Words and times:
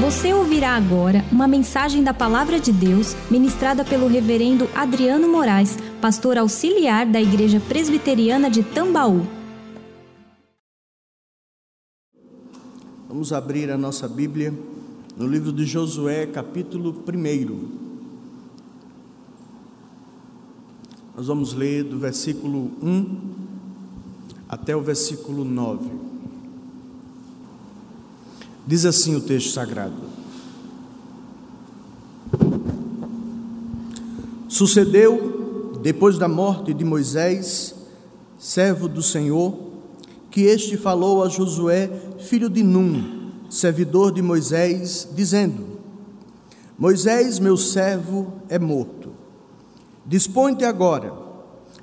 Você 0.00 0.32
ouvirá 0.32 0.76
agora 0.76 1.24
uma 1.32 1.48
mensagem 1.48 2.04
da 2.04 2.12
Palavra 2.12 2.60
de 2.60 2.70
Deus 2.70 3.16
ministrada 3.30 3.82
pelo 3.82 4.06
Reverendo 4.06 4.68
Adriano 4.74 5.26
Moraes, 5.26 5.78
pastor 6.02 6.36
auxiliar 6.36 7.06
da 7.06 7.20
Igreja 7.20 7.58
Presbiteriana 7.58 8.50
de 8.50 8.62
Tambaú. 8.62 9.26
Vamos 13.08 13.32
abrir 13.32 13.70
a 13.70 13.78
nossa 13.78 14.06
Bíblia 14.06 14.52
no 15.16 15.26
livro 15.26 15.50
de 15.50 15.64
Josué, 15.64 16.26
capítulo 16.26 17.02
1. 17.08 17.86
Nós 21.16 21.26
vamos 21.26 21.54
ler 21.54 21.82
do 21.82 21.98
versículo 21.98 22.70
1 22.82 23.34
até 24.46 24.76
o 24.76 24.82
versículo 24.82 25.42
9. 25.42 26.05
Diz 28.66 28.84
assim 28.84 29.14
o 29.14 29.20
texto 29.20 29.52
sagrado: 29.52 29.94
Sucedeu, 34.48 35.78
depois 35.82 36.18
da 36.18 36.26
morte 36.26 36.74
de 36.74 36.84
Moisés, 36.84 37.76
servo 38.36 38.88
do 38.88 39.02
Senhor, 39.02 39.56
que 40.30 40.42
este 40.42 40.76
falou 40.76 41.22
a 41.22 41.28
Josué, 41.28 41.90
filho 42.18 42.50
de 42.50 42.64
Num, 42.64 43.30
servidor 43.48 44.10
de 44.10 44.20
Moisés, 44.20 45.08
dizendo: 45.14 45.64
Moisés, 46.76 47.38
meu 47.38 47.56
servo, 47.56 48.32
é 48.48 48.58
morto. 48.58 49.10
Dispõe-te 50.04 50.64
agora, 50.64 51.12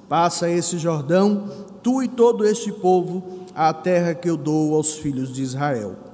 passa 0.10 0.50
esse 0.50 0.78
Jordão, 0.78 1.50
tu 1.82 2.04
e 2.04 2.10
todo 2.10 2.46
este 2.46 2.74
povo, 2.74 3.46
à 3.56 3.74
terra 3.74 4.14
que 4.14 4.30
eu 4.30 4.36
dou 4.36 4.76
aos 4.76 4.96
filhos 4.96 5.32
de 5.34 5.42
Israel. 5.42 6.13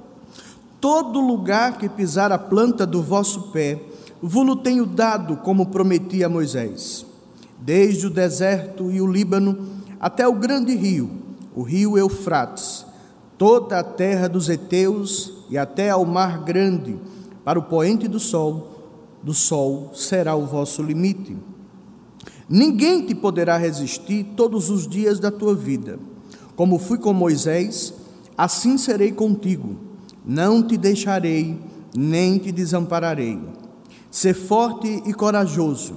Todo 0.80 1.20
lugar 1.20 1.76
que 1.76 1.90
pisar 1.90 2.32
a 2.32 2.38
planta 2.38 2.86
do 2.86 3.02
vosso 3.02 3.50
pé, 3.50 3.82
vulo 4.22 4.56
tenho 4.56 4.86
dado, 4.86 5.36
como 5.36 5.66
prometi 5.66 6.24
a 6.24 6.28
Moisés, 6.28 7.04
desde 7.58 8.06
o 8.06 8.10
deserto 8.10 8.90
e 8.90 8.98
o 8.98 9.06
Líbano 9.06 9.58
até 10.00 10.26
o 10.26 10.32
grande 10.32 10.74
rio, 10.74 11.10
o 11.54 11.62
rio 11.62 11.98
Eufrates, 11.98 12.86
toda 13.36 13.78
a 13.78 13.84
terra 13.84 14.26
dos 14.26 14.48
heteus 14.48 15.44
e 15.50 15.58
até 15.58 15.90
ao 15.90 16.06
mar 16.06 16.44
grande, 16.44 16.98
para 17.44 17.58
o 17.58 17.64
poente 17.64 18.08
do 18.08 18.18
sol, 18.18 19.18
do 19.22 19.34
sol 19.34 19.90
será 19.92 20.34
o 20.34 20.46
vosso 20.46 20.82
limite. 20.82 21.36
Ninguém 22.48 23.04
te 23.04 23.14
poderá 23.14 23.58
resistir 23.58 24.32
todos 24.34 24.70
os 24.70 24.88
dias 24.88 25.20
da 25.20 25.30
tua 25.30 25.54
vida. 25.54 25.98
Como 26.56 26.78
fui 26.78 26.96
com 26.96 27.12
Moisés, 27.12 27.92
assim 28.36 28.78
serei 28.78 29.12
contigo 29.12 29.89
não 30.24 30.62
te 30.62 30.76
deixarei, 30.76 31.58
nem 31.96 32.38
te 32.38 32.52
desampararei. 32.52 33.38
Sê 34.10 34.34
forte 34.34 35.02
e 35.06 35.12
corajoso, 35.12 35.94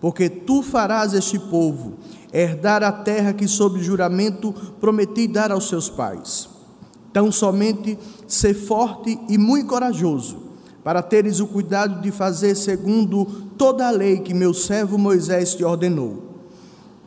porque 0.00 0.28
tu 0.28 0.62
farás 0.62 1.14
este 1.14 1.38
povo 1.38 1.94
herdar 2.32 2.82
a 2.82 2.90
terra 2.90 3.32
que, 3.32 3.46
sob 3.46 3.80
juramento, 3.82 4.52
prometi 4.80 5.28
dar 5.28 5.52
aos 5.52 5.68
seus 5.68 5.88
pais. 5.88 6.48
Tão 7.12 7.30
somente 7.30 7.98
sê 8.26 8.54
forte 8.54 9.18
e 9.28 9.36
muito 9.36 9.68
corajoso, 9.68 10.38
para 10.82 11.02
teres 11.02 11.40
o 11.40 11.46
cuidado 11.46 12.00
de 12.00 12.10
fazer 12.10 12.56
segundo 12.56 13.24
toda 13.56 13.86
a 13.86 13.90
lei 13.90 14.18
que 14.20 14.34
meu 14.34 14.52
servo 14.52 14.98
Moisés 14.98 15.54
te 15.54 15.62
ordenou. 15.62 16.40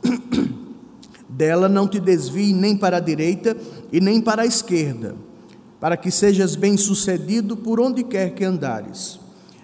Dela 1.27 1.67
não 1.67 1.85
te 1.85 1.99
desvie 1.99 2.53
nem 2.53 2.77
para 2.77 2.97
a 2.97 3.01
direita 3.01 3.57
e 3.91 3.99
nem 3.99 4.21
para 4.21 4.43
a 4.43 4.45
esquerda 4.45 5.15
para 5.85 5.97
que 5.97 6.09
sejas 6.09 6.55
bem-sucedido 6.55 7.55
por 7.55 7.79
onde 7.79 8.03
quer 8.03 8.33
que 8.33 8.43
andares. 8.43 9.19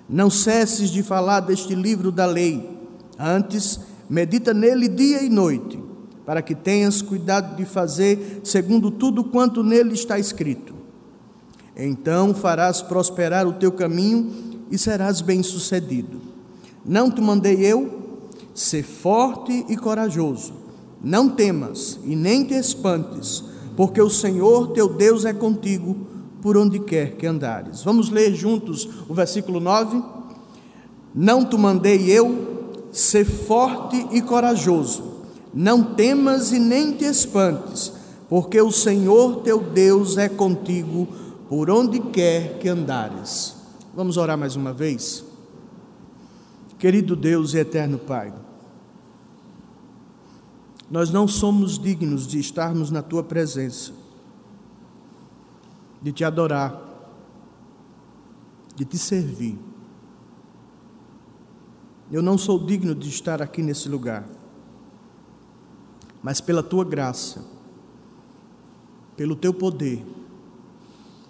Não 0.08 0.30
cesses 0.30 0.92
de 0.92 1.02
falar 1.02 1.40
deste 1.40 1.74
livro 1.74 2.12
da 2.12 2.28
lei, 2.28 2.78
antes 3.18 3.80
medita 4.08 4.54
nele 4.54 4.88
dia 4.88 5.24
e 5.24 5.30
noite, 5.30 5.84
para 6.24 6.44
que 6.44 6.54
tenhas 6.54 7.02
cuidado 7.02 7.56
de 7.56 7.66
fazer 7.66 8.42
segundo 8.44 8.92
tudo 8.92 9.24
quanto 9.24 9.64
nele 9.64 9.96
está 9.96 10.20
escrito. 10.20 10.76
Então 11.76 12.36
farás 12.36 12.84
prosperar 12.84 13.48
o 13.48 13.54
teu 13.54 13.72
caminho 13.72 14.32
e 14.70 14.78
serás 14.78 15.22
bem-sucedido. 15.22 16.22
Não 16.86 17.10
te 17.10 17.20
mandei 17.20 17.66
eu? 17.66 18.20
Ser 18.54 18.84
forte 18.84 19.66
e 19.68 19.76
corajoso. 19.76 20.54
Não 21.04 21.30
temas 21.30 22.00
e 22.06 22.16
nem 22.16 22.46
te 22.46 22.54
espantes 22.54 23.44
porque 23.76 24.00
o 24.00 24.10
Senhor 24.12 24.68
teu 24.74 24.88
Deus 24.88 25.26
é 25.26 25.34
contigo 25.34 26.11
por 26.42 26.58
onde 26.58 26.80
quer 26.80 27.16
que 27.16 27.26
andares. 27.26 27.84
Vamos 27.84 28.10
ler 28.10 28.34
juntos 28.34 28.88
o 29.08 29.14
versículo 29.14 29.60
9? 29.60 30.02
Não 31.14 31.46
te 31.46 31.58
mandei 31.58 32.10
eu, 32.10 32.88
ser 32.92 33.26
forte 33.26 34.08
e 34.12 34.22
corajoso, 34.22 35.04
não 35.54 35.84
temas 35.84 36.52
e 36.52 36.60
nem 36.60 36.94
te 36.94 37.06
espantes, 37.06 37.94
porque 38.30 38.62
o 38.62 38.72
Senhor 38.72 39.38
teu 39.42 39.62
Deus 39.62 40.18
é 40.18 40.30
contigo 40.30 41.08
por 41.50 41.70
onde 41.70 42.00
quer 42.00 42.60
que 42.60 42.70
andares. 42.70 43.56
Vamos 43.94 44.16
orar 44.18 44.38
mais 44.38 44.56
uma 44.56 44.72
vez? 44.72 45.24
Querido 46.80 47.16
Deus 47.16 47.54
e 47.54 47.58
eterno 47.58 48.00
Pai, 48.00 48.34
nós 50.90 51.12
não 51.12 51.28
somos 51.28 51.78
dignos 51.78 52.26
de 52.26 52.40
estarmos 52.40 52.90
na 52.90 53.02
tua 53.02 53.24
presença, 53.24 53.94
de 56.02 56.12
te 56.12 56.24
adorar, 56.24 56.80
de 58.76 58.86
te 58.86 58.98
servir. 58.98 59.58
Eu 62.12 62.22
não 62.22 62.38
sou 62.38 62.60
digno 62.66 62.94
de 62.94 63.10
estar 63.10 63.42
aqui 63.42 63.62
nesse 63.62 63.88
lugar, 63.88 64.28
mas 66.22 66.42
pela 66.42 66.64
tua 66.64 66.84
graça, 66.84 67.46
pelo 69.16 69.36
teu 69.36 69.54
poder, 69.54 70.06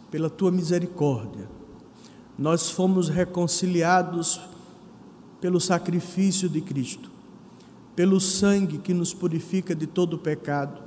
pela 0.10 0.30
tua 0.30 0.52
misericórdia, 0.52 1.50
nós 2.38 2.70
fomos 2.72 3.10
reconciliados 3.10 4.42
pelo 5.40 5.60
sacrifício 5.60 6.50
de 6.50 6.62
Cristo 6.62 7.12
pelo 7.96 8.20
sangue 8.20 8.78
que 8.78 8.94
nos 8.94 9.14
purifica 9.14 9.76
de 9.76 9.86
todo 9.86 10.18
pecado, 10.18 10.82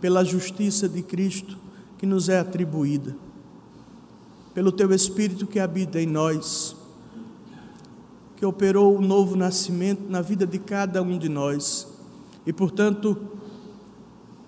pela 0.00 0.24
justiça 0.24 0.88
de 0.88 1.02
Cristo 1.02 1.58
que 2.04 2.06
nos 2.06 2.28
é 2.28 2.38
atribuída, 2.38 3.16
pelo 4.52 4.70
teu 4.70 4.92
Espírito 4.92 5.46
que 5.46 5.58
habita 5.58 5.98
em 5.98 6.06
nós, 6.06 6.76
que 8.36 8.44
operou 8.44 8.98
o 8.98 9.00
novo 9.00 9.34
nascimento 9.34 10.02
na 10.10 10.20
vida 10.20 10.46
de 10.46 10.58
cada 10.58 11.02
um 11.02 11.16
de 11.16 11.30
nós 11.30 11.88
e, 12.44 12.52
portanto, 12.52 13.16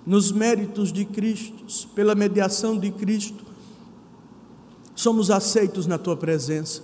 nos 0.04 0.30
méritos 0.30 0.92
de 0.92 1.06
Cristo, 1.06 1.88
pela 1.94 2.14
mediação 2.14 2.78
de 2.78 2.90
Cristo, 2.90 3.42
somos 4.94 5.30
aceitos 5.30 5.86
na 5.86 5.96
tua 5.96 6.14
presença. 6.14 6.82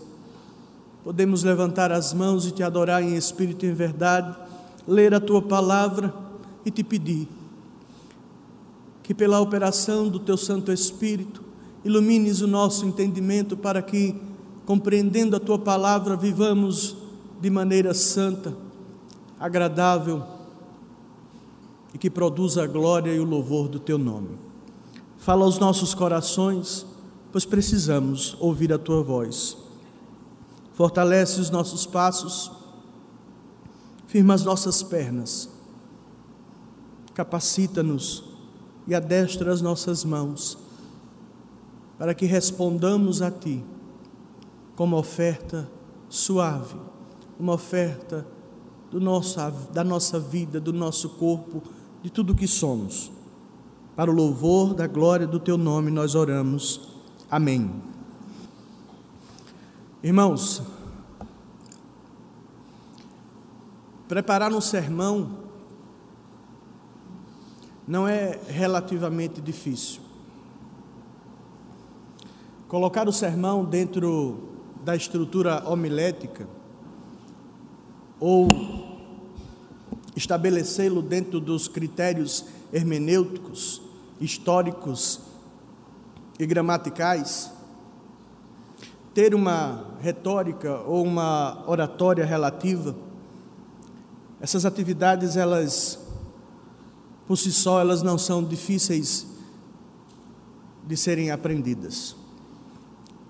Podemos 1.05 1.43
levantar 1.43 1.93
as 1.93 2.15
mãos 2.15 2.47
e 2.47 2.51
te 2.51 2.63
adorar 2.63 3.03
em 3.03 3.15
espírito 3.15 3.67
e 3.67 3.69
em 3.69 3.75
verdade 3.75 4.35
ler 4.89 5.13
a 5.13 5.21
tua 5.21 5.43
palavra 5.43 6.15
e 6.65 6.71
te 6.71 6.83
pedir 6.83 7.29
que, 9.03 9.15
pela 9.15 9.41
operação 9.41 10.09
do 10.09 10.19
teu 10.19 10.37
Santo 10.37 10.73
Espírito, 10.73 11.43
ilumines 11.85 12.41
o 12.41 12.47
nosso 12.47 12.87
entendimento 12.87 13.57
para 13.57 13.83
que, 13.83 14.15
compreendendo 14.65 15.37
a 15.37 15.41
tua 15.41 15.59
palavra, 15.59 16.17
vivamos 16.17 16.97
de 17.41 17.51
maneira 17.51 17.93
santa, 17.93 18.57
agradável 19.39 20.23
e 21.93 21.99
que 21.99 22.09
produza 22.09 22.63
a 22.63 22.67
glória 22.67 23.13
e 23.13 23.19
o 23.19 23.25
louvor 23.25 23.69
do 23.69 23.81
teu 23.81 23.99
nome. 23.99 24.39
Fala 25.19 25.45
aos 25.45 25.59
nossos 25.59 25.95
corações, 25.95 26.87
pois 27.33 27.45
precisamos 27.45 28.37
ouvir 28.39 28.73
a 28.73 28.79
tua 28.79 29.03
voz. 29.03 29.57
Fortalece 30.75 31.41
os 31.41 31.51
nossos 31.51 31.85
passos 31.85 32.51
firma 34.13 34.35
as 34.35 34.45
nossas 34.45 34.83
pernas, 34.83 35.49
capacita-nos 37.15 38.23
e 38.87 38.95
adestra 38.95 39.53
as 39.53 39.61
nossas 39.61 40.05
mãos, 40.05 40.59
para 41.99 42.15
que 42.15 42.27
respondamos 42.27 43.23
a 43.23 43.31
Ti 43.31 43.65
com 44.75 44.85
uma 44.85 44.97
oferta 44.97 45.71
suave, 46.09 46.77
uma 47.39 47.55
oferta 47.55 48.27
do 48.91 49.01
nosso, 49.01 49.39
da 49.73 49.85
nossa 49.85 50.19
vida, 50.19 50.61
do 50.61 50.73
nosso 50.73 51.11
corpo, 51.11 51.63
de 52.03 52.11
tudo 52.11 52.35
que 52.35 52.47
somos. 52.47 53.11
Para 53.95 54.11
o 54.11 54.15
louvor 54.15 54.75
da 54.75 54.87
glória 54.87 55.27
do 55.27 55.39
Teu 55.39 55.57
nome 55.57 55.91
nós 55.91 56.15
oramos. 56.15 56.81
Amém. 57.31 57.71
Irmãos, 60.03 60.63
Preparar 64.13 64.53
um 64.53 64.61
sermão 64.61 65.39
não 67.87 68.07
é 68.07 68.39
relativamente 68.49 69.41
difícil. 69.41 70.01
Colocar 72.69 73.09
o 73.09 73.13
sermão 73.13 73.65
dentro 73.65 74.51
da 74.85 74.97
estrutura 74.97 75.69
homilética 75.69 76.47
ou 78.19 78.49
estabelecê-lo 80.17 81.03
dentro 81.03 81.41
dos 81.41 81.69
critérios 81.69 82.45
hermenêuticos, 82.73 83.83
históricos 84.21 85.21
e 86.39 86.47
gramaticais, 86.47 87.53
ter 89.13 89.35
uma 89.35 89.85
retórica 90.01 90.81
ou 90.81 91.05
uma 91.05 91.63
oratória 91.67 92.25
relativa, 92.25 92.95
essas 94.41 94.65
atividades 94.65 95.37
elas 95.37 96.02
por 97.27 97.37
si 97.37 97.53
só 97.53 97.81
elas 97.81 98.03
não 98.03 98.19
são 98.19 98.43
difíceis 98.43 99.27
de 100.87 100.97
serem 100.97 101.31
aprendidas. 101.31 102.17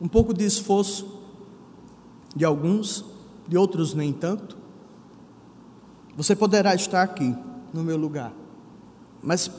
Um 0.01 0.09
pouco 0.09 0.33
de 0.33 0.45
esforço 0.45 1.21
de 2.35 2.45
alguns, 2.45 3.05
de 3.47 3.57
outros 3.57 3.95
nem 3.95 4.13
tanto. 4.13 4.57
Você 6.17 6.35
poderá 6.35 6.75
estar 6.75 7.03
aqui 7.03 7.37
no 7.73 7.83
meu 7.83 7.97
lugar, 7.97 8.33
mas 9.23 9.51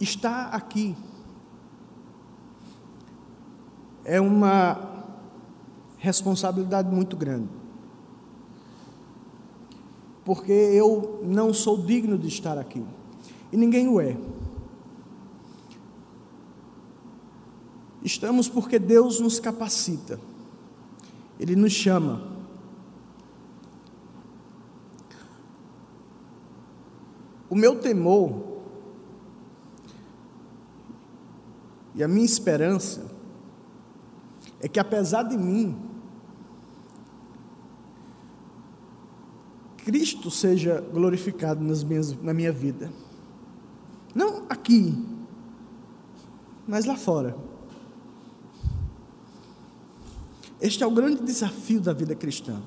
estar 0.00 0.46
aqui 0.46 0.96
é 4.04 4.20
uma 4.20 5.04
responsabilidade 5.98 6.92
muito 6.92 7.16
grande. 7.16 7.48
Porque 10.24 10.52
eu 10.52 11.20
não 11.24 11.52
sou 11.52 11.76
digno 11.78 12.18
de 12.18 12.28
estar 12.28 12.58
aqui. 12.58 12.84
E 13.52 13.56
ninguém 13.56 13.88
o 13.88 14.00
é. 14.00 14.16
Estamos 18.02 18.48
porque 18.48 18.78
Deus 18.78 19.20
nos 19.20 19.38
capacita, 19.38 20.18
Ele 21.38 21.54
nos 21.54 21.72
chama. 21.72 22.30
O 27.48 27.54
meu 27.54 27.80
temor 27.80 28.62
e 31.94 32.02
a 32.02 32.08
minha 32.08 32.24
esperança 32.24 33.10
é 34.60 34.68
que, 34.68 34.78
apesar 34.78 35.24
de 35.24 35.36
mim, 35.36 35.76
Cristo 39.78 40.30
seja 40.30 40.80
glorificado 40.80 41.62
nas 41.62 41.82
minhas, 41.82 42.12
na 42.22 42.32
minha 42.32 42.52
vida. 42.52 42.90
Aqui, 44.50 45.00
mas 46.66 46.84
lá 46.84 46.96
fora. 46.96 47.36
Este 50.60 50.82
é 50.82 50.86
o 50.86 50.90
grande 50.90 51.22
desafio 51.22 51.80
da 51.80 51.92
vida 51.92 52.16
cristã. 52.16 52.60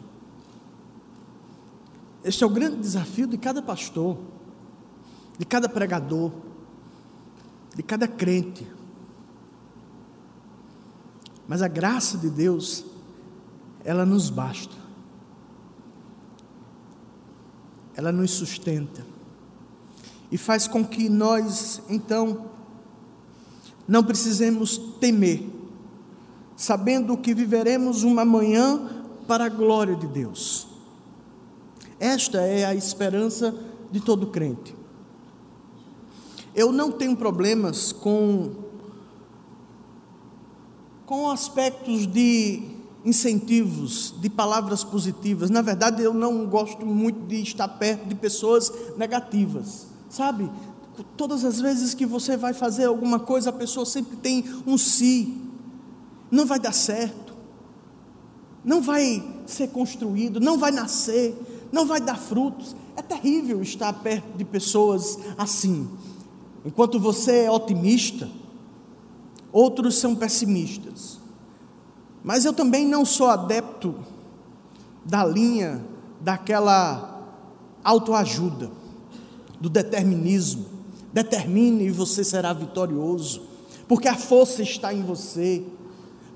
Este 2.24 2.41
é 2.41 2.47
o 2.47 2.50
grande 2.50 2.77
desafio 2.77 3.27
de 3.27 3.38
cada 3.38 3.62
pastor, 3.62 4.18
de 5.38 5.45
cada 5.45 5.68
pregador, 5.68 6.31
de 7.75 7.83
cada 7.83 8.07
crente. 8.07 8.65
Mas 11.45 11.62
a 11.62 11.68
graça 11.68 12.18
de 12.18 12.30
Deus, 12.30 12.85
ela 13.83 14.06
nos 14.06 14.30
basta. 14.30 14.77
Ela 17.94 18.13
nos 18.13 18.31
sustenta 18.31 19.12
e 20.33 20.38
faz 20.38 20.68
com 20.68 20.83
que 20.83 21.09
nós, 21.09 21.80
então, 21.88 22.45
não 23.88 24.03
precisemos 24.03 24.80
temer, 25.00 25.47
sabendo 26.57 27.15
que 27.15 27.35
viveremos 27.35 28.01
uma 28.01 28.25
manhã 28.25 29.06
para 29.27 29.45
a 29.45 29.50
glória 29.50 29.95
de 29.95 30.07
Deus. 30.07 30.68
Esta 32.00 32.41
é 32.41 32.65
a 32.65 32.74
esperança 32.74 33.53
de 33.91 34.00
todo 34.00 34.25
crente. 34.25 34.75
Eu 36.56 36.71
não 36.71 36.91
tenho 36.91 37.15
problemas 37.15 37.91
com 37.91 38.56
com 41.06 41.30
aspectos 41.30 42.07
de 42.07 42.71
incentivos, 43.06 44.15
de 44.19 44.31
palavras 44.31 44.83
positivas. 44.83 45.51
Na 45.51 45.62
verdade, 45.62 46.01
eu 46.01 46.12
não 46.12 46.47
gosto 46.47 46.83
muito 46.83 47.27
de 47.27 47.44
estar 47.44 47.68
perto 47.68 48.07
de 48.07 48.15
pessoas 48.15 48.74
negativas. 48.97 49.93
Sabe? 50.13 50.48
Todas 51.18 51.44
as 51.44 51.60
vezes 51.60 51.95
que 51.95 52.06
você 52.06 52.38
vai 52.38 52.54
fazer 52.54 52.86
alguma 52.86 53.19
coisa, 53.19 53.50
a 53.50 53.54
pessoa 53.54 53.83
sempre 53.83 54.15
tem 54.15 54.45
um 54.68 54.77
si. 54.77 55.42
Não 56.30 56.45
vai 56.45 56.60
dar 56.60 56.71
certo. 56.71 57.33
Não 58.63 58.80
vai 58.80 59.27
ser 59.48 59.69
construído, 59.69 60.39
não 60.39 60.60
vai 60.60 60.69
nascer, 60.69 61.36
não 61.71 61.88
vai 61.88 62.00
dar 62.00 62.15
frutos. 62.15 62.75
É 62.95 63.01
terrível 63.01 63.60
estar 63.63 63.92
perto 63.92 64.38
de 64.38 64.45
pessoas 64.45 65.18
assim. 65.36 65.89
Enquanto 66.63 67.00
você 67.00 67.45
é 67.45 67.51
otimista, 67.51 68.30
outros 69.51 69.95
são 69.95 70.16
pessimistas. 70.16 71.19
Mas 72.24 72.45
eu 72.45 72.54
também 72.54 72.88
não 72.88 73.04
sou 73.04 73.30
adepto 73.31 73.95
da 75.04 75.25
linha 75.25 75.83
daquela 76.21 77.19
autoajuda 77.83 78.82
do 79.63 79.69
determinismo. 79.69 80.65
Determine 81.13 81.86
e 81.86 81.89
você 81.89 82.21
será 82.21 82.51
vitorioso, 82.51 83.44
porque 83.88 84.10
a 84.10 84.18
força 84.18 84.62
está 84.62 84.94
em 84.94 85.01
você, 85.01 85.63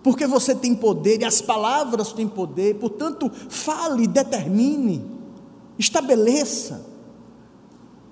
porque 0.01 0.25
você 0.25 0.56
tem 0.56 0.74
poder 0.74 1.19
e 1.19 1.25
as 1.25 1.41
palavras 1.41 2.13
têm 2.13 2.25
poder, 2.25 2.75
portanto, 2.75 3.29
fale, 3.50 4.07
determine, 4.07 5.03
estabeleça 5.77 6.85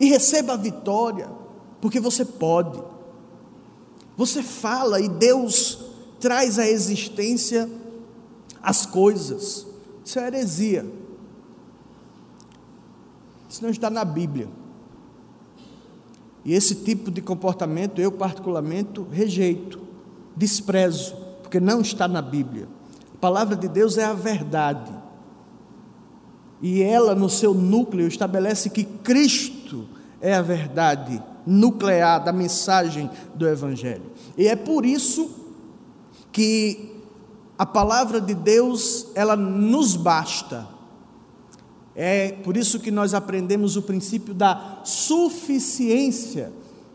e 0.01 0.09
receba 0.09 0.53
a 0.53 0.57
vitória, 0.57 1.29
porque 1.79 2.01
você 2.01 2.25
pode. 2.25 2.83
Você 4.17 4.43
fala 4.43 4.99
e 4.99 5.07
Deus 5.07 5.79
traz 6.19 6.59
à 6.59 6.67
existência 6.67 7.69
as 8.61 8.85
coisas. 8.85 9.65
Isso 10.03 10.19
é 10.19 10.27
heresia. 10.27 10.85
Isso 13.47 13.63
não 13.63 13.69
está 13.69 13.89
na 13.89 14.03
Bíblia. 14.03 14.64
E 16.45 16.53
esse 16.53 16.75
tipo 16.75 17.09
de 17.09 17.21
comportamento 17.21 17.99
eu, 17.99 18.11
particularmente, 18.11 19.01
rejeito, 19.11 19.81
desprezo, 20.35 21.15
porque 21.41 21.59
não 21.59 21.81
está 21.81 22.07
na 22.07 22.21
Bíblia. 22.21 22.67
A 23.15 23.17
palavra 23.17 23.55
de 23.55 23.67
Deus 23.67 23.97
é 23.97 24.05
a 24.05 24.13
verdade. 24.13 24.93
E 26.61 26.83
ela, 26.83 27.15
no 27.15 27.29
seu 27.29 27.53
núcleo, 27.53 28.07
estabelece 28.07 28.69
que 28.69 28.83
Cristo 28.83 29.87
é 30.21 30.35
a 30.35 30.41
verdade 30.41 31.21
nuclear 31.45 32.23
da 32.23 32.31
mensagem 32.31 33.09
do 33.33 33.47
Evangelho. 33.47 34.05
E 34.37 34.47
é 34.47 34.55
por 34.55 34.85
isso 34.85 35.29
que 36.31 36.93
a 37.57 37.65
palavra 37.65 38.21
de 38.21 38.35
Deus, 38.35 39.07
ela 39.15 39.35
nos 39.35 39.95
basta 39.95 40.74
é 41.95 42.33
por 42.43 42.57
isso 42.57 42.79
que 42.79 42.91
nós 42.91 43.13
aprendemos 43.13 43.77
o 43.77 43.81
princípio 43.81 44.33
da 44.33 44.81
suficiência 44.83 46.51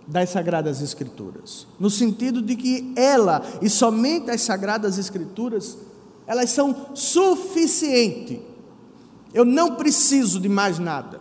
das 0.06 0.30
Sagradas 0.30 0.82
Escrituras, 0.82 1.66
no 1.78 1.88
sentido 1.88 2.42
de 2.42 2.56
que 2.56 2.92
ela 2.96 3.42
e 3.62 3.70
somente 3.70 4.30
as 4.30 4.42
Sagradas 4.42 4.98
Escrituras, 4.98 5.78
elas 6.26 6.50
são 6.50 6.94
suficientes. 6.94 8.40
Eu 9.32 9.44
não 9.44 9.76
preciso 9.76 10.40
de 10.40 10.48
mais 10.48 10.78
nada. 10.78 11.20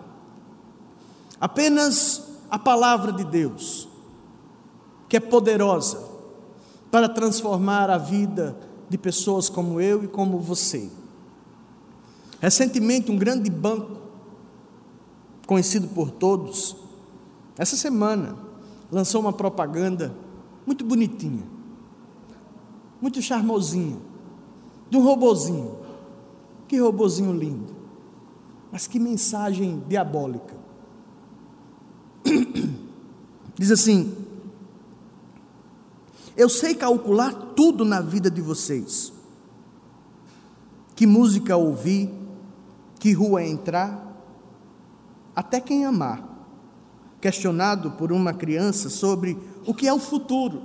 Apenas 1.39 2.23
a 2.49 2.57
palavra 2.59 3.13
de 3.13 3.23
Deus, 3.23 3.87
que 5.07 5.17
é 5.17 5.19
poderosa 5.19 6.03
para 6.91 7.07
transformar 7.07 7.89
a 7.89 7.97
vida 7.97 8.57
de 8.89 8.97
pessoas 8.97 9.47
como 9.47 9.79
eu 9.79 10.03
e 10.03 10.07
como 10.07 10.39
você. 10.39 10.89
Recentemente, 12.39 13.11
um 13.11 13.17
grande 13.17 13.49
banco, 13.49 13.99
conhecido 15.45 15.87
por 15.89 16.11
todos, 16.11 16.75
essa 17.57 17.75
semana, 17.75 18.37
lançou 18.91 19.19
uma 19.19 19.33
propaganda 19.33 20.15
muito 20.65 20.85
bonitinha, 20.85 21.43
muito 23.01 23.21
charmosinha, 23.21 23.97
de 24.89 24.97
um 24.97 25.03
robozinho. 25.03 25.77
Que 26.67 26.79
robozinho 26.79 27.33
lindo. 27.33 27.75
Mas 28.71 28.87
que 28.87 28.99
mensagem 28.99 29.83
diabólica. 29.87 30.55
Diz 33.57 33.71
assim: 33.71 34.15
Eu 36.37 36.47
sei 36.47 36.75
calcular 36.75 37.33
tudo 37.55 37.83
na 37.83 38.01
vida 38.01 38.29
de 38.29 38.41
vocês. 38.41 39.11
Que 40.95 41.07
música 41.07 41.57
ouvir, 41.57 42.09
que 42.99 43.13
rua 43.13 43.43
entrar, 43.43 44.05
até 45.35 45.59
quem 45.59 45.85
amar. 45.85 46.27
Questionado 47.21 47.91
por 47.91 48.11
uma 48.11 48.33
criança 48.33 48.89
sobre 48.89 49.37
o 49.65 49.73
que 49.73 49.87
é 49.87 49.93
o 49.93 49.99
futuro. 49.99 50.61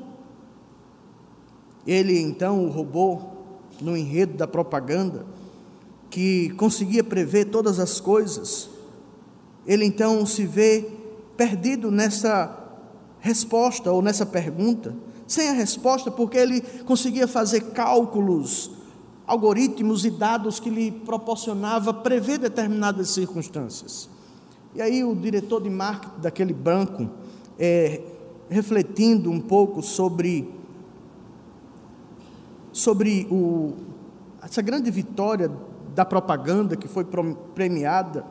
Ele 1.86 2.20
então 2.20 2.64
o 2.64 2.70
roubou 2.70 3.34
no 3.80 3.96
enredo 3.96 4.36
da 4.36 4.46
propaganda, 4.46 5.26
que 6.10 6.50
conseguia 6.50 7.02
prever 7.02 7.46
todas 7.46 7.80
as 7.80 8.00
coisas, 8.00 8.70
ele 9.66 9.84
então 9.84 10.24
se 10.26 10.46
vê 10.46 10.88
perdido 11.36 11.90
nessa 11.90 12.56
resposta 13.18 13.90
ou 13.90 14.02
nessa 14.02 14.24
pergunta, 14.24 14.94
sem 15.26 15.48
a 15.48 15.52
resposta, 15.52 16.10
porque 16.10 16.36
ele 16.36 16.60
conseguia 16.84 17.26
fazer 17.26 17.72
cálculos, 17.72 18.70
algoritmos 19.26 20.04
e 20.04 20.10
dados 20.10 20.60
que 20.60 20.68
lhe 20.68 20.90
proporcionava 20.90 21.94
prever 21.94 22.38
determinadas 22.38 23.10
circunstâncias. 23.10 24.08
E 24.74 24.82
aí 24.82 25.04
o 25.04 25.14
diretor 25.14 25.62
de 25.62 25.70
marketing 25.70 26.20
daquele 26.20 26.52
banco, 26.52 27.08
é, 27.58 28.02
refletindo 28.48 29.30
um 29.30 29.40
pouco 29.40 29.82
sobre 29.82 30.52
sobre 32.72 33.28
o, 33.30 33.72
essa 34.42 34.60
grande 34.60 34.90
vitória 34.90 35.50
da 35.94 36.04
propaganda 36.04 36.74
que 36.74 36.88
foi 36.88 37.06
premiada, 37.54 38.26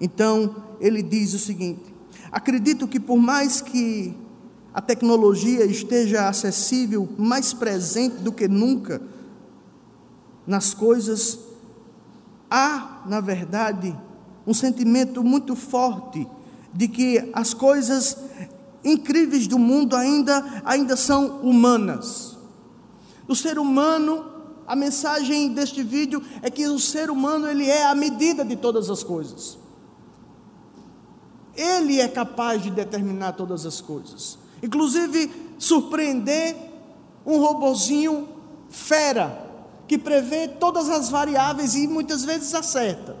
então 0.00 0.56
ele 0.80 1.02
diz 1.02 1.34
o 1.34 1.38
seguinte: 1.38 1.94
acredito 2.32 2.88
que 2.88 2.98
por 2.98 3.18
mais 3.18 3.60
que 3.60 4.16
a 4.72 4.80
tecnologia 4.80 5.66
esteja 5.66 6.28
acessível, 6.28 7.08
mais 7.16 7.52
presente 7.52 8.16
do 8.16 8.32
que 8.32 8.48
nunca 8.48 9.00
nas 10.46 10.74
coisas, 10.74 11.38
há, 12.50 13.02
na 13.06 13.20
verdade, 13.20 13.96
um 14.46 14.52
sentimento 14.52 15.22
muito 15.24 15.56
forte 15.56 16.26
de 16.72 16.88
que 16.88 17.30
as 17.32 17.54
coisas 17.54 18.16
incríveis 18.84 19.46
do 19.46 19.58
mundo 19.58 19.96
ainda, 19.96 20.62
ainda 20.64 20.96
são 20.96 21.40
humanas. 21.40 22.36
O 23.26 23.34
ser 23.34 23.58
humano, 23.58 24.26
a 24.66 24.76
mensagem 24.76 25.54
deste 25.54 25.82
vídeo 25.82 26.22
é 26.42 26.50
que 26.50 26.66
o 26.66 26.78
ser 26.78 27.10
humano 27.10 27.48
ele 27.48 27.68
é 27.68 27.86
a 27.86 27.94
medida 27.94 28.44
de 28.44 28.56
todas 28.56 28.90
as 28.90 29.02
coisas. 29.02 29.58
Ele 31.56 32.00
é 32.00 32.08
capaz 32.08 32.62
de 32.62 32.70
determinar 32.70 33.32
todas 33.32 33.64
as 33.64 33.80
coisas. 33.80 34.38
Inclusive 34.62 35.30
surpreender 35.58 36.56
um 37.24 37.38
robozinho 37.38 38.28
fera 38.68 39.43
que 39.86 39.98
prevê 39.98 40.48
todas 40.48 40.88
as 40.88 41.08
variáveis 41.08 41.74
e 41.74 41.86
muitas 41.86 42.24
vezes 42.24 42.54
acerta. 42.54 43.16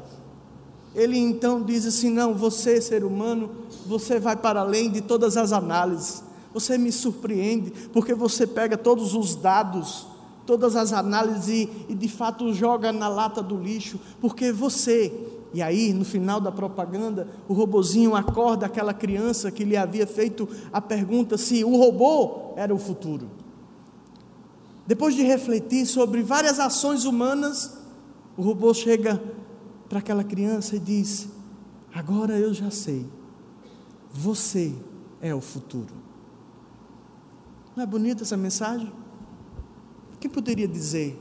Ele 0.94 1.18
então 1.18 1.62
diz 1.62 1.84
assim: 1.86 2.10
Não, 2.10 2.34
você, 2.34 2.80
ser 2.80 3.04
humano, 3.04 3.50
você 3.86 4.18
vai 4.18 4.36
para 4.36 4.60
além 4.60 4.90
de 4.90 5.00
todas 5.00 5.36
as 5.36 5.52
análises. 5.52 6.22
Você 6.52 6.78
me 6.78 6.92
surpreende, 6.92 7.72
porque 7.92 8.14
você 8.14 8.46
pega 8.46 8.78
todos 8.78 9.12
os 9.14 9.34
dados, 9.34 10.06
todas 10.46 10.76
as 10.76 10.92
análises 10.92 11.68
e, 11.88 11.94
de 11.94 12.08
fato 12.08 12.54
joga 12.54 12.92
na 12.92 13.08
lata 13.08 13.42
do 13.42 13.56
lixo, 13.56 13.98
porque 14.20 14.52
você. 14.52 15.12
E 15.52 15.62
aí, 15.62 15.92
no 15.92 16.04
final 16.04 16.40
da 16.40 16.50
propaganda, 16.50 17.28
o 17.48 17.54
robozinho 17.54 18.14
acorda 18.16 18.66
aquela 18.66 18.92
criança 18.92 19.52
que 19.52 19.64
lhe 19.64 19.76
havia 19.76 20.06
feito 20.06 20.48
a 20.72 20.80
pergunta 20.80 21.36
se 21.38 21.64
o 21.64 21.76
robô 21.76 22.52
era 22.56 22.74
o 22.74 22.78
futuro. 22.78 23.28
Depois 24.86 25.14
de 25.14 25.22
refletir 25.22 25.86
sobre 25.86 26.22
várias 26.22 26.60
ações 26.60 27.04
humanas, 27.04 27.78
o 28.36 28.42
robô 28.42 28.74
chega 28.74 29.22
para 29.88 29.98
aquela 29.98 30.22
criança 30.22 30.76
e 30.76 30.78
diz: 30.80 31.28
Agora 31.92 32.38
eu 32.38 32.52
já 32.52 32.70
sei, 32.70 33.06
você 34.12 34.74
é 35.20 35.34
o 35.34 35.40
futuro. 35.40 35.94
Não 37.74 37.82
é 37.82 37.86
bonita 37.86 38.22
essa 38.22 38.36
mensagem? 38.36 38.92
Quem 40.20 40.30
poderia 40.30 40.68
dizer, 40.68 41.18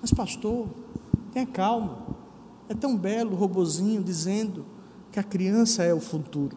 mas 0.00 0.12
pastor, 0.12 0.68
tenha 1.32 1.46
calma, 1.46 1.98
é 2.68 2.74
tão 2.74 2.96
belo 2.96 3.32
o 3.32 3.36
robozinho 3.36 4.02
dizendo 4.02 4.64
que 5.10 5.18
a 5.18 5.22
criança 5.24 5.82
é 5.82 5.94
o 5.94 6.00
futuro. 6.00 6.56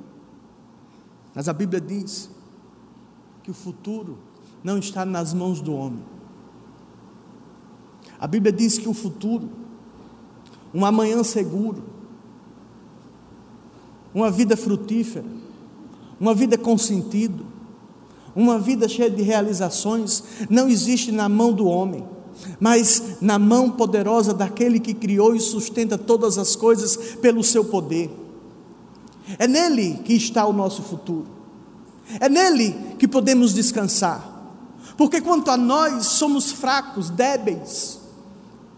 Mas 1.34 1.48
a 1.48 1.54
Bíblia 1.54 1.80
diz 1.80 2.30
que 3.44 3.52
o 3.52 3.54
futuro 3.54 4.18
não 4.64 4.78
está 4.78 5.06
nas 5.06 5.34
mãos 5.34 5.62
do 5.62 5.74
homem. 5.74 6.04
A 8.22 8.28
Bíblia 8.28 8.54
diz 8.54 8.78
que 8.78 8.88
o 8.88 8.94
futuro 8.94 9.50
um 10.74 10.86
amanhã 10.86 11.24
seguro, 11.24 11.84
uma 14.14 14.32
vida 14.32 14.56
frutífera, 14.56 15.26
uma 16.20 16.34
vida 16.34 16.58
com 16.58 16.78
sentido, 16.78 17.46
uma 18.36 18.58
vida 18.60 18.88
cheia 18.88 19.10
de 19.10 19.22
realizações, 19.22 20.24
não 20.50 20.70
existe 20.70 21.12
na 21.12 21.28
mão 21.28 21.52
do 21.52 21.66
homem, 21.66 22.06
mas 22.60 23.18
na 23.20 23.38
mão 23.38 23.70
poderosa 23.70 24.34
daquele 24.34 24.80
que 24.80 24.94
criou 24.94 25.36
e 25.36 25.40
sustenta 25.40 25.98
todas 25.98 26.38
as 26.38 26.56
coisas 26.56 27.16
pelo 27.16 27.44
seu 27.44 27.66
poder. 27.66 28.10
É 29.38 29.48
nele 29.48 30.00
que 30.06 30.14
está 30.14 30.46
o 30.46 30.54
nosso 30.54 30.82
futuro, 30.82 31.28
é 32.20 32.30
nele 32.30 32.96
que 32.98 33.08
podemos 33.08 33.54
descansar, 33.54 34.30
porque 34.98 35.20
quanto 35.20 35.52
a 35.52 35.58
nós 35.58 36.06
somos 36.08 36.52
fracos, 36.52 37.10
débeis, 37.10 38.01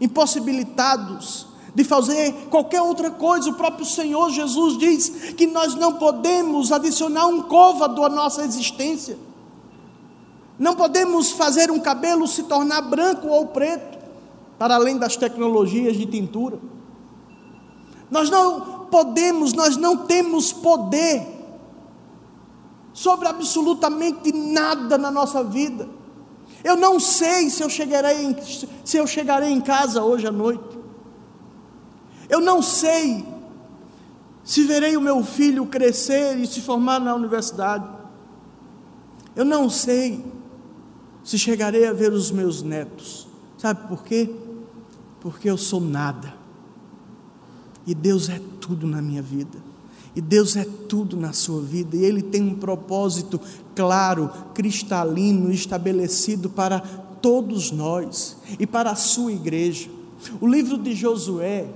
impossibilitados, 0.04 1.48
de 1.74 1.84
fazer 1.84 2.34
qualquer 2.50 2.82
outra 2.82 3.10
coisa. 3.10 3.50
O 3.50 3.56
próprio 3.56 3.86
Senhor 3.86 4.30
Jesus 4.30 4.78
diz 4.78 5.10
que 5.34 5.48
nós 5.48 5.74
não 5.76 5.94
podemos 5.94 6.72
adicionar 6.72 7.26
um 7.28 7.42
côvado 7.44 8.04
à 8.04 8.10
nossa 8.10 8.44
existência. 8.44 9.18
Não 10.60 10.76
podemos 10.76 11.32
fazer 11.32 11.72
um 11.72 11.80
cabelo 11.80 12.28
se 12.28 12.44
tornar 12.44 12.82
branco 12.82 13.28
ou 13.28 13.48
preto, 13.48 13.98
para 14.60 14.76
além 14.76 14.98
das 14.98 15.16
tecnologias 15.16 15.98
de 15.98 16.06
tintura. 16.06 16.60
Nós 18.12 18.30
não 18.30 18.86
podemos, 18.92 19.54
nós 19.54 19.76
não 19.76 19.98
temos 19.98 20.54
poder 20.54 21.26
sobre 22.94 23.28
absolutamente 23.28 24.32
nada 24.32 24.98
na 24.98 25.10
nossa 25.10 25.44
vida. 25.44 25.90
Eu 26.64 26.78
não 26.78 27.00
sei 27.00 27.50
se 27.50 27.62
eu 27.62 27.70
chegarei 27.70 28.24
em, 28.24 28.36
se 28.84 28.98
eu 28.98 29.06
chegarei 29.06 29.50
em 29.50 29.60
casa 29.60 30.02
hoje 30.02 30.26
à 30.26 30.32
noite. 30.32 30.78
Eu 32.30 32.40
não 32.40 32.62
sei 32.62 33.26
se 34.44 34.64
verei 34.64 34.96
o 34.96 35.02
meu 35.02 35.24
filho 35.24 35.66
crescer 35.66 36.38
e 36.38 36.48
se 36.48 36.62
formar 36.62 37.00
na 37.00 37.14
universidade. 37.14 37.88
Eu 39.36 39.44
não 39.44 39.70
sei 39.70 40.24
se 41.24 41.38
chegarei 41.38 41.88
a 41.88 41.94
ver 41.94 42.12
os 42.12 42.32
meus 42.32 42.62
netos. 42.62 43.28
Sabe 43.58 43.88
por 43.88 44.04
quê? 44.04 44.34
Porque 45.20 45.50
eu 45.50 45.58
sou 45.58 45.82
nada. 45.82 46.34
E 47.86 47.94
Deus 47.94 48.30
é 48.30 48.40
tudo 48.60 48.86
na 48.86 49.02
minha 49.02 49.22
vida. 49.22 49.58
E 50.16 50.22
Deus 50.22 50.56
é 50.56 50.66
tudo 50.88 51.18
na 51.18 51.34
sua 51.34 51.62
vida. 51.62 51.96
E 51.96 52.04
Ele 52.04 52.22
tem 52.22 52.42
um 52.42 52.56
propósito 52.56 53.40
claro, 53.76 54.32
cristalino, 54.54 55.52
estabelecido 55.52 56.50
para 56.50 56.80
todos 57.22 57.72
nós 57.72 58.38
e 58.60 58.68
para 58.68 58.92
a 58.92 58.96
sua 58.96 59.32
igreja. 59.32 59.90
O 60.40 60.48
livro 60.48 60.78
de 60.78 60.94
Josué 60.94 61.68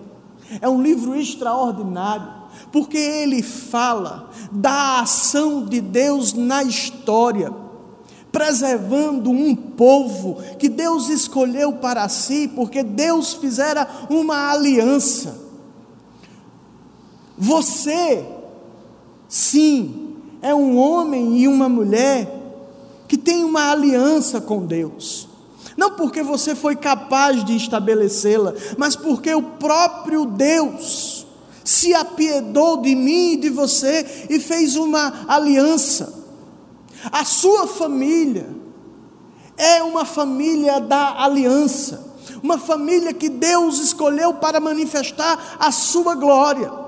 é 0.61 0.67
um 0.67 0.81
livro 0.81 1.15
extraordinário, 1.15 2.31
porque 2.71 2.97
ele 2.97 3.41
fala 3.41 4.29
da 4.51 5.01
ação 5.01 5.65
de 5.65 5.81
Deus 5.81 6.33
na 6.33 6.63
história, 6.63 7.53
preservando 8.31 9.29
um 9.29 9.55
povo 9.55 10.37
que 10.57 10.69
Deus 10.69 11.09
escolheu 11.09 11.73
para 11.73 12.07
si, 12.07 12.47
porque 12.55 12.83
Deus 12.83 13.33
fizera 13.33 13.87
uma 14.09 14.51
aliança. 14.51 15.47
Você, 17.37 18.25
sim, 19.27 20.06
é 20.41 20.53
um 20.53 20.77
homem 20.77 21.37
e 21.37 21.47
uma 21.47 21.67
mulher 21.67 22.33
que 23.07 23.17
tem 23.17 23.43
uma 23.43 23.71
aliança 23.71 24.41
com 24.41 24.65
Deus 24.65 25.27
não 25.77 25.91
porque 25.91 26.23
você 26.23 26.55
foi 26.55 26.75
capaz 26.75 27.45
de 27.45 27.55
estabelecê-la, 27.55 28.55
mas 28.77 28.95
porque 28.95 29.33
o 29.33 29.43
próprio 29.43 30.25
Deus 30.25 31.27
se 31.63 31.93
apiedou 31.93 32.77
de 32.77 32.95
mim 32.95 33.33
e 33.33 33.37
de 33.37 33.49
você 33.51 34.25
e 34.27 34.39
fez 34.39 34.75
uma 34.75 35.25
aliança. 35.27 36.25
A 37.11 37.23
sua 37.23 37.67
família 37.67 38.49
é 39.55 39.83
uma 39.83 40.03
família 40.03 40.79
da 40.79 41.21
aliança, 41.23 42.11
uma 42.41 42.57
família 42.57 43.13
que 43.13 43.29
Deus 43.29 43.79
escolheu 43.79 44.33
para 44.33 44.59
manifestar 44.59 45.57
a 45.59 45.71
sua 45.71 46.15
glória. 46.15 46.86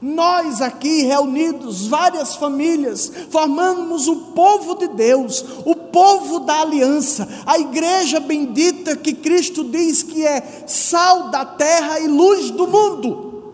Nós 0.00 0.62
aqui 0.62 1.02
reunidos, 1.02 1.88
várias 1.88 2.36
famílias, 2.36 3.10
formamos 3.30 4.06
o 4.06 4.16
povo 4.32 4.76
de 4.76 4.86
Deus, 4.88 5.44
o 5.64 5.74
povo 5.74 6.40
da 6.40 6.60
aliança, 6.60 7.28
a 7.44 7.58
igreja 7.58 8.20
bendita 8.20 8.94
que 8.94 9.12
Cristo 9.12 9.64
diz 9.64 10.04
que 10.04 10.24
é 10.24 10.64
sal 10.68 11.30
da 11.30 11.44
terra 11.44 11.98
e 11.98 12.06
luz 12.06 12.50
do 12.50 12.68
mundo. 12.68 13.52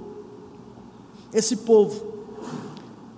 Esse 1.32 1.56
povo, 1.56 2.12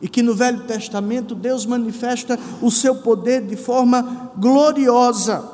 e 0.00 0.08
que 0.08 0.22
no 0.22 0.34
Velho 0.34 0.64
Testamento 0.64 1.34
Deus 1.34 1.66
manifesta 1.66 2.38
o 2.62 2.70
seu 2.70 2.96
poder 3.02 3.42
de 3.42 3.56
forma 3.56 4.30
gloriosa, 4.38 5.50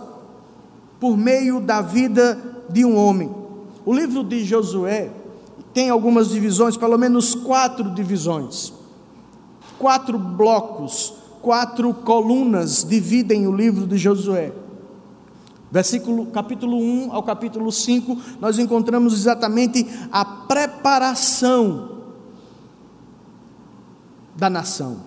por 1.01 1.17
meio 1.17 1.59
da 1.59 1.81
vida 1.81 2.39
de 2.69 2.85
um 2.85 2.97
homem. 2.97 3.35
O 3.85 3.95
livro 3.95 4.23
de 4.23 4.45
Josué 4.45 5.22
tem 5.73 5.91
algumas 5.91 6.29
divisões, 6.29 6.77
pelo 6.77 6.99
menos 6.99 7.35
quatro 7.35 7.91
divisões, 7.91 8.73
quatro 9.79 10.19
blocos, 10.19 11.15
quatro 11.41 11.93
colunas 11.95 12.85
dividem 12.85 13.47
o 13.47 13.53
livro 13.53 13.87
de 13.87 13.97
Josué. 13.97 14.53
Versículo, 15.71 16.27
capítulo 16.27 16.77
1 16.77 17.13
ao 17.13 17.23
capítulo 17.23 17.73
5, 17.73 18.17
nós 18.39 18.59
encontramos 18.59 19.15
exatamente 19.15 19.87
a 20.13 20.25
preparação 20.25 21.93
da 24.37 24.51
nação. 24.51 24.99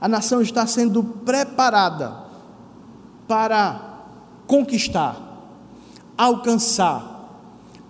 A 0.00 0.06
nação 0.06 0.40
está 0.40 0.64
sendo 0.66 1.02
preparada 1.02 2.24
para 3.26 4.04
conquistar, 4.46 5.20
alcançar 6.16 7.15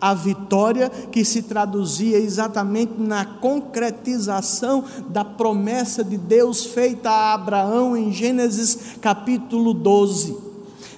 a 0.00 0.14
vitória 0.14 0.90
que 0.90 1.24
se 1.24 1.42
traduzia 1.42 2.18
exatamente 2.18 2.94
na 2.98 3.24
concretização 3.24 4.84
da 5.08 5.24
promessa 5.24 6.04
de 6.04 6.16
Deus 6.16 6.66
feita 6.66 7.10
a 7.10 7.34
Abraão 7.34 7.96
em 7.96 8.12
Gênesis 8.12 8.96
capítulo 9.00 9.72
12. 9.72 10.55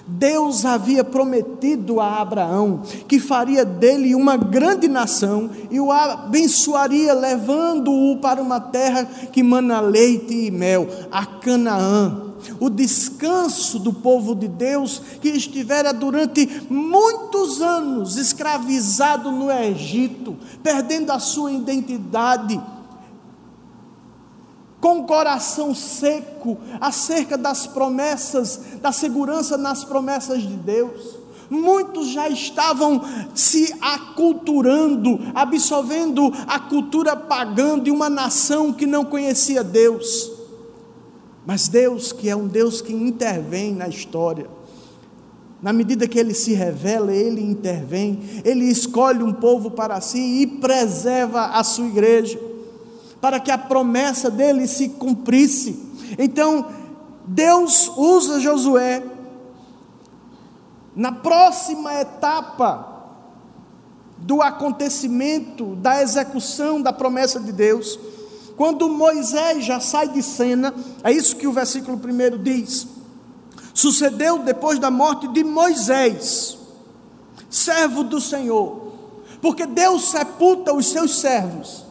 Deus 0.09 0.65
havia 0.65 1.03
prometido 1.03 1.99
a 1.99 2.19
Abraão 2.19 2.81
que 3.07 3.19
faria 3.19 3.63
dele 3.63 4.15
uma 4.15 4.35
grande 4.35 4.87
nação 4.87 5.51
e 5.69 5.79
o 5.79 5.91
abençoaria, 5.91 7.13
levando-o 7.13 8.17
para 8.17 8.41
uma 8.41 8.59
terra 8.59 9.05
que 9.05 9.43
mana 9.43 9.79
leite 9.79 10.33
e 10.33 10.49
mel, 10.49 10.87
a 11.11 11.25
Canaã. 11.25 12.23
O 12.59 12.69
descanso 12.69 13.77
do 13.77 13.93
povo 13.93 14.33
de 14.33 14.47
Deus 14.47 15.01
que 15.21 15.29
estivera 15.29 15.93
durante 15.93 16.63
muitos 16.69 17.61
anos 17.61 18.15
escravizado 18.15 19.29
no 19.29 19.51
Egito, 19.51 20.37
perdendo 20.63 21.11
a 21.11 21.19
sua 21.19 21.51
identidade, 21.51 22.59
com 24.79 24.99
o 24.99 25.03
coração 25.03 25.75
seco 25.75 26.57
acerca 26.79 27.37
das 27.37 27.67
promessas, 27.67 28.61
da 28.81 28.91
segurança 28.91 29.57
nas 29.57 29.83
promessas 29.83 30.41
de 30.41 30.55
Deus. 30.55 31.19
Muitos 31.49 32.09
já 32.09 32.29
estavam 32.29 33.01
se 33.33 33.75
aculturando, 33.81 35.19
absorvendo 35.33 36.31
a 36.47 36.59
cultura 36.59 37.15
pagã 37.15 37.77
de 37.79 37.89
uma 37.89 38.09
nação 38.09 38.71
que 38.71 38.85
não 38.85 39.03
conhecia 39.03 39.63
Deus. 39.63 40.31
Mas 41.45 41.67
Deus, 41.67 42.11
que 42.11 42.29
é 42.29 42.35
um 42.35 42.47
Deus 42.47 42.81
que 42.81 42.93
intervém 42.93 43.73
na 43.73 43.87
história, 43.87 44.47
na 45.61 45.73
medida 45.73 46.07
que 46.07 46.17
ele 46.17 46.33
se 46.33 46.53
revela, 46.53 47.11
ele 47.11 47.41
intervém, 47.41 48.19
ele 48.45 48.65
escolhe 48.65 49.23
um 49.23 49.33
povo 49.33 49.71
para 49.71 49.99
si 49.99 50.19
e 50.19 50.47
preserva 50.47 51.47
a 51.47 51.63
sua 51.63 51.87
igreja, 51.87 52.39
para 53.21 53.39
que 53.39 53.51
a 53.51 53.57
promessa 53.57 54.29
dele 54.29 54.67
se 54.67 54.89
cumprisse. 54.89 55.87
Então, 56.17 56.65
Deus 57.25 57.91
usa 57.95 58.39
Josué 58.39 59.03
na 60.95 61.11
próxima 61.11 61.93
etapa 61.95 62.87
do 64.17 64.41
acontecimento, 64.41 65.75
da 65.75 66.01
execução 66.01 66.81
da 66.81 66.91
promessa 66.91 67.39
de 67.39 67.51
Deus 67.51 67.99
quando 68.59 68.89
Moisés 68.89 69.63
já 69.63 69.79
sai 69.79 70.09
de 70.09 70.21
cena, 70.21 70.75
é 71.01 71.13
isso 71.13 71.37
que 71.37 71.47
o 71.47 71.53
versículo 71.53 71.95
1 71.97 72.43
diz. 72.43 72.85
Sucedeu 73.73 74.39
depois 74.39 74.77
da 74.77 74.91
morte 74.91 75.29
de 75.29 75.45
Moisés, 75.45 76.57
servo 77.49 78.03
do 78.03 78.19
Senhor, 78.19 78.91
porque 79.41 79.65
Deus 79.65 80.11
sepulta 80.11 80.73
os 80.73 80.87
seus 80.89 81.21
servos, 81.21 81.85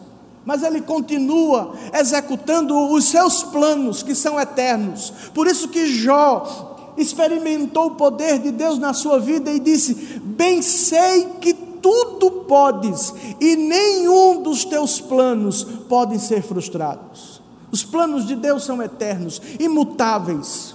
mas 0.49 0.63
ele 0.63 0.81
continua 0.81 1.75
executando 1.93 2.75
os 2.91 3.05
seus 3.05 3.43
planos 3.43 4.03
que 4.03 4.15
são 4.15 4.41
eternos. 4.41 5.13
Por 5.35 5.47
isso 5.47 5.69
que 5.69 5.87
Jó 5.95 6.95
experimentou 6.97 7.89
o 7.89 7.95
poder 7.97 8.39
de 8.39 8.51
Deus 8.51 8.79
na 8.79 8.95
sua 8.95 9.21
vida 9.21 9.53
e 9.53 9.61
disse: 9.61 9.93
Bem 10.25 10.63
sei 10.63 11.27
que 11.39 11.53
tudo 11.53 12.31
podes 12.49 13.13
e 13.39 13.57
nenhum 13.57 14.43
dos 14.43 14.65
teus 14.65 15.03
planos 15.03 15.65
podem 15.87 16.19
ser 16.19 16.43
frustrados. 16.43 17.43
Os 17.71 17.85
planos 17.85 18.27
de 18.27 18.35
Deus 18.35 18.65
são 18.65 18.83
eternos, 18.83 19.43
imutáveis. 19.61 20.75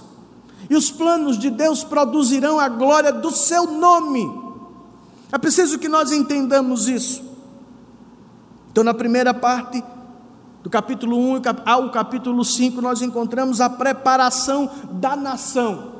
E 0.70 0.76
os 0.76 0.92
planos 0.92 1.36
de 1.36 1.50
Deus 1.50 1.82
produzirão 1.82 2.60
a 2.60 2.68
glória 2.68 3.12
do 3.12 3.32
seu 3.32 3.66
nome. 3.66 4.24
É 5.32 5.36
preciso 5.36 5.80
que 5.80 5.88
nós 5.88 6.12
entendamos 6.12 6.86
isso. 6.86 7.33
Então, 8.74 8.82
na 8.82 8.92
primeira 8.92 9.32
parte 9.32 9.84
do 10.60 10.68
capítulo 10.68 11.16
1 11.16 11.42
ao 11.64 11.92
capítulo 11.92 12.44
5, 12.44 12.80
nós 12.80 13.02
encontramos 13.02 13.60
a 13.60 13.70
preparação 13.70 14.68
da 14.94 15.14
nação. 15.14 15.92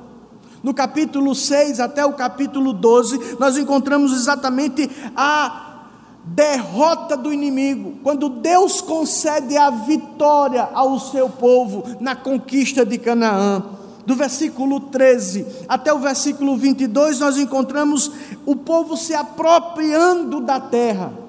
No 0.61 0.75
capítulo 0.75 1.37
6 1.37 1.79
até 1.79 2.05
o 2.05 2.15
capítulo 2.15 2.73
12, 2.73 3.37
nós 3.39 3.57
encontramos 3.57 4.13
exatamente 4.13 4.91
a 5.15 5.85
derrota 6.25 7.17
do 7.17 7.33
inimigo, 7.33 8.01
quando 8.03 8.29
Deus 8.29 8.81
concede 8.81 9.57
a 9.57 9.71
vitória 9.71 10.69
ao 10.75 10.99
seu 10.99 11.29
povo 11.29 11.85
na 12.01 12.17
conquista 12.17 12.85
de 12.85 12.99
Canaã. 12.99 13.63
Do 14.05 14.17
versículo 14.17 14.81
13 14.81 15.47
até 15.69 15.95
o 15.95 16.01
versículo 16.01 16.57
22, 16.57 17.21
nós 17.21 17.39
encontramos 17.39 18.11
o 18.45 18.57
povo 18.57 18.97
se 18.97 19.15
apropriando 19.15 20.41
da 20.41 20.59
terra, 20.59 21.23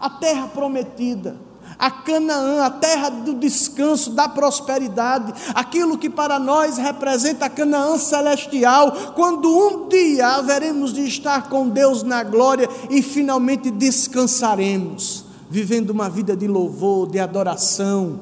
a 0.00 0.08
terra 0.08 0.48
prometida 0.48 1.50
a 1.78 1.90
Canaã, 1.90 2.64
a 2.64 2.70
terra 2.70 3.08
do 3.08 3.34
descanso, 3.34 4.10
da 4.10 4.28
prosperidade, 4.28 5.32
aquilo 5.54 5.96
que 5.96 6.10
para 6.10 6.38
nós 6.38 6.76
representa 6.76 7.46
a 7.46 7.50
Canaã 7.50 7.96
celestial, 7.96 8.92
quando 9.14 9.48
um 9.48 9.88
dia 9.88 10.28
haveremos 10.28 10.92
de 10.92 11.06
estar 11.06 11.48
com 11.48 11.68
Deus 11.70 12.02
na 12.02 12.22
glória 12.22 12.68
e 12.90 13.00
finalmente 13.00 13.70
descansaremos, 13.70 15.24
vivendo 15.48 15.88
uma 15.88 16.10
vida 16.10 16.36
de 16.36 16.46
louvor, 16.46 17.08
de 17.08 17.18
adoração, 17.18 18.20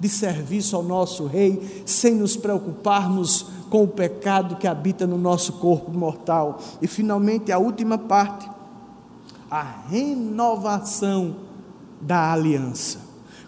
de 0.00 0.08
serviço 0.08 0.74
ao 0.74 0.82
nosso 0.82 1.26
Rei, 1.26 1.84
sem 1.86 2.16
nos 2.16 2.36
preocuparmos 2.36 3.46
com 3.68 3.84
o 3.84 3.88
pecado 3.88 4.56
que 4.56 4.66
habita 4.66 5.06
no 5.06 5.16
nosso 5.16 5.52
corpo 5.54 5.92
mortal. 5.92 6.58
E 6.82 6.88
finalmente 6.88 7.52
a 7.52 7.58
última 7.58 7.96
parte, 7.96 8.50
a 9.50 9.62
renovação 9.88 11.36
da 12.00 12.32
aliança. 12.32 13.00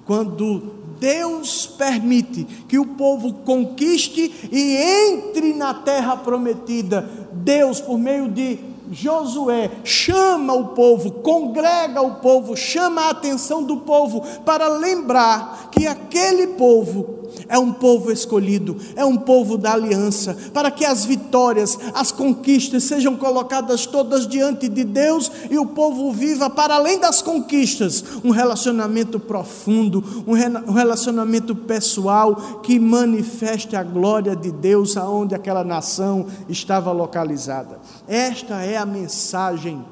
Quando 0.04 0.72
Deus 0.98 1.66
permite 1.66 2.44
que 2.68 2.78
o 2.78 2.86
povo 2.86 3.32
conquiste 3.44 4.48
e 4.50 4.76
entre 4.76 5.54
na 5.54 5.72
terra 5.72 6.16
prometida, 6.16 7.08
Deus, 7.32 7.80
por 7.80 7.98
meio 7.98 8.28
de 8.28 8.58
Josué, 8.90 9.70
chama 9.84 10.52
o 10.52 10.68
povo, 10.68 11.12
congrega 11.12 12.02
o 12.02 12.16
povo, 12.16 12.56
chama 12.56 13.02
a 13.02 13.10
atenção 13.10 13.62
do 13.62 13.78
povo 13.78 14.20
para 14.44 14.68
lembrar 14.68 15.70
que 15.70 15.86
aquele 15.86 16.48
povo 16.48 17.21
é 17.48 17.58
um 17.58 17.72
povo 17.72 18.10
escolhido, 18.10 18.76
é 18.96 19.04
um 19.04 19.16
povo 19.16 19.56
da 19.56 19.72
aliança, 19.72 20.36
para 20.52 20.70
que 20.70 20.84
as 20.84 21.04
vitórias, 21.04 21.78
as 21.94 22.12
conquistas 22.12 22.84
sejam 22.84 23.16
colocadas 23.16 23.86
todas 23.86 24.26
diante 24.26 24.68
de 24.68 24.84
Deus 24.84 25.30
e 25.50 25.58
o 25.58 25.66
povo 25.66 26.12
viva, 26.12 26.48
para 26.50 26.74
além 26.74 26.98
das 26.98 27.22
conquistas, 27.22 28.04
um 28.24 28.30
relacionamento 28.30 29.18
profundo, 29.18 30.02
um 30.26 30.72
relacionamento 30.72 31.54
pessoal 31.54 32.60
que 32.62 32.78
manifeste 32.78 33.76
a 33.76 33.82
glória 33.82 34.34
de 34.34 34.50
Deus 34.50 34.96
aonde 34.96 35.34
aquela 35.34 35.64
nação 35.64 36.26
estava 36.48 36.92
localizada. 36.92 37.80
Esta 38.06 38.62
é 38.62 38.76
a 38.76 38.86
mensagem 38.86 39.84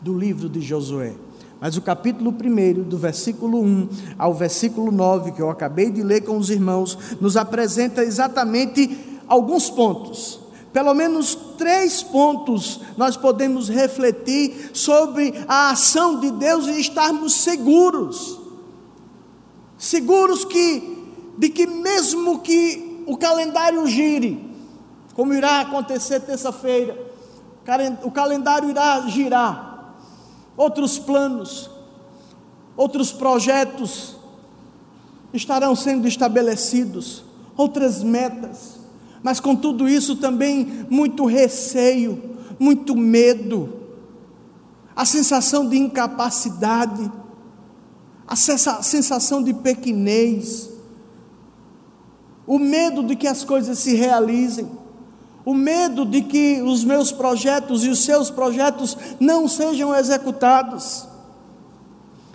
do 0.00 0.18
livro 0.18 0.48
de 0.48 0.60
Josué. 0.60 1.14
Mas 1.62 1.76
o 1.76 1.80
capítulo 1.80 2.32
1, 2.32 2.82
do 2.88 2.98
versículo 2.98 3.62
1 3.62 3.88
ao 4.18 4.34
versículo 4.34 4.90
9, 4.90 5.30
que 5.30 5.40
eu 5.40 5.48
acabei 5.48 5.92
de 5.92 6.02
ler 6.02 6.22
com 6.22 6.36
os 6.36 6.50
irmãos, 6.50 6.98
nos 7.20 7.36
apresenta 7.36 8.02
exatamente 8.02 9.20
alguns 9.28 9.70
pontos. 9.70 10.40
Pelo 10.72 10.92
menos 10.92 11.36
três 11.56 12.02
pontos 12.02 12.80
nós 12.96 13.16
podemos 13.16 13.68
refletir 13.68 14.70
sobre 14.72 15.32
a 15.46 15.70
ação 15.70 16.18
de 16.18 16.32
Deus 16.32 16.66
e 16.66 16.80
estarmos 16.80 17.32
seguros. 17.32 18.40
Seguros 19.78 20.44
que, 20.44 20.98
de 21.38 21.48
que 21.48 21.64
mesmo 21.64 22.40
que 22.40 23.04
o 23.06 23.16
calendário 23.16 23.86
gire, 23.86 24.52
como 25.14 25.32
irá 25.32 25.60
acontecer 25.60 26.18
terça-feira, 26.22 26.98
o 28.02 28.10
calendário 28.10 28.68
irá 28.68 29.00
girar 29.06 29.71
outros 30.62 30.96
planos, 30.98 31.68
outros 32.76 33.12
projetos 33.12 34.16
estarão 35.34 35.74
sendo 35.74 36.06
estabelecidos, 36.06 37.24
outras 37.56 38.02
metas, 38.02 38.78
mas 39.22 39.40
com 39.40 39.56
tudo 39.56 39.88
isso 39.88 40.16
também 40.16 40.86
muito 40.88 41.26
receio, 41.26 42.36
muito 42.60 42.94
medo, 42.96 43.80
a 44.94 45.04
sensação 45.04 45.68
de 45.68 45.76
incapacidade, 45.76 47.10
a 48.26 48.36
sensação 48.36 49.42
de 49.42 49.52
pequenez, 49.52 50.70
o 52.46 52.58
medo 52.58 53.02
de 53.02 53.16
que 53.16 53.26
as 53.26 53.42
coisas 53.42 53.78
se 53.78 53.94
realizem, 53.94 54.70
o 55.44 55.54
medo 55.54 56.04
de 56.04 56.22
que 56.22 56.62
os 56.62 56.84
meus 56.84 57.10
projetos 57.10 57.84
e 57.84 57.88
os 57.88 58.04
seus 58.04 58.30
projetos 58.30 58.96
não 59.18 59.48
sejam 59.48 59.94
executados. 59.94 61.06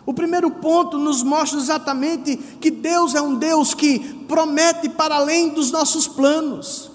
O 0.06 0.14
primeiro 0.14 0.50
ponto 0.50 0.98
nos 0.98 1.22
mostra 1.22 1.60
exatamente 1.60 2.38
que 2.62 2.72
Deus 2.72 3.14
é 3.14 3.22
um 3.22 3.36
Deus 3.36 3.74
que 3.74 4.00
promete 4.28 4.88
para 4.88 5.16
além 5.16 5.50
dos 5.50 5.72
nossos 5.72 6.08
planos. 6.08 6.90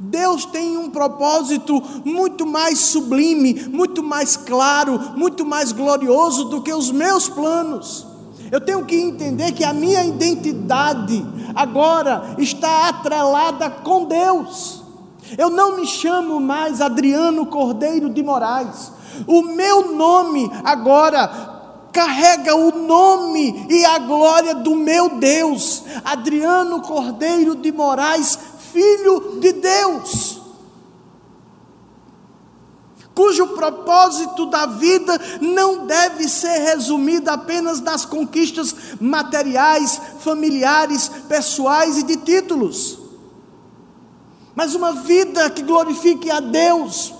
Deus 0.00 0.44
tem 0.46 0.78
um 0.78 0.90
propósito 0.90 1.82
muito 2.04 2.46
mais 2.46 2.78
sublime, 2.78 3.68
muito 3.68 4.02
mais 4.02 4.36
claro, 4.36 4.98
muito 5.16 5.44
mais 5.44 5.72
glorioso 5.72 6.44
do 6.44 6.62
que 6.62 6.72
os 6.72 6.90
meus 6.90 7.28
planos. 7.28 8.06
Eu 8.50 8.60
tenho 8.60 8.84
que 8.84 8.96
entender 8.96 9.52
que 9.52 9.64
a 9.64 9.74
minha 9.74 10.04
identidade 10.04 11.26
agora 11.54 12.34
está 12.38 12.88
atrelada 12.88 13.68
com 13.68 14.04
Deus. 14.04 14.87
Eu 15.36 15.50
não 15.50 15.76
me 15.76 15.86
chamo 15.86 16.40
mais 16.40 16.80
Adriano 16.80 17.46
Cordeiro 17.46 18.08
de 18.08 18.22
Moraes. 18.22 18.92
O 19.26 19.42
meu 19.42 19.92
nome 19.92 20.50
agora 20.64 21.58
carrega 21.92 22.54
o 22.54 22.70
nome 22.70 23.66
e 23.68 23.84
a 23.84 23.98
glória 23.98 24.54
do 24.54 24.76
meu 24.76 25.16
Deus, 25.16 25.82
Adriano 26.04 26.80
Cordeiro 26.80 27.56
de 27.56 27.72
Moraes, 27.72 28.38
filho 28.72 29.40
de 29.40 29.52
Deus, 29.52 30.40
cujo 33.14 33.48
propósito 33.48 34.46
da 34.46 34.66
vida 34.66 35.20
não 35.40 35.86
deve 35.86 36.28
ser 36.28 36.58
resumido 36.58 37.30
apenas 37.30 37.80
nas 37.80 38.04
conquistas 38.04 38.74
materiais, 39.00 40.00
familiares, 40.20 41.10
pessoais 41.28 41.98
e 41.98 42.04
de 42.04 42.16
títulos, 42.16 43.07
mas 44.58 44.74
uma 44.74 44.90
vida 44.90 45.48
que 45.50 45.62
glorifique 45.62 46.28
a 46.28 46.40
Deus, 46.40 47.14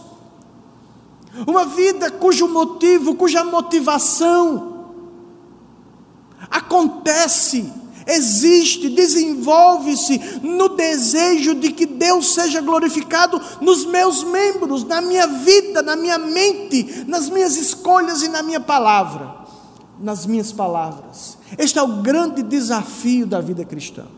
uma 1.46 1.66
vida 1.66 2.10
cujo 2.10 2.48
motivo, 2.48 3.14
cuja 3.14 3.44
motivação 3.44 4.88
acontece 6.50 7.72
existe, 8.04 8.88
desenvolve-se 8.88 10.18
no 10.42 10.70
desejo 10.70 11.54
de 11.54 11.70
que 11.70 11.86
Deus 11.86 12.34
seja 12.34 12.60
glorificado 12.60 13.40
nos 13.60 13.84
meus 13.84 14.24
membros, 14.24 14.82
na 14.82 15.00
minha 15.00 15.28
vida, 15.28 15.80
na 15.80 15.94
minha 15.94 16.18
mente, 16.18 17.04
nas 17.06 17.30
minhas 17.30 17.56
escolhas 17.56 18.20
e 18.20 18.28
na 18.28 18.42
minha 18.42 18.58
palavra, 18.58 19.32
nas 20.00 20.26
minhas 20.26 20.50
palavras. 20.50 21.38
Este 21.56 21.78
é 21.78 21.82
o 21.82 22.02
grande 22.02 22.42
desafio 22.42 23.28
da 23.28 23.40
vida 23.40 23.64
cristã. 23.64 24.17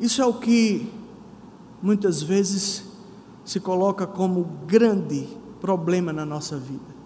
Isso 0.00 0.20
é 0.22 0.26
o 0.26 0.34
que 0.34 0.90
muitas 1.82 2.22
vezes 2.22 2.84
se 3.44 3.60
coloca 3.60 4.06
como 4.06 4.44
grande 4.66 5.28
problema 5.60 6.12
na 6.12 6.24
nossa 6.24 6.56
vida 6.56 7.00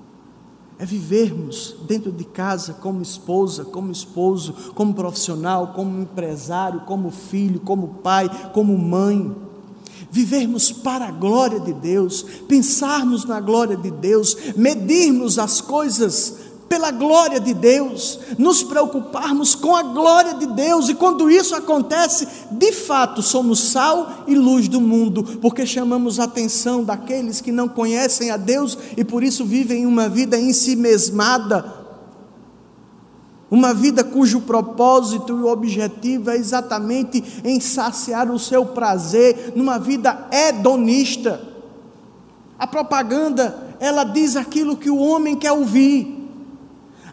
é 0.79 0.85
vivermos 0.85 1.77
dentro 1.87 2.11
de 2.11 2.25
casa 2.25 2.75
como 2.75 3.01
esposa, 3.01 3.65
como 3.65 3.93
esposo, 3.93 4.73
como 4.75 4.93
profissional, 4.93 5.73
como 5.73 6.01
empresário, 6.01 6.81
como 6.81 7.11
filho, 7.11 7.61
como 7.61 7.89
pai, 8.03 8.29
como 8.53 8.77
mãe. 8.77 9.35
Vivermos 10.11 10.73
para 10.73 11.09
a 11.09 11.11
glória 11.11 11.61
de 11.61 11.73
Deus, 11.73 12.23
pensarmos 12.49 13.25
na 13.25 13.41
glória 13.41 13.77
de 13.77 13.91
Deus, 13.91 14.37
medirmos 14.57 15.39
as 15.39 15.61
coisas 15.61 16.44
pela 16.75 16.91
glória 16.91 17.39
de 17.39 17.55
Deus, 17.55 18.19
nos 18.37 18.65
preocuparmos 18.65 19.55
com 19.55 19.77
a 19.77 19.83
glória 19.85 20.35
de 20.35 20.45
Deus, 20.47 20.89
e 20.89 20.95
quando 20.95 21.31
isso 21.31 21.55
acontece, 21.55 22.27
de 22.51 22.73
fato 22.73 23.23
somos 23.23 23.61
sal 23.61 24.25
e 24.27 24.35
luz 24.35 24.67
do 24.67 24.81
mundo, 24.81 25.23
porque 25.41 25.65
chamamos 25.65 26.19
a 26.19 26.25
atenção 26.25 26.83
daqueles 26.83 27.41
que 27.41 27.53
não 27.53 27.69
conhecem 27.69 28.33
a 28.33 28.37
Deus 28.37 28.77
e 28.97 29.05
por 29.05 29.23
isso 29.23 29.45
vivem 29.45 29.87
uma 29.87 30.09
vida 30.09 30.37
em 30.37 30.53
si 30.53 30.75
mesmada, 30.75 31.65
uma 33.49 33.73
vida 33.73 34.03
cujo 34.03 34.41
propósito 34.41 35.39
e 35.39 35.45
objetivo 35.45 36.29
é 36.29 36.37
exatamente 36.37 37.23
em 37.45 37.61
saciar 37.61 38.29
o 38.33 38.39
seu 38.39 38.67
prazer, 38.67 39.53
numa 39.55 39.79
vida 39.79 40.27
hedonista. 40.33 41.41
A 42.59 42.67
propaganda, 42.67 43.77
ela 43.79 44.03
diz 44.03 44.35
aquilo 44.35 44.77
que 44.77 44.91
o 44.91 44.99
homem 44.99 45.37
quer 45.37 45.53
ouvir. 45.53 46.24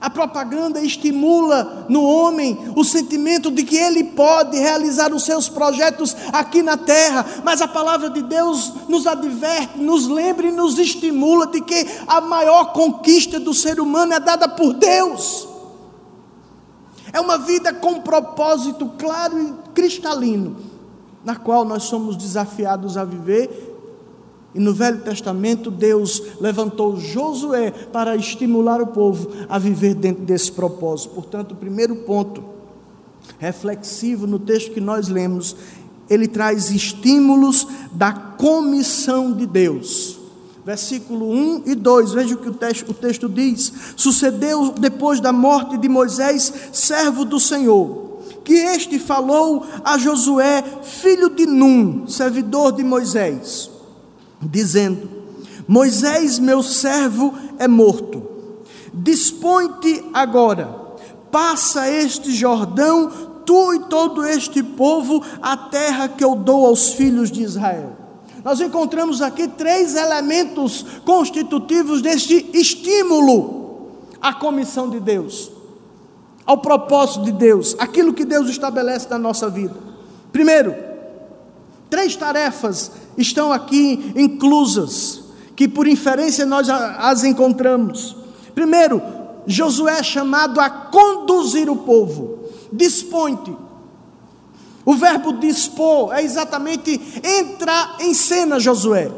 A 0.01 0.09
propaganda 0.09 0.81
estimula 0.81 1.85
no 1.87 2.03
homem 2.03 2.57
o 2.75 2.83
sentimento 2.83 3.51
de 3.51 3.63
que 3.63 3.77
ele 3.77 4.03
pode 4.03 4.57
realizar 4.57 5.13
os 5.13 5.23
seus 5.23 5.47
projetos 5.47 6.17
aqui 6.33 6.63
na 6.63 6.75
terra, 6.75 7.23
mas 7.43 7.61
a 7.61 7.67
palavra 7.67 8.09
de 8.09 8.23
Deus 8.23 8.73
nos 8.89 9.05
adverte, 9.05 9.77
nos 9.77 10.07
lembra 10.07 10.47
e 10.47 10.51
nos 10.51 10.79
estimula 10.79 11.45
de 11.45 11.61
que 11.61 11.85
a 12.07 12.19
maior 12.19 12.73
conquista 12.73 13.39
do 13.39 13.53
ser 13.53 13.79
humano 13.79 14.13
é 14.13 14.19
dada 14.19 14.49
por 14.49 14.73
Deus. 14.73 15.47
É 17.13 17.21
uma 17.21 17.37
vida 17.37 17.71
com 17.71 18.01
propósito 18.01 18.91
claro 18.97 19.39
e 19.39 19.53
cristalino, 19.75 20.57
na 21.23 21.35
qual 21.35 21.63
nós 21.63 21.83
somos 21.83 22.15
desafiados 22.15 22.97
a 22.97 23.05
viver 23.05 23.70
e 24.53 24.59
no 24.59 24.73
Velho 24.73 24.99
Testamento, 24.99 25.71
Deus 25.71 26.21
levantou 26.39 26.99
Josué 26.99 27.71
para 27.71 28.15
estimular 28.17 28.81
o 28.81 28.87
povo 28.87 29.29
a 29.47 29.57
viver 29.57 29.95
dentro 29.95 30.23
desse 30.23 30.51
propósito. 30.51 31.13
Portanto, 31.13 31.53
o 31.53 31.55
primeiro 31.55 31.95
ponto 31.97 32.43
reflexivo 33.39 34.27
no 34.27 34.37
texto 34.37 34.71
que 34.71 34.81
nós 34.81 35.07
lemos, 35.07 35.55
ele 36.09 36.27
traz 36.27 36.69
estímulos 36.69 37.65
da 37.93 38.11
comissão 38.11 39.31
de 39.31 39.45
Deus. 39.45 40.19
Versículo 40.65 41.31
1 41.31 41.63
e 41.67 41.73
2, 41.73 42.11
veja 42.11 42.35
o 42.35 42.37
que 42.37 42.49
o 42.49 42.53
texto, 42.53 42.89
o 42.89 42.93
texto 42.93 43.29
diz: 43.29 43.71
Sucedeu 43.95 44.73
depois 44.73 45.19
da 45.19 45.31
morte 45.31 45.77
de 45.77 45.87
Moisés, 45.87 46.53
servo 46.73 47.25
do 47.25 47.39
Senhor, 47.39 48.19
que 48.43 48.53
este 48.53 48.99
falou 48.99 49.65
a 49.83 49.97
Josué, 49.97 50.63
filho 50.83 51.29
de 51.29 51.47
Num, 51.47 52.05
servidor 52.05 52.73
de 52.73 52.83
Moisés 52.83 53.70
dizendo: 54.41 55.09
Moisés, 55.67 56.39
meu 56.39 56.61
servo, 56.63 57.33
é 57.57 57.67
morto. 57.67 58.23
Dispõe-te 58.93 60.03
agora, 60.13 60.67
passa 61.31 61.89
este 61.89 62.31
Jordão, 62.33 63.09
tu 63.45 63.73
e 63.73 63.79
todo 63.81 64.25
este 64.25 64.61
povo, 64.61 65.23
a 65.41 65.55
terra 65.55 66.09
que 66.09 66.23
eu 66.23 66.35
dou 66.35 66.65
aos 66.65 66.89
filhos 66.89 67.31
de 67.31 67.41
Israel. 67.41 67.97
Nós 68.43 68.59
encontramos 68.59 69.21
aqui 69.21 69.47
três 69.47 69.95
elementos 69.95 70.85
constitutivos 71.05 72.01
deste 72.01 72.49
estímulo 72.53 73.91
à 74.19 74.33
comissão 74.33 74.89
de 74.89 74.99
Deus, 74.99 75.51
ao 76.45 76.57
propósito 76.57 77.23
de 77.23 77.31
Deus, 77.31 77.75
aquilo 77.79 78.13
que 78.13 78.25
Deus 78.25 78.49
estabelece 78.49 79.07
na 79.09 79.19
nossa 79.19 79.47
vida. 79.47 79.75
Primeiro, 80.31 80.90
três 81.91 82.15
tarefas 82.15 82.89
estão 83.17 83.51
aqui 83.51 84.13
inclusas, 84.15 85.21
que 85.55 85.67
por 85.67 85.87
inferência 85.87 86.45
nós 86.45 86.69
as 86.69 87.25
encontramos. 87.25 88.15
Primeiro, 88.55 89.01
Josué 89.45 89.99
é 89.99 90.03
chamado 90.03 90.59
a 90.61 90.69
conduzir 90.69 91.69
o 91.69 91.75
povo. 91.75 92.45
Dispõe-te. 92.71 93.55
O 94.85 94.93
verbo 94.93 95.33
dispor 95.33 96.13
é 96.13 96.23
exatamente 96.23 96.99
entrar 97.23 97.97
em 97.99 98.13
cena, 98.13 98.59
Josué. 98.59 99.11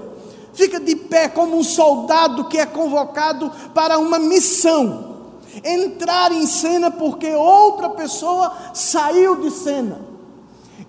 Fica 0.54 0.80
de 0.80 0.96
pé 0.96 1.30
como 1.30 1.58
um 1.58 1.64
soldado 1.64 2.46
que 2.46 2.58
é 2.58 2.66
convocado 2.66 3.52
para 3.74 4.00
uma 4.00 4.18
missão. 4.18 5.14
Entrar 5.64 6.32
em 6.32 6.48
cena 6.48 6.90
porque 6.90 7.34
outra 7.34 7.90
pessoa 7.92 8.52
saiu 8.74 9.36
de 9.38 9.52
cena. 9.52 10.02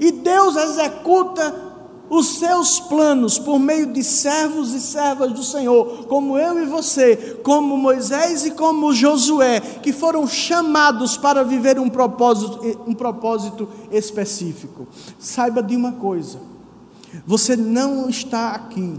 E 0.00 0.10
Deus 0.10 0.56
executa 0.56 1.73
os 2.08 2.38
seus 2.38 2.78
planos 2.80 3.38
por 3.38 3.58
meio 3.58 3.92
de 3.92 4.04
servos 4.04 4.72
e 4.72 4.80
servas 4.80 5.32
do 5.32 5.42
Senhor, 5.42 6.06
como 6.06 6.38
eu 6.38 6.62
e 6.62 6.66
você, 6.66 7.38
como 7.42 7.76
Moisés 7.76 8.44
e 8.44 8.50
como 8.50 8.92
Josué, 8.92 9.60
que 9.60 9.92
foram 9.92 10.26
chamados 10.26 11.16
para 11.16 11.42
viver 11.42 11.78
um 11.78 11.88
propósito, 11.88 12.84
um 12.86 12.94
propósito 12.94 13.68
específico. 13.90 14.86
Saiba 15.18 15.62
de 15.62 15.74
uma 15.74 15.92
coisa: 15.92 16.38
você 17.26 17.56
não 17.56 18.08
está 18.08 18.50
aqui, 18.50 18.94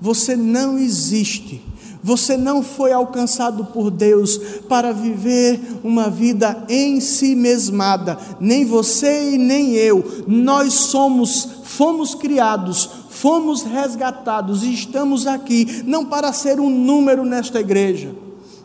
você 0.00 0.36
não 0.36 0.78
existe. 0.78 1.64
Você 2.02 2.36
não 2.36 2.62
foi 2.62 2.92
alcançado 2.92 3.64
por 3.66 3.90
Deus 3.90 4.38
para 4.68 4.92
viver 4.92 5.60
uma 5.82 6.08
vida 6.08 6.64
em 6.68 7.00
si 7.00 7.34
mesmada, 7.34 8.18
nem 8.40 8.64
você 8.64 9.32
e 9.34 9.38
nem 9.38 9.74
eu. 9.74 10.24
Nós 10.26 10.74
somos 10.74 11.58
fomos 11.64 12.14
criados, 12.14 12.88
fomos 13.08 13.62
resgatados 13.62 14.62
e 14.64 14.72
estamos 14.72 15.26
aqui, 15.26 15.82
não 15.86 16.04
para 16.04 16.32
ser 16.32 16.58
um 16.58 16.70
número 16.70 17.24
nesta 17.24 17.60
igreja, 17.60 18.10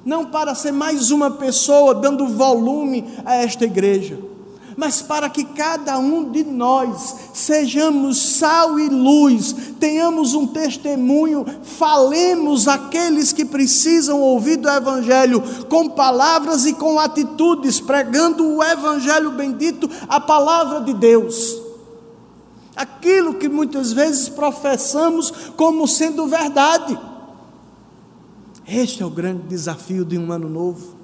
não 0.06 0.26
para 0.26 0.56
ser 0.56 0.72
mais 0.72 1.12
uma 1.12 1.30
pessoa 1.30 1.94
dando 1.94 2.28
volume 2.28 3.04
a 3.26 3.36
esta 3.36 3.66
igreja 3.66 4.33
mas 4.76 5.02
para 5.02 5.30
que 5.30 5.44
cada 5.44 5.98
um 5.98 6.32
de 6.32 6.44
nós 6.44 7.16
sejamos 7.34 8.18
sal 8.38 8.80
e 8.80 8.90
luz, 8.90 9.56
tenhamos 9.80 10.34
um 10.34 10.48
testemunho, 10.48 11.46
falemos 11.64 12.68
aqueles 12.68 13.32
que 13.32 13.46
precisam 13.46 14.20
ouvir 14.20 14.58
do 14.58 14.70
Evangelho 14.70 15.42
com 15.70 15.90
palavras 15.90 16.66
e 16.66 16.74
com 16.74 17.00
atitudes, 17.00 17.80
pregando 17.80 18.46
o 18.48 18.64
Evangelho 18.64 19.32
bendito, 19.32 19.90
a 20.08 20.20
palavra 20.20 20.82
de 20.82 20.94
Deus. 20.94 21.62
Aquilo 22.76 23.36
que 23.36 23.48
muitas 23.48 23.94
vezes 23.94 24.30
professamos 24.30 25.32
como 25.56 25.88
sendo 25.88 26.26
verdade. 26.28 26.98
Este 28.68 29.04
é 29.04 29.06
o 29.06 29.10
grande 29.10 29.44
desafio 29.44 30.04
de 30.04 30.18
um 30.18 30.32
ano 30.32 30.50
novo. 30.50 30.96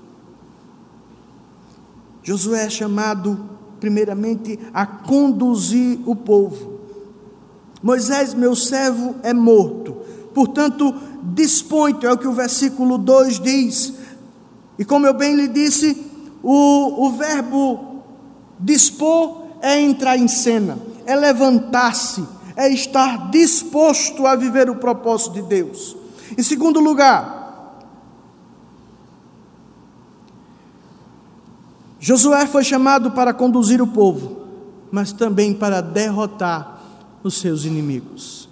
Josué 2.23 2.65
é 2.65 2.69
chamado 2.69 3.58
primeiramente, 3.79 4.59
a 4.73 4.85
conduzir 4.85 5.99
o 6.05 6.15
povo. 6.15 6.79
Moisés, 7.81 8.33
meu 8.33 8.55
servo, 8.55 9.15
é 9.23 9.33
morto, 9.33 9.97
portanto, 10.33 10.93
dispõe-te, 11.33 12.05
é 12.05 12.11
o 12.11 12.17
que 12.17 12.27
o 12.27 12.33
versículo 12.33 12.97
2 12.97 13.39
diz. 13.39 13.93
E 14.77 14.85
como 14.85 15.07
eu 15.07 15.13
bem 15.13 15.35
lhe 15.35 15.47
disse, 15.47 16.05
o, 16.43 17.05
o 17.05 17.11
verbo 17.11 18.03
dispor 18.59 19.43
é 19.61 19.79
entrar 19.79 20.17
em 20.17 20.27
cena, 20.27 20.77
é 21.05 21.15
levantar-se, 21.15 22.23
é 22.55 22.69
estar 22.69 23.29
disposto 23.29 24.25
a 24.27 24.35
viver 24.35 24.69
o 24.69 24.75
propósito 24.75 25.33
de 25.33 25.41
Deus. 25.41 25.95
Em 26.37 26.43
segundo 26.43 26.79
lugar, 26.79 27.38
Josué 31.99 32.47
foi 32.47 32.63
chamado 32.63 33.12
para 33.12 33.33
conduzir 33.33 33.81
o 33.81 33.88
povo, 33.88 34.47
mas 34.91 35.12
também 35.12 35.53
para 35.53 35.81
derrotar 35.81 36.81
os 37.23 37.35
seus 37.39 37.65
inimigos. 37.65 38.47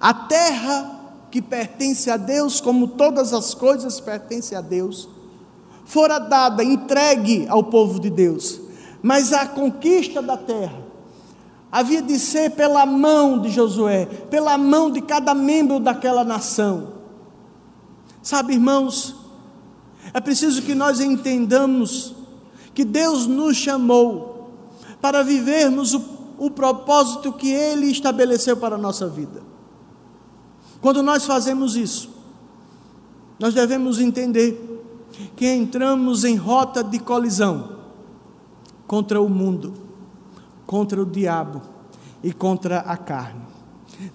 A 0.00 0.14
terra 0.14 1.00
que 1.30 1.42
pertence 1.42 2.08
a 2.10 2.16
Deus, 2.16 2.60
como 2.60 2.86
todas 2.86 3.32
as 3.32 3.54
coisas 3.54 3.98
pertencem 3.98 4.56
a 4.56 4.60
Deus, 4.60 5.08
fora 5.84 6.20
dada, 6.20 6.62
entregue 6.62 7.46
ao 7.48 7.64
povo 7.64 7.98
de 7.98 8.08
Deus, 8.08 8.60
mas 9.02 9.32
a 9.32 9.44
conquista 9.44 10.22
da 10.22 10.36
terra 10.36 10.84
havia 11.72 12.00
de 12.00 12.20
ser 12.20 12.52
pela 12.52 12.86
mão 12.86 13.40
de 13.40 13.50
Josué, 13.50 14.06
pela 14.30 14.56
mão 14.56 14.92
de 14.92 15.02
cada 15.02 15.34
membro 15.34 15.80
daquela 15.80 16.22
nação. 16.22 16.92
Sabe, 18.22 18.54
irmãos, 18.54 19.16
é 20.12 20.20
preciso 20.20 20.62
que 20.62 20.72
nós 20.72 21.00
entendamos 21.00 22.14
que 22.74 22.84
Deus 22.84 23.26
nos 23.26 23.56
chamou 23.56 24.50
para 25.00 25.22
vivermos 25.22 25.94
o, 25.94 26.02
o 26.38 26.50
propósito 26.50 27.32
que 27.32 27.50
Ele 27.50 27.86
estabeleceu 27.86 28.56
para 28.56 28.74
a 28.74 28.78
nossa 28.78 29.08
vida. 29.08 29.42
Quando 30.80 31.02
nós 31.02 31.24
fazemos 31.24 31.76
isso, 31.76 32.10
nós 33.38 33.54
devemos 33.54 34.00
entender 34.00 34.72
que 35.36 35.46
entramos 35.46 36.24
em 36.24 36.34
rota 36.34 36.82
de 36.82 36.98
colisão 36.98 37.76
contra 38.86 39.20
o 39.20 39.28
mundo, 39.28 39.74
contra 40.66 41.00
o 41.00 41.06
diabo 41.06 41.62
e 42.22 42.32
contra 42.32 42.80
a 42.80 42.96
carne. 42.96 43.42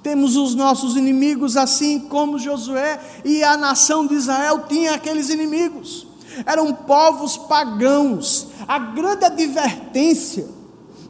Temos 0.03 0.35
os 0.35 0.53
nossos 0.53 0.97
inimigos, 0.97 1.55
assim 1.55 2.01
como 2.01 2.37
Josué 2.37 2.99
e 3.23 3.41
a 3.41 3.55
nação 3.55 4.05
de 4.05 4.15
Israel 4.15 4.65
tinha 4.67 4.93
aqueles 4.95 5.29
inimigos 5.29 6.08
eram 6.45 6.73
povos 6.73 7.37
pagãos. 7.37 8.47
A 8.67 8.79
grande 8.79 9.25
advertência 9.25 10.59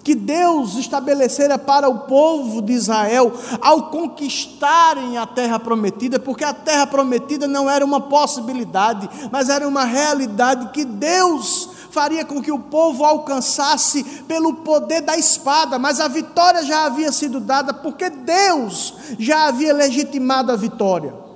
que 0.04 0.16
Deus 0.16 0.76
estabelecera 0.76 1.58
para 1.58 1.90
o 1.90 2.00
povo 2.00 2.62
de 2.62 2.74
Israel 2.74 3.32
ao 3.62 3.90
conquistarem 3.90 5.18
a 5.18 5.28
terra 5.28 5.60
prometida, 5.60 6.20
porque 6.20 6.44
a 6.44 6.54
terra 6.54 6.88
prometida 6.88 7.48
não 7.48 7.70
era 7.70 7.86
uma 7.86 8.02
possibilidade, 8.02 9.10
mas 9.32 9.50
era 9.50 9.68
uma 9.68 9.84
realidade 9.84 10.72
que 10.72 10.86
Deus 10.86 11.70
faria 11.92 12.24
com 12.24 12.42
que 12.42 12.52
o 12.52 12.60
povo 12.60 13.04
alcançasse 13.04 14.04
pelo 14.28 14.56
poder 14.56 15.02
da 15.02 15.18
espada, 15.18 15.78
mas 15.78 16.00
a 16.00 16.08
vitória 16.08 16.64
já 16.64 16.86
havia 16.86 17.12
sido 17.12 17.40
dada 17.40 17.74
porque 17.74 18.10
Deus 18.10 18.94
já 19.18 19.48
havia 19.48 19.74
legitimado 19.74 20.52
a 20.52 20.56
vitória. 20.56 21.29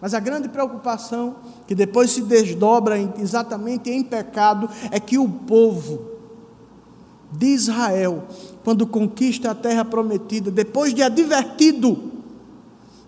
Mas 0.00 0.12
a 0.14 0.20
grande 0.20 0.48
preocupação, 0.48 1.36
que 1.66 1.74
depois 1.74 2.10
se 2.10 2.22
desdobra 2.22 2.98
exatamente 3.18 3.90
em 3.90 4.02
pecado, 4.02 4.68
é 4.90 5.00
que 5.00 5.18
o 5.18 5.28
povo 5.28 6.14
de 7.32 7.46
Israel, 7.46 8.24
quando 8.62 8.86
conquista 8.86 9.50
a 9.50 9.54
terra 9.54 9.84
prometida, 9.84 10.50
depois 10.50 10.94
de 10.94 11.02
advertido 11.02 12.12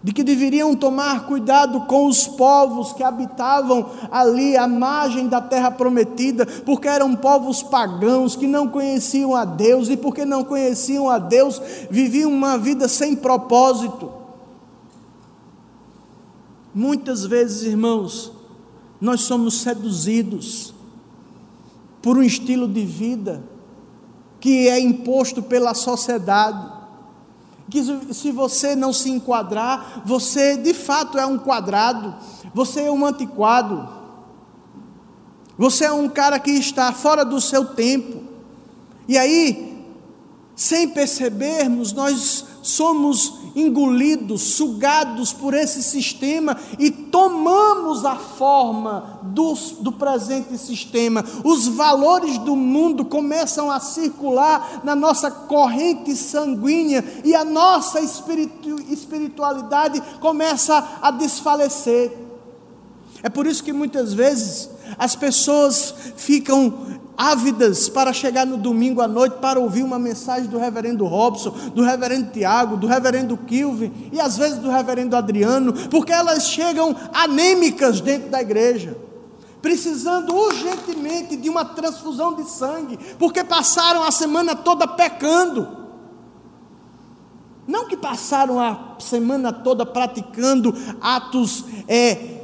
de 0.06 0.12
que 0.12 0.22
deveriam 0.22 0.72
tomar 0.76 1.26
cuidado 1.26 1.80
com 1.80 2.06
os 2.06 2.28
povos 2.28 2.92
que 2.92 3.02
habitavam 3.02 3.90
ali 4.08 4.56
à 4.56 4.68
margem 4.68 5.26
da 5.26 5.40
terra 5.40 5.68
prometida, 5.68 6.46
porque 6.64 6.86
eram 6.86 7.16
povos 7.16 7.60
pagãos 7.60 8.36
que 8.36 8.46
não 8.46 8.68
conheciam 8.68 9.34
a 9.34 9.44
Deus 9.44 9.88
e 9.88 9.96
porque 9.96 10.24
não 10.24 10.44
conheciam 10.44 11.10
a 11.10 11.18
Deus, 11.18 11.60
viviam 11.90 12.30
uma 12.30 12.56
vida 12.56 12.86
sem 12.86 13.16
propósito. 13.16 14.15
Muitas 16.78 17.24
vezes, 17.24 17.62
irmãos, 17.62 18.30
nós 19.00 19.22
somos 19.22 19.62
seduzidos 19.62 20.74
por 22.02 22.18
um 22.18 22.22
estilo 22.22 22.68
de 22.68 22.84
vida 22.84 23.42
que 24.38 24.68
é 24.68 24.78
imposto 24.78 25.42
pela 25.42 25.72
sociedade. 25.72 26.70
Que 27.70 27.82
se 28.12 28.30
você 28.30 28.76
não 28.76 28.92
se 28.92 29.08
enquadrar, 29.08 30.02
você 30.04 30.58
de 30.58 30.74
fato 30.74 31.16
é 31.16 31.24
um 31.24 31.38
quadrado, 31.38 32.14
você 32.52 32.82
é 32.82 32.90
um 32.90 33.06
antiquado, 33.06 33.88
você 35.56 35.86
é 35.86 35.92
um 35.92 36.10
cara 36.10 36.38
que 36.38 36.50
está 36.50 36.92
fora 36.92 37.24
do 37.24 37.40
seu 37.40 37.64
tempo. 37.64 38.22
E 39.08 39.16
aí, 39.16 39.82
sem 40.54 40.90
percebermos, 40.90 41.94
nós 41.94 42.44
somos 42.60 43.45
engolidos, 43.56 44.42
sugados 44.42 45.32
por 45.32 45.54
esse 45.54 45.82
sistema 45.82 46.54
e 46.78 46.90
tomamos 46.90 48.04
a 48.04 48.16
forma 48.16 49.18
do, 49.22 49.54
do 49.80 49.90
presente 49.90 50.58
sistema. 50.58 51.24
Os 51.42 51.66
valores 51.66 52.36
do 52.38 52.54
mundo 52.54 53.06
começam 53.06 53.70
a 53.70 53.80
circular 53.80 54.82
na 54.84 54.94
nossa 54.94 55.30
corrente 55.30 56.14
sanguínea 56.14 57.02
e 57.24 57.34
a 57.34 57.44
nossa 57.44 57.98
espiritu, 58.00 58.78
espiritualidade 58.92 60.02
começa 60.20 60.98
a 61.00 61.10
desfalecer. 61.10 62.12
É 63.22 63.30
por 63.30 63.46
isso 63.46 63.64
que 63.64 63.72
muitas 63.72 64.12
vezes 64.12 64.68
as 64.98 65.16
pessoas 65.16 65.94
ficam 66.16 67.00
ávidas 67.16 67.88
para 67.88 68.12
chegar 68.12 68.44
no 68.44 68.56
domingo 68.56 69.00
à 69.00 69.08
noite 69.08 69.38
para 69.40 69.58
ouvir 69.58 69.82
uma 69.82 69.98
mensagem 69.98 70.48
do 70.48 70.58
reverendo 70.58 71.06
Robson, 71.06 71.50
do 71.74 71.82
reverendo 71.82 72.30
Tiago, 72.30 72.76
do 72.76 72.86
reverendo 72.86 73.36
Kilvin 73.36 74.10
e 74.12 74.20
às 74.20 74.36
vezes 74.36 74.58
do 74.58 74.70
reverendo 74.70 75.16
Adriano, 75.16 75.72
porque 75.88 76.12
elas 76.12 76.48
chegam 76.48 76.94
anêmicas 77.14 78.00
dentro 78.00 78.28
da 78.28 78.40
igreja, 78.40 78.96
precisando 79.62 80.34
urgentemente 80.34 81.36
de 81.36 81.48
uma 81.48 81.64
transfusão 81.64 82.34
de 82.34 82.44
sangue, 82.44 82.98
porque 83.18 83.42
passaram 83.42 84.02
a 84.02 84.10
semana 84.10 84.54
toda 84.54 84.86
pecando. 84.86 85.86
Não 87.66 87.88
que 87.88 87.96
passaram 87.96 88.60
a 88.60 88.94
semana 89.00 89.52
toda 89.52 89.84
praticando 89.84 90.72
atos 91.00 91.64
é, 91.88 92.36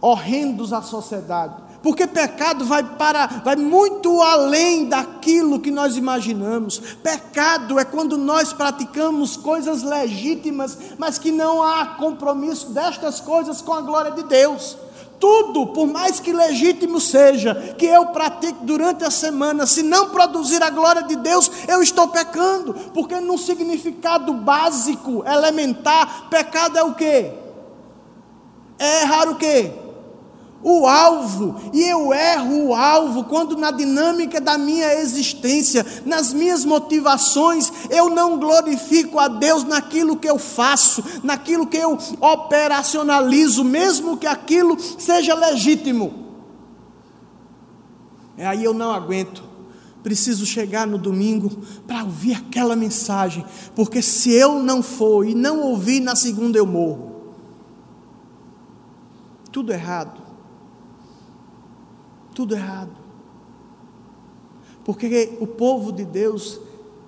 horrendos 0.00 0.72
à 0.72 0.82
sociedade, 0.82 1.54
porque 1.82 2.06
pecado 2.06 2.64
vai 2.64 2.82
para 2.82 3.26
vai 3.44 3.56
muito 3.56 4.22
além 4.22 4.86
daquilo 4.86 5.60
que 5.60 5.70
nós 5.70 5.96
imaginamos. 5.96 6.78
Pecado 7.02 7.78
é 7.78 7.84
quando 7.84 8.16
nós 8.16 8.52
praticamos 8.52 9.36
coisas 9.36 9.82
legítimas, 9.82 10.78
mas 10.96 11.18
que 11.18 11.32
não 11.32 11.62
há 11.62 11.86
compromisso 11.86 12.70
destas 12.70 13.20
coisas 13.20 13.60
com 13.60 13.72
a 13.72 13.80
glória 13.80 14.12
de 14.12 14.22
Deus. 14.22 14.76
Tudo, 15.18 15.68
por 15.68 15.86
mais 15.86 16.18
que 16.18 16.32
legítimo 16.32 17.00
seja, 17.00 17.54
que 17.78 17.86
eu 17.86 18.06
pratique 18.06 18.58
durante 18.62 19.04
a 19.04 19.10
semana, 19.10 19.68
se 19.68 19.80
não 19.80 20.10
produzir 20.10 20.60
a 20.60 20.68
glória 20.68 21.04
de 21.04 21.14
Deus, 21.14 21.48
eu 21.68 21.80
estou 21.80 22.08
pecando, 22.08 22.74
porque 22.92 23.20
num 23.20 23.38
significado 23.38 24.32
básico, 24.32 25.22
elementar, 25.24 26.28
pecado 26.28 26.76
é 26.76 26.82
o 26.82 26.94
quê? 26.94 27.30
É 28.80 29.02
errar 29.02 29.28
o 29.28 29.36
quê? 29.36 29.70
O 30.62 30.86
alvo, 30.86 31.56
e 31.72 31.82
eu 31.82 32.12
erro 32.12 32.68
o 32.68 32.74
alvo 32.74 33.24
quando 33.24 33.56
na 33.56 33.70
dinâmica 33.70 34.40
da 34.40 34.56
minha 34.56 34.94
existência, 34.94 35.84
nas 36.06 36.32
minhas 36.32 36.64
motivações, 36.64 37.72
eu 37.90 38.08
não 38.08 38.38
glorifico 38.38 39.18
a 39.18 39.26
Deus 39.26 39.64
naquilo 39.64 40.16
que 40.16 40.28
eu 40.28 40.38
faço, 40.38 41.02
naquilo 41.24 41.66
que 41.66 41.76
eu 41.76 41.98
operacionalizo, 42.20 43.64
mesmo 43.64 44.16
que 44.16 44.26
aquilo 44.26 44.78
seja 44.98 45.34
legítimo. 45.34 46.22
É 48.36 48.46
aí 48.46 48.62
eu 48.62 48.72
não 48.72 48.92
aguento. 48.92 49.50
Preciso 50.02 50.44
chegar 50.44 50.84
no 50.84 50.98
domingo 50.98 51.48
para 51.86 52.02
ouvir 52.02 52.34
aquela 52.34 52.74
mensagem, 52.74 53.44
porque 53.74 54.02
se 54.02 54.32
eu 54.32 54.60
não 54.60 54.82
for 54.82 55.24
e 55.24 55.34
não 55.34 55.60
ouvir 55.60 56.00
na 56.00 56.16
segunda 56.16 56.58
eu 56.58 56.66
morro. 56.66 57.12
Tudo 59.52 59.72
errado 59.72 60.31
tudo 62.34 62.54
errado. 62.54 62.90
Porque 64.84 65.36
o 65.40 65.46
povo 65.46 65.92
de 65.92 66.04
Deus 66.04 66.60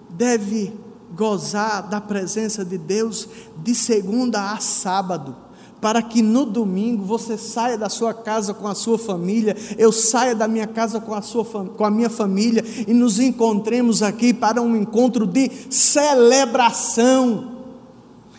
deve 0.09 0.73
gozar 1.15 1.89
da 1.89 2.01
presença 2.01 2.65
de 2.65 2.79
Deus 2.79 3.29
de 3.59 3.75
segunda 3.75 4.53
a 4.53 4.59
sábado, 4.59 5.37
para 5.81 6.01
que 6.03 6.23
no 6.23 6.45
domingo 6.47 7.05
você 7.05 7.37
saia 7.37 7.77
da 7.77 7.89
sua 7.89 8.15
casa 8.15 8.55
com 8.55 8.67
a 8.67 8.75
sua 8.75 8.99
família, 8.99 9.57
eu 9.77 9.93
saia 9.93 10.35
da 10.35 10.49
minha 10.49 10.67
casa 10.67 11.01
com 11.01 11.15
a, 11.15 11.21
sua, 11.21 11.45
com 11.45 11.85
a 11.85 11.91
minha 11.91 12.09
família 12.09 12.65
e 12.87 12.95
nos 12.95 13.19
encontremos 13.19 14.03
aqui 14.03 14.33
para 14.33 14.63
um 14.63 14.75
encontro 14.75 15.27
de 15.27 15.51
celebração 15.69 17.54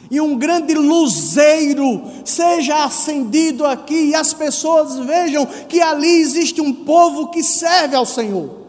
e 0.09 0.21
um 0.21 0.37
grande 0.37 0.73
luzeiro 0.73 2.01
seja 2.23 2.83
acendido 2.83 3.65
aqui 3.65 4.09
e 4.09 4.15
as 4.15 4.33
pessoas 4.33 4.99
vejam 4.99 5.45
que 5.45 5.81
ali 5.81 6.19
existe 6.19 6.61
um 6.61 6.73
povo 6.73 7.29
que 7.29 7.43
serve 7.43 7.95
ao 7.95 8.05
Senhor. 8.05 8.65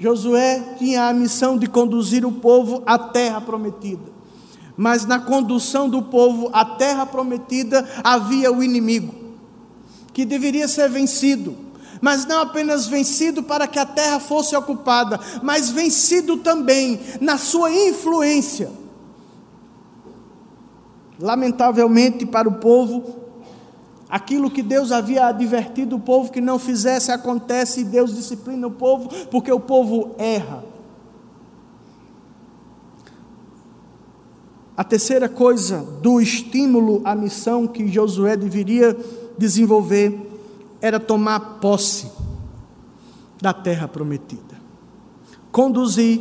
Josué 0.00 0.76
tinha 0.78 1.08
a 1.08 1.12
missão 1.12 1.56
de 1.56 1.66
conduzir 1.66 2.24
o 2.26 2.32
povo 2.32 2.82
à 2.86 2.98
terra 2.98 3.40
prometida. 3.40 4.10
Mas 4.76 5.04
na 5.04 5.20
condução 5.20 5.88
do 5.88 6.02
povo 6.02 6.48
à 6.52 6.64
terra 6.64 7.04
prometida 7.04 7.86
havia 8.02 8.50
o 8.50 8.64
inimigo, 8.64 9.14
que 10.14 10.24
deveria 10.24 10.66
ser 10.66 10.88
vencido, 10.88 11.54
mas 12.00 12.24
não 12.24 12.40
apenas 12.40 12.86
vencido 12.86 13.42
para 13.42 13.68
que 13.68 13.78
a 13.78 13.84
terra 13.84 14.18
fosse 14.18 14.56
ocupada, 14.56 15.20
mas 15.42 15.68
vencido 15.68 16.38
também 16.38 16.98
na 17.20 17.36
sua 17.36 17.70
influência 17.70 18.81
Lamentavelmente 21.18 22.26
para 22.26 22.48
o 22.48 22.54
povo, 22.54 23.22
aquilo 24.08 24.50
que 24.50 24.62
Deus 24.62 24.92
havia 24.92 25.26
advertido 25.26 25.96
o 25.96 26.00
povo 26.00 26.30
que 26.30 26.40
não 26.40 26.58
fizesse 26.58 27.10
acontece 27.10 27.80
e 27.80 27.84
Deus 27.84 28.14
disciplina 28.14 28.66
o 28.66 28.70
povo 28.70 29.08
porque 29.30 29.50
o 29.52 29.60
povo 29.60 30.14
erra. 30.18 30.64
A 34.76 34.82
terceira 34.82 35.28
coisa 35.28 35.82
do 36.02 36.20
estímulo 36.20 37.02
à 37.04 37.14
missão 37.14 37.66
que 37.66 37.86
Josué 37.88 38.36
deveria 38.36 38.96
desenvolver 39.38 40.30
era 40.80 40.98
tomar 40.98 41.58
posse 41.60 42.10
da 43.40 43.52
terra 43.52 43.86
prometida. 43.86 44.60
Conduzir, 45.52 46.20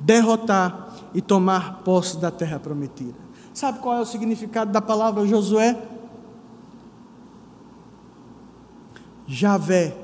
derrotar 0.00 0.96
e 1.12 1.20
tomar 1.20 1.82
posse 1.82 2.16
da 2.16 2.30
terra 2.30 2.58
prometida. 2.58 3.19
Sabe 3.60 3.80
qual 3.80 3.98
é 3.98 4.00
o 4.00 4.06
significado 4.06 4.72
da 4.72 4.80
palavra 4.80 5.26
Josué? 5.26 5.76
Javé 9.26 9.94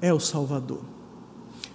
é 0.00 0.10
o 0.10 0.18
Salvador. 0.18 0.80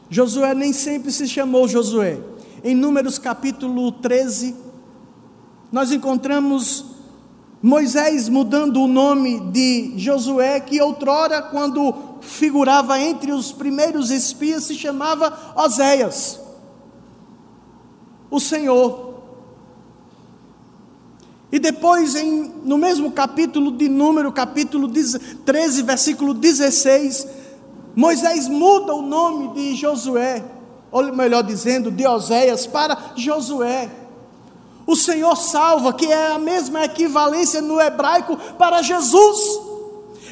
Josué 0.09 0.55
nem 0.55 0.73
sempre 0.73 1.11
se 1.11 1.27
chamou 1.27 1.67
Josué. 1.67 2.19
Em 2.63 2.73
Números 2.73 3.19
capítulo 3.19 3.91
13, 3.91 4.55
nós 5.71 5.91
encontramos 5.91 6.95
Moisés 7.61 8.27
mudando 8.27 8.81
o 8.81 8.87
nome 8.87 9.39
de 9.51 9.93
Josué, 9.97 10.59
que 10.61 10.81
outrora, 10.81 11.43
quando 11.43 11.93
figurava 12.21 12.99
entre 12.99 13.31
os 13.31 13.51
primeiros 13.51 14.09
espias, 14.09 14.63
se 14.63 14.73
chamava 14.73 15.53
Oséias. 15.55 16.41
O 18.31 18.39
Senhor 18.39 19.10
e 21.51 21.59
depois, 21.59 22.15
em, 22.15 22.49
no 22.63 22.77
mesmo 22.77 23.11
capítulo 23.11 23.71
de 23.71 23.89
Número, 23.89 24.31
capítulo 24.31 24.89
13, 25.45 25.83
versículo 25.83 26.33
16, 26.33 27.27
Moisés 27.93 28.47
muda 28.47 28.93
o 28.95 29.01
nome 29.01 29.53
de 29.53 29.75
Josué, 29.75 30.41
ou 30.89 31.13
melhor 31.13 31.43
dizendo, 31.43 31.91
de 31.91 32.07
Oséias, 32.07 32.65
para 32.65 32.97
Josué. 33.17 33.89
O 34.87 34.95
Senhor 34.95 35.35
salva, 35.35 35.91
que 35.91 36.05
é 36.05 36.31
a 36.31 36.39
mesma 36.39 36.85
equivalência 36.85 37.61
no 37.61 37.81
hebraico 37.81 38.37
para 38.57 38.81
Jesus. 38.81 39.71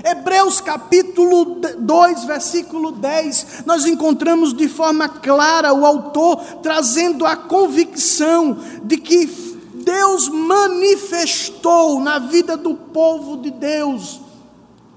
Hebreus 0.04 0.62
capítulo 0.62 1.60
2, 1.80 2.24
versículo 2.24 2.92
10, 2.94 3.64
nós 3.66 3.86
encontramos 3.86 4.54
de 4.54 4.70
forma 4.70 5.10
clara 5.10 5.74
o 5.74 5.86
autor 5.86 6.38
trazendo 6.64 7.26
a 7.26 7.36
convicção 7.36 8.58
de 8.84 8.96
que 8.98 9.49
Deus 9.90 10.30
manifestou 10.30 12.00
na 12.00 12.20
vida 12.20 12.56
do 12.56 12.76
povo 12.76 13.38
de 13.38 13.50
Deus 13.50 14.22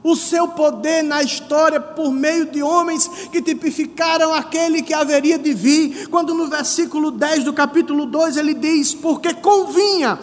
o 0.05 0.15
seu 0.15 0.49
poder 0.49 1.03
na 1.03 1.23
história 1.23 1.81
por 1.81 2.13
meio 2.13 2.45
de 2.45 2.63
homens 2.63 3.09
que 3.31 3.41
tipificaram 3.41 4.35
aquele 4.35 4.83
que 4.83 4.93
haveria 4.93 5.39
de 5.39 5.55
vir, 5.55 6.09
quando 6.09 6.35
no 6.35 6.47
versículo 6.47 7.11
10 7.11 7.45
do 7.45 7.55
capítulo 7.55 8.05
2 8.05 8.37
ele 8.37 8.53
diz: 8.53 8.95
Porque 8.95 9.33
convinha 9.33 10.19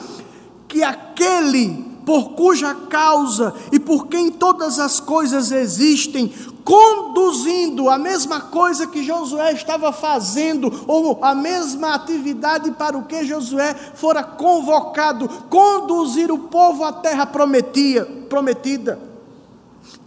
que 0.67 0.83
aquele 0.83 1.88
por 2.09 2.31
cuja 2.31 2.73
causa 2.73 3.53
e 3.71 3.79
por 3.79 4.07
quem 4.07 4.31
todas 4.31 4.79
as 4.79 4.99
coisas 4.99 5.51
existem, 5.51 6.33
conduzindo 6.63 7.87
a 7.87 7.99
mesma 7.99 8.41
coisa 8.41 8.87
que 8.87 9.03
Josué 9.03 9.53
estava 9.53 9.93
fazendo, 9.93 10.85
ou 10.87 11.23
a 11.23 11.35
mesma 11.35 11.93
atividade 11.93 12.71
para 12.71 12.97
o 12.97 13.03
que 13.03 13.23
Josué 13.25 13.75
fora 13.93 14.23
convocado, 14.23 15.29
conduzir 15.51 16.31
o 16.31 16.39
povo 16.39 16.83
à 16.83 16.91
terra 16.91 17.27
prometia, 17.27 18.03
prometida, 18.27 18.99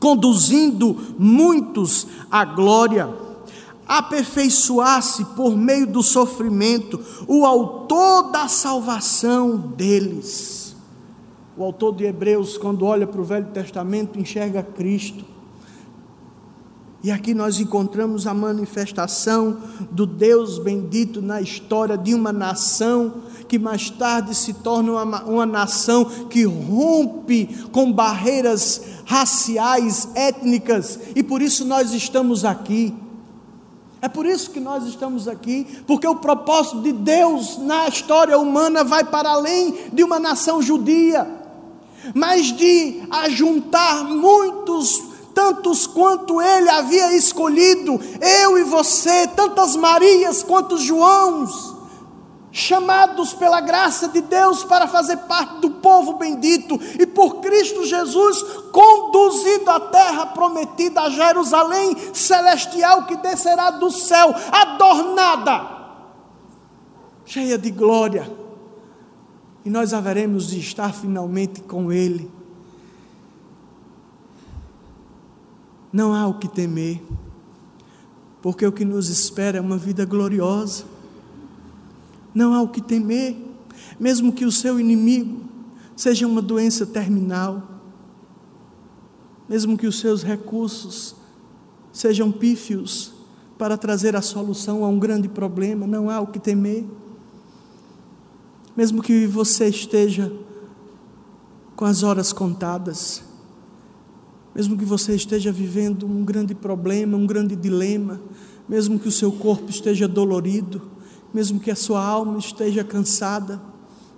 conduzindo 0.00 1.14
muitos 1.16 2.08
à 2.28 2.44
glória, 2.44 3.08
aperfeiçoar-se 3.86 5.24
por 5.36 5.56
meio 5.56 5.86
do 5.86 6.02
sofrimento, 6.02 7.00
o 7.28 7.46
autor 7.46 8.32
da 8.32 8.48
salvação 8.48 9.56
deles. 9.56 10.71
O 11.56 11.64
autor 11.64 11.94
de 11.94 12.04
Hebreus, 12.04 12.56
quando 12.56 12.86
olha 12.86 13.06
para 13.06 13.20
o 13.20 13.24
Velho 13.24 13.48
Testamento, 13.48 14.18
enxerga 14.18 14.62
Cristo. 14.62 15.24
E 17.04 17.10
aqui 17.10 17.34
nós 17.34 17.58
encontramos 17.58 18.28
a 18.28 18.32
manifestação 18.32 19.58
do 19.90 20.06
Deus 20.06 20.58
bendito 20.58 21.20
na 21.20 21.40
história 21.40 21.98
de 21.98 22.14
uma 22.14 22.32
nação 22.32 23.22
que 23.48 23.58
mais 23.58 23.90
tarde 23.90 24.34
se 24.36 24.54
torna 24.54 24.92
uma, 24.92 25.24
uma 25.24 25.44
nação 25.44 26.04
que 26.04 26.44
rompe 26.44 27.46
com 27.72 27.92
barreiras 27.92 28.80
raciais, 29.04 30.08
étnicas, 30.14 30.98
e 31.16 31.24
por 31.24 31.42
isso 31.42 31.64
nós 31.64 31.92
estamos 31.92 32.44
aqui. 32.44 32.94
É 34.00 34.08
por 34.08 34.24
isso 34.24 34.50
que 34.50 34.60
nós 34.60 34.84
estamos 34.86 35.28
aqui, 35.28 35.66
porque 35.86 36.06
o 36.06 36.16
propósito 36.16 36.82
de 36.82 36.92
Deus 36.92 37.58
na 37.58 37.88
história 37.88 38.38
humana 38.38 38.82
vai 38.84 39.04
para 39.04 39.30
além 39.30 39.74
de 39.92 40.02
uma 40.04 40.20
nação 40.20 40.62
judia, 40.62 41.41
mas 42.14 42.46
de 42.52 43.02
ajuntar 43.10 44.04
muitos 44.04 45.12
tantos 45.34 45.86
quanto 45.86 46.40
ele 46.40 46.68
havia 46.68 47.14
escolhido, 47.16 47.98
eu 48.20 48.58
e 48.58 48.64
você, 48.64 49.26
tantas 49.28 49.74
Marias 49.76 50.42
quantos 50.42 50.82
Joãos, 50.82 51.72
chamados 52.50 53.32
pela 53.32 53.60
graça 53.60 54.08
de 54.08 54.20
Deus 54.20 54.62
para 54.62 54.86
fazer 54.86 55.16
parte 55.16 55.60
do 55.60 55.70
povo 55.70 56.14
bendito 56.14 56.78
e 57.00 57.06
por 57.06 57.36
Cristo 57.36 57.86
Jesus 57.86 58.42
conduzido 58.70 59.70
à 59.70 59.80
terra 59.80 60.26
prometida, 60.26 61.00
a 61.00 61.10
Jerusalém 61.10 61.96
celestial 62.12 63.06
que 63.06 63.16
descerá 63.16 63.70
do 63.70 63.90
céu, 63.90 64.34
adornada, 64.52 65.66
cheia 67.24 67.56
de 67.56 67.70
glória. 67.70 68.42
E 69.64 69.70
nós 69.70 69.92
haveremos 69.92 70.48
de 70.48 70.58
estar 70.58 70.92
finalmente 70.92 71.60
com 71.60 71.92
Ele 71.92 72.30
Não 75.92 76.14
há 76.14 76.26
o 76.26 76.38
que 76.38 76.48
temer, 76.48 77.02
porque 78.40 78.66
o 78.66 78.72
que 78.72 78.84
nos 78.84 79.10
espera 79.10 79.58
é 79.58 79.60
uma 79.60 79.76
vida 79.76 80.06
gloriosa. 80.06 80.84
Não 82.34 82.54
há 82.54 82.62
o 82.62 82.68
que 82.68 82.80
temer, 82.80 83.36
mesmo 84.00 84.32
que 84.32 84.46
o 84.46 84.50
seu 84.50 84.80
inimigo 84.80 85.42
seja 85.94 86.26
uma 86.26 86.40
doença 86.40 86.86
terminal. 86.86 87.68
mesmo 89.48 89.76
que 89.76 89.86
os 89.86 89.98
seus 89.98 90.22
recursos 90.22 91.14
sejam 91.92 92.32
pífios 92.32 93.12
para 93.58 93.76
trazer 93.76 94.16
a 94.16 94.22
solução 94.22 94.82
a 94.82 94.88
um 94.88 94.98
grande 94.98 95.28
problema, 95.28 95.86
não 95.86 96.08
há 96.08 96.20
o 96.20 96.28
que 96.28 96.38
temer. 96.38 96.86
Mesmo 98.74 99.02
que 99.02 99.26
você 99.26 99.68
esteja 99.68 100.32
com 101.76 101.84
as 101.84 102.02
horas 102.02 102.32
contadas, 102.32 103.22
mesmo 104.54 104.78
que 104.78 104.84
você 104.84 105.14
esteja 105.14 105.52
vivendo 105.52 106.06
um 106.06 106.24
grande 106.24 106.54
problema, 106.54 107.16
um 107.16 107.26
grande 107.26 107.54
dilema, 107.54 108.20
mesmo 108.66 108.98
que 108.98 109.08
o 109.08 109.12
seu 109.12 109.30
corpo 109.30 109.68
esteja 109.68 110.08
dolorido, 110.08 110.80
mesmo 111.34 111.60
que 111.60 111.70
a 111.70 111.76
sua 111.76 112.02
alma 112.02 112.38
esteja 112.38 112.82
cansada, 112.82 113.60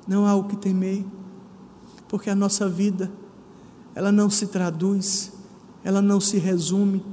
não 0.06 0.24
há 0.24 0.36
o 0.36 0.44
que 0.44 0.56
temer, 0.56 1.04
porque 2.06 2.30
a 2.30 2.34
nossa 2.34 2.68
vida, 2.68 3.10
ela 3.92 4.12
não 4.12 4.30
se 4.30 4.46
traduz, 4.46 5.32
ela 5.82 6.00
não 6.00 6.20
se 6.20 6.38
resume 6.38 7.04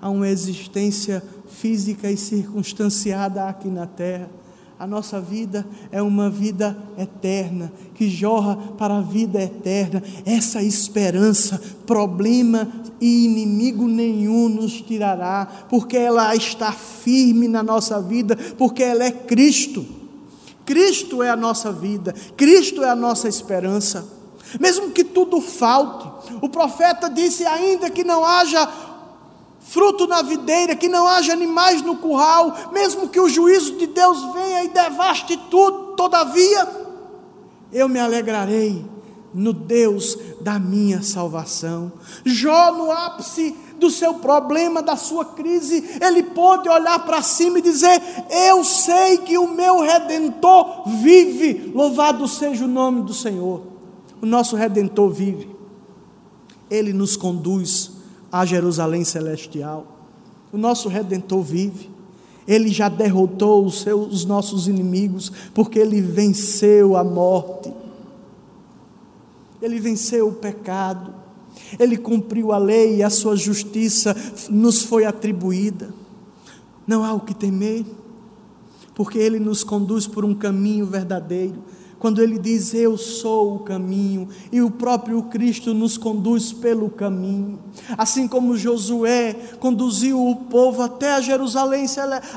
a 0.00 0.10
uma 0.10 0.28
existência 0.28 1.22
física 1.46 2.10
e 2.10 2.16
circunstanciada 2.16 3.48
aqui 3.48 3.68
na 3.68 3.86
terra 3.86 4.41
a 4.82 4.86
nossa 4.88 5.20
vida 5.20 5.64
é 5.92 6.02
uma 6.02 6.28
vida 6.28 6.76
eterna, 6.98 7.72
que 7.94 8.10
jorra 8.10 8.56
para 8.76 8.96
a 8.96 9.00
vida 9.00 9.40
eterna. 9.40 10.02
Essa 10.26 10.60
esperança, 10.60 11.62
problema 11.86 12.66
e 13.00 13.26
inimigo 13.26 13.86
nenhum 13.86 14.48
nos 14.48 14.80
tirará, 14.80 15.46
porque 15.68 15.96
ela 15.96 16.34
está 16.34 16.72
firme 16.72 17.46
na 17.46 17.62
nossa 17.62 18.02
vida, 18.02 18.36
porque 18.58 18.82
ela 18.82 19.04
é 19.04 19.12
Cristo. 19.12 19.86
Cristo 20.66 21.22
é 21.22 21.30
a 21.30 21.36
nossa 21.36 21.70
vida, 21.70 22.12
Cristo 22.36 22.82
é 22.82 22.90
a 22.90 22.96
nossa 22.96 23.28
esperança. 23.28 24.04
Mesmo 24.58 24.90
que 24.90 25.04
tudo 25.04 25.40
falte, 25.40 26.34
o 26.40 26.48
profeta 26.48 27.08
disse 27.08 27.46
ainda 27.46 27.88
que 27.88 28.02
não 28.02 28.24
haja 28.24 28.68
fruto 29.72 30.06
na 30.06 30.20
videira, 30.20 30.76
que 30.76 30.86
não 30.86 31.06
haja 31.06 31.32
animais 31.32 31.80
no 31.80 31.96
curral, 31.96 32.70
mesmo 32.72 33.08
que 33.08 33.18
o 33.18 33.28
juízo 33.28 33.78
de 33.78 33.86
Deus 33.86 34.22
venha 34.34 34.64
e 34.64 34.68
devaste 34.68 35.34
tudo, 35.50 35.94
todavia, 35.96 36.68
eu 37.72 37.88
me 37.88 37.98
alegrarei 37.98 38.84
no 39.32 39.54
Deus 39.54 40.18
da 40.42 40.58
minha 40.58 41.02
salvação. 41.02 41.90
Jó, 42.22 42.70
no 42.72 42.92
ápice 42.92 43.56
do 43.78 43.88
seu 43.90 44.12
problema, 44.14 44.82
da 44.82 44.94
sua 44.94 45.24
crise, 45.24 45.98
ele 46.02 46.22
pôde 46.22 46.68
olhar 46.68 46.98
para 47.06 47.22
cima 47.22 47.58
e 47.58 47.62
dizer: 47.62 47.98
Eu 48.30 48.62
sei 48.62 49.16
que 49.18 49.38
o 49.38 49.48
meu 49.48 49.80
redentor 49.80 50.86
vive, 50.86 51.72
louvado 51.74 52.28
seja 52.28 52.66
o 52.66 52.68
nome 52.68 53.04
do 53.04 53.14
Senhor. 53.14 53.62
O 54.20 54.26
nosso 54.26 54.54
redentor 54.54 55.08
vive, 55.08 55.48
ele 56.68 56.92
nos 56.92 57.16
conduz 57.16 57.91
a 58.32 58.46
Jerusalém 58.46 59.04
celestial. 59.04 59.86
O 60.50 60.56
nosso 60.56 60.88
redentor 60.88 61.42
vive. 61.42 61.90
Ele 62.48 62.70
já 62.70 62.88
derrotou 62.88 63.64
os, 63.64 63.82
seus, 63.82 64.12
os 64.12 64.24
nossos 64.24 64.66
inimigos, 64.66 65.30
porque 65.54 65.78
ele 65.78 66.00
venceu 66.00 66.96
a 66.96 67.04
morte. 67.04 67.72
Ele 69.60 69.78
venceu 69.78 70.28
o 70.28 70.32
pecado. 70.32 71.14
Ele 71.78 71.96
cumpriu 71.96 72.50
a 72.50 72.58
lei 72.58 72.96
e 72.96 73.02
a 73.02 73.10
sua 73.10 73.36
justiça 73.36 74.16
nos 74.50 74.82
foi 74.82 75.04
atribuída. 75.04 75.94
Não 76.86 77.04
há 77.04 77.12
o 77.12 77.20
que 77.20 77.34
temer, 77.34 77.84
porque 78.94 79.18
ele 79.18 79.38
nos 79.38 79.62
conduz 79.62 80.06
por 80.06 80.24
um 80.24 80.34
caminho 80.34 80.86
verdadeiro 80.86 81.62
quando 82.02 82.20
ele 82.20 82.36
diz: 82.36 82.74
Eu 82.74 82.98
sou 82.98 83.54
o 83.54 83.58
caminho, 83.60 84.28
e 84.50 84.60
o 84.60 84.72
próprio 84.72 85.22
Cristo 85.22 85.72
nos 85.72 85.96
conduz 85.96 86.52
pelo 86.52 86.90
caminho. 86.90 87.60
Assim 87.96 88.26
como 88.26 88.56
Josué 88.56 89.34
conduziu 89.60 90.20
o 90.20 90.34
povo 90.34 90.82
até 90.82 91.12
a 91.12 91.20
Jerusalém, 91.20 91.86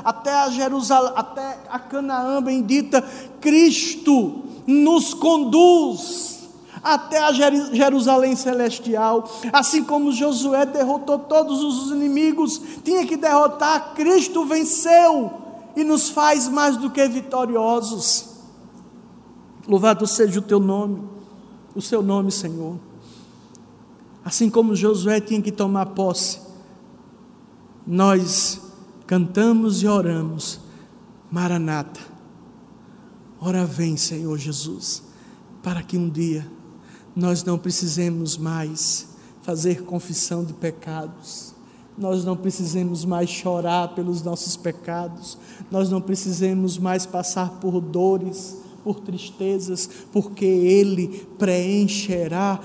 até 0.04 0.32
a, 0.32 0.50
Jerusalém, 0.50 1.12
até 1.16 1.58
a 1.68 1.80
Canaã 1.80 2.40
bendita, 2.40 3.02
Cristo 3.40 4.44
nos 4.68 5.12
conduz 5.12 6.48
até 6.80 7.18
a 7.18 7.32
Jerusalém 7.32 8.36
celestial. 8.36 9.28
Assim 9.52 9.82
como 9.82 10.12
Josué 10.12 10.64
derrotou 10.64 11.18
todos 11.18 11.64
os 11.64 11.90
inimigos, 11.90 12.62
tinha 12.84 13.04
que 13.04 13.16
derrotar, 13.16 13.94
Cristo 13.96 14.44
venceu 14.44 15.32
e 15.74 15.82
nos 15.82 16.08
faz 16.08 16.48
mais 16.48 16.76
do 16.76 16.88
que 16.88 17.04
vitoriosos. 17.08 18.35
Louvado 19.68 20.06
seja 20.06 20.38
o 20.38 20.42
teu 20.42 20.60
nome, 20.60 21.02
o 21.74 21.82
seu 21.82 22.02
nome, 22.02 22.30
Senhor. 22.30 22.78
Assim 24.24 24.48
como 24.48 24.74
Josué 24.74 25.20
tinha 25.20 25.42
que 25.42 25.52
tomar 25.52 25.86
posse, 25.86 26.40
nós 27.86 28.60
cantamos 29.06 29.82
e 29.82 29.86
oramos, 29.86 30.60
Maranata. 31.30 32.00
Ora 33.40 33.64
vem, 33.64 33.96
Senhor 33.96 34.36
Jesus, 34.38 35.02
para 35.62 35.82
que 35.82 35.96
um 35.96 36.08
dia 36.08 36.46
nós 37.14 37.44
não 37.44 37.58
precisemos 37.58 38.36
mais 38.36 39.08
fazer 39.42 39.82
confissão 39.82 40.44
de 40.44 40.52
pecados, 40.52 41.54
nós 41.96 42.24
não 42.24 42.36
precisemos 42.36 43.04
mais 43.04 43.30
chorar 43.30 43.94
pelos 43.94 44.22
nossos 44.22 44.56
pecados, 44.56 45.38
nós 45.70 45.88
não 45.88 46.00
precisemos 46.00 46.78
mais 46.78 47.06
passar 47.06 47.60
por 47.60 47.80
dores, 47.80 48.56
por 48.86 49.00
tristezas, 49.00 49.90
porque 50.12 50.44
Ele 50.44 51.26
preencherá 51.36 52.60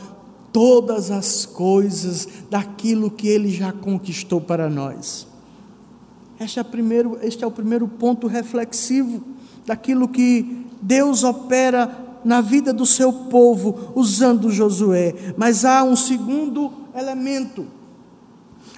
todas 0.54 1.10
as 1.10 1.48
coisas 1.48 2.28
daquilo 2.48 3.10
que 3.10 3.28
Ele 3.28 3.50
já 3.50 3.74
conquistou 3.74 4.40
para 4.40 4.70
nós. 4.70 5.26
Este 6.40 6.60
é, 6.60 6.64
primeiro, 6.64 7.18
este 7.24 7.44
é 7.44 7.48
o 7.48 7.52
primeiro 7.52 7.88
ponto 7.88 8.28
reflexivo 8.28 9.24
daquilo 9.66 10.08
que 10.08 10.68
Deus 10.80 11.24
opera 11.24 12.20
na 12.24 12.40
vida 12.40 12.72
do 12.72 12.86
seu 12.86 13.12
povo 13.12 13.92
usando 13.96 14.52
Josué. 14.52 15.34
Mas 15.36 15.66
há 15.66 15.82
um 15.82 15.96
segundo 15.96 16.72
elemento. 16.96 17.66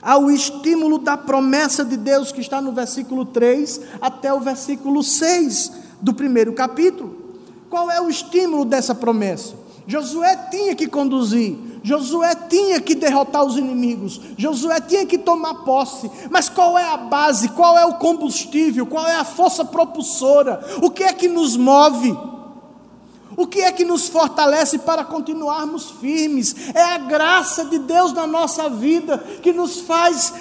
Há 0.01 0.17
o 0.17 0.31
estímulo 0.31 0.97
da 0.97 1.17
promessa 1.17 1.83
de 1.83 1.97
Deus 1.97 2.31
que 2.31 2.39
está 2.39 2.61
no 2.61 2.71
versículo 2.71 3.25
3 3.25 3.81
até 3.99 4.33
o 4.33 4.39
versículo 4.39 5.03
6 5.03 5.83
do 6.01 6.13
primeiro 6.13 6.53
capítulo. 6.53 7.22
Qual 7.73 7.89
é 7.89 7.99
o 7.99 8.07
estímulo 8.07 8.65
dessa 8.65 8.93
promessa? 8.93 9.55
Josué 9.87 10.35
tinha 10.51 10.75
que 10.75 10.87
conduzir, 10.87 11.57
Josué 11.81 12.35
tinha 12.47 12.79
que 12.79 12.93
derrotar 12.93 13.43
os 13.43 13.57
inimigos, 13.57 14.21
Josué 14.37 14.79
tinha 14.79 15.07
que 15.07 15.17
tomar 15.17 15.55
posse, 15.63 16.11
mas 16.29 16.47
qual 16.47 16.77
é 16.77 16.87
a 16.87 16.97
base, 16.97 17.49
qual 17.49 17.75
é 17.75 17.83
o 17.83 17.95
combustível, 17.95 18.85
qual 18.85 19.07
é 19.07 19.15
a 19.15 19.23
força 19.23 19.65
propulsora, 19.65 20.63
o 20.83 20.91
que 20.91 21.03
é 21.03 21.11
que 21.13 21.27
nos 21.27 21.57
move? 21.57 22.15
O 23.35 23.47
que 23.47 23.61
é 23.61 23.71
que 23.71 23.83
nos 23.83 24.07
fortalece 24.07 24.77
para 24.77 25.03
continuarmos 25.03 25.89
firmes? 25.99 26.55
É 26.75 26.83
a 26.83 26.99
graça 26.99 27.65
de 27.65 27.79
Deus 27.79 28.13
na 28.13 28.27
nossa 28.27 28.69
vida 28.69 29.17
que 29.41 29.51
nos 29.51 29.79
faz 29.79 30.31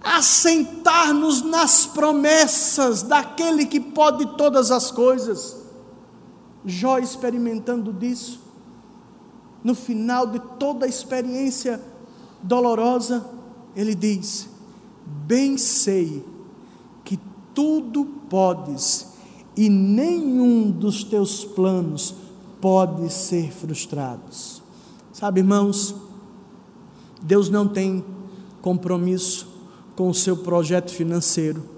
assentar-nos 0.00 1.42
nas 1.42 1.84
promessas 1.84 3.02
daquele 3.02 3.66
que 3.66 3.80
pode 3.80 4.24
todas 4.36 4.70
as 4.70 4.92
coisas. 4.92 5.63
Jó 6.64 6.98
experimentando 6.98 7.92
disso, 7.92 8.40
no 9.62 9.74
final 9.74 10.26
de 10.26 10.38
toda 10.58 10.86
a 10.86 10.88
experiência 10.88 11.80
dolorosa, 12.42 13.24
ele 13.74 13.94
diz: 13.94 14.48
Bem 15.26 15.58
sei 15.58 16.24
que 17.04 17.18
tudo 17.54 18.04
podes 18.28 19.14
e 19.56 19.68
nenhum 19.68 20.70
dos 20.70 21.04
teus 21.04 21.44
planos 21.44 22.14
pode 22.60 23.12
ser 23.12 23.52
frustrados. 23.52 24.62
Sabe, 25.12 25.40
irmãos, 25.40 25.94
Deus 27.22 27.48
não 27.48 27.68
tem 27.68 28.04
compromisso 28.60 29.46
com 29.94 30.08
o 30.08 30.14
seu 30.14 30.36
projeto 30.36 30.90
financeiro. 30.90 31.73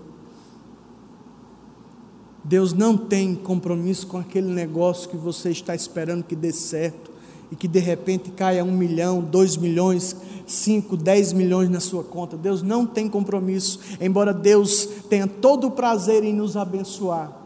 Deus 2.48 2.72
não 2.72 2.96
tem 2.96 3.34
compromisso 3.34 4.06
com 4.06 4.18
aquele 4.18 4.46
negócio 4.46 5.08
que 5.08 5.16
você 5.16 5.50
está 5.50 5.74
esperando 5.74 6.22
que 6.22 6.36
dê 6.36 6.52
certo 6.52 7.10
e 7.50 7.56
que 7.56 7.66
de 7.66 7.80
repente 7.80 8.30
caia 8.30 8.64
um 8.64 8.70
milhão, 8.70 9.20
dois 9.20 9.56
milhões, 9.56 10.14
cinco, 10.46 10.96
dez 10.96 11.32
milhões 11.32 11.68
na 11.68 11.80
sua 11.80 12.04
conta. 12.04 12.36
Deus 12.36 12.62
não 12.62 12.86
tem 12.86 13.08
compromisso, 13.08 13.80
embora 14.00 14.32
Deus 14.32 14.88
tenha 15.10 15.26
todo 15.26 15.66
o 15.66 15.70
prazer 15.72 16.22
em 16.22 16.32
nos 16.32 16.56
abençoar. 16.56 17.36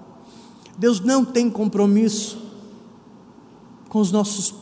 Deus 0.77 1.01
não 1.01 1.25
tem 1.25 1.49
compromisso 1.49 2.39
com 3.89 4.01
os 4.01 4.13
nossos 4.13 4.55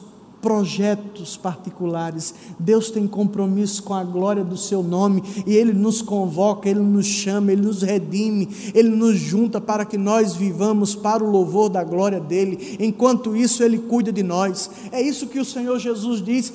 projetos 0.48 1.36
particulares. 1.36 2.34
Deus 2.58 2.90
tem 2.90 3.06
compromisso 3.06 3.82
com 3.82 3.92
a 3.92 4.02
glória 4.02 4.42
do 4.42 4.56
seu 4.56 4.82
nome 4.82 5.22
e 5.46 5.54
ele 5.54 5.74
nos 5.74 6.00
convoca, 6.00 6.70
ele 6.70 6.80
nos 6.80 7.04
chama, 7.04 7.52
ele 7.52 7.60
nos 7.60 7.82
redime, 7.82 8.48
ele 8.72 8.88
nos 8.88 9.18
junta 9.18 9.60
para 9.60 9.84
que 9.84 9.98
nós 9.98 10.34
vivamos 10.34 10.94
para 10.94 11.22
o 11.22 11.30
louvor 11.30 11.68
da 11.68 11.84
glória 11.84 12.18
dele. 12.18 12.78
Enquanto 12.80 13.36
isso, 13.36 13.62
ele 13.62 13.76
cuida 13.76 14.10
de 14.10 14.22
nós. 14.22 14.70
É 14.90 15.02
isso 15.02 15.26
que 15.26 15.38
o 15.38 15.44
Senhor 15.44 15.78
Jesus 15.78 16.24
diz 16.24 16.50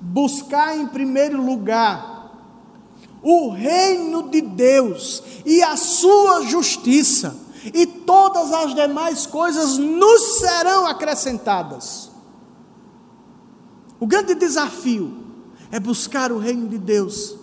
buscar 0.00 0.76
em 0.76 0.88
primeiro 0.88 1.40
lugar 1.40 2.34
o 3.22 3.50
reino 3.50 4.28
de 4.28 4.40
Deus 4.40 5.22
e 5.46 5.62
a 5.62 5.76
sua 5.76 6.42
justiça, 6.46 7.36
e 7.72 7.86
todas 7.86 8.50
as 8.52 8.74
demais 8.74 9.24
coisas 9.24 9.78
nos 9.78 10.40
serão 10.40 10.84
acrescentadas. 10.84 12.09
O 14.00 14.06
grande 14.06 14.34
desafio 14.34 15.14
é 15.70 15.78
buscar 15.78 16.32
o 16.32 16.38
reino 16.38 16.66
de 16.66 16.78
Deus 16.78 17.36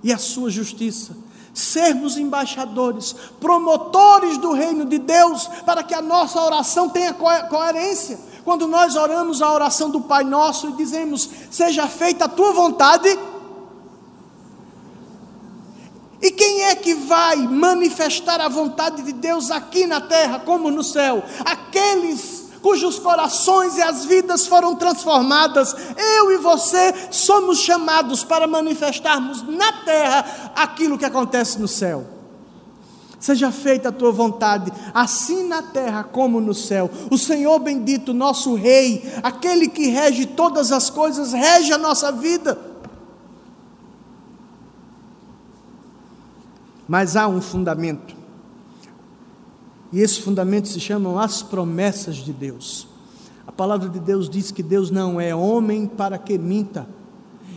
e 0.00 0.12
a 0.12 0.18
sua 0.18 0.48
justiça, 0.48 1.16
sermos 1.52 2.16
embaixadores, 2.16 3.14
promotores 3.40 4.38
do 4.38 4.52
reino 4.52 4.86
de 4.86 4.98
Deus, 4.98 5.48
para 5.66 5.82
que 5.82 5.92
a 5.92 6.00
nossa 6.00 6.40
oração 6.40 6.88
tenha 6.88 7.12
coerência. 7.12 8.18
Quando 8.44 8.66
nós 8.68 8.96
oramos 8.96 9.42
a 9.42 9.52
oração 9.52 9.90
do 9.90 10.00
Pai 10.00 10.24
Nosso 10.24 10.70
e 10.70 10.72
dizemos: 10.72 11.28
Seja 11.50 11.88
feita 11.88 12.24
a 12.24 12.28
tua 12.28 12.52
vontade, 12.52 13.08
e 16.20 16.30
quem 16.30 16.62
é 16.62 16.76
que 16.76 16.94
vai 16.94 17.36
manifestar 17.36 18.40
a 18.40 18.48
vontade 18.48 19.02
de 19.02 19.12
Deus 19.12 19.50
aqui 19.50 19.86
na 19.86 20.00
terra 20.00 20.38
como 20.38 20.70
no 20.70 20.84
céu? 20.84 21.24
Aqueles 21.44 22.51
cujos 22.62 22.98
corações 22.98 23.76
e 23.76 23.82
as 23.82 24.04
vidas 24.04 24.46
foram 24.46 24.74
transformadas. 24.74 25.74
Eu 26.16 26.32
e 26.32 26.38
você 26.38 26.94
somos 27.10 27.58
chamados 27.58 28.24
para 28.24 28.46
manifestarmos 28.46 29.42
na 29.42 29.72
terra 29.84 30.52
aquilo 30.54 30.96
que 30.96 31.04
acontece 31.04 31.60
no 31.60 31.68
céu. 31.68 32.06
Seja 33.18 33.52
feita 33.52 33.90
a 33.90 33.92
tua 33.92 34.10
vontade, 34.10 34.72
assim 34.92 35.46
na 35.46 35.62
terra 35.62 36.02
como 36.02 36.40
no 36.40 36.54
céu. 36.54 36.90
O 37.10 37.16
Senhor 37.16 37.58
bendito, 37.60 38.12
nosso 38.12 38.54
Rei, 38.54 39.12
aquele 39.22 39.68
que 39.68 39.88
rege 39.88 40.26
todas 40.26 40.72
as 40.72 40.90
coisas, 40.90 41.32
rege 41.32 41.72
a 41.72 41.78
nossa 41.78 42.10
vida. 42.10 42.58
Mas 46.88 47.16
há 47.16 47.28
um 47.28 47.40
fundamento. 47.40 48.21
E 49.92 50.00
esse 50.00 50.20
fundamento 50.20 50.68
se 50.68 50.80
chamam 50.80 51.18
as 51.18 51.42
promessas 51.42 52.16
de 52.16 52.32
Deus. 52.32 52.88
A 53.46 53.52
palavra 53.52 53.88
de 53.88 54.00
Deus 54.00 54.28
diz 54.28 54.50
que 54.50 54.62
Deus 54.62 54.90
não 54.90 55.20
é 55.20 55.34
homem 55.34 55.86
para 55.86 56.16
que 56.16 56.38
minta, 56.38 56.88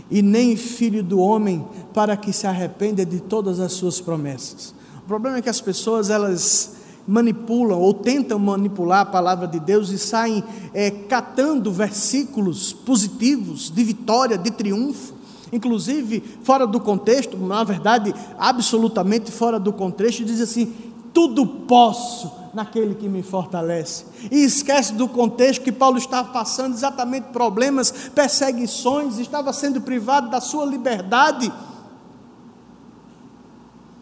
e 0.09 0.21
nem 0.21 0.55
filho 0.55 1.03
do 1.03 1.19
homem 1.19 1.65
para 1.93 2.17
que 2.17 2.33
se 2.33 2.45
arrependa 2.45 3.05
de 3.05 3.19
todas 3.19 3.59
as 3.59 3.73
suas 3.73 4.01
promessas. 4.01 4.73
O 4.97 5.07
problema 5.07 5.37
é 5.37 5.41
que 5.41 5.49
as 5.49 5.61
pessoas 5.61 6.09
elas 6.09 6.75
manipulam 7.07 7.79
ou 7.79 7.93
tentam 7.93 8.39
manipular 8.39 9.01
a 9.01 9.05
palavra 9.05 9.47
de 9.47 9.59
Deus 9.59 9.89
e 9.89 9.97
saem 9.97 10.43
é, 10.73 10.89
catando 10.89 11.71
versículos 11.71 12.73
positivos 12.73 13.69
de 13.69 13.83
vitória, 13.83 14.37
de 14.37 14.51
triunfo, 14.51 15.13
inclusive 15.51 16.23
fora 16.43 16.65
do 16.65 16.79
contexto, 16.79 17.37
na 17.37 17.63
verdade, 17.63 18.13
absolutamente 18.37 19.31
fora 19.31 19.59
do 19.59 19.71
contexto, 19.71 20.25
diz 20.25 20.41
assim: 20.41 20.73
tudo 21.15 21.47
posso 21.47 22.29
naquele 22.53 22.93
que 22.93 23.07
me 23.07 23.23
fortalece. 23.23 24.05
E 24.29 24.43
esquece 24.43 24.91
do 24.93 25.07
contexto 25.07 25.63
que 25.63 25.71
Paulo 25.71 25.97
estava 25.97 26.27
passando 26.33 26.73
exatamente 26.73 27.29
problemas, 27.29 27.89
perseguições, 28.13 29.17
estava 29.17 29.53
sendo 29.53 29.79
privado 29.79 30.29
da 30.29 30.41
sua 30.41 30.65
liberdade, 30.65 31.51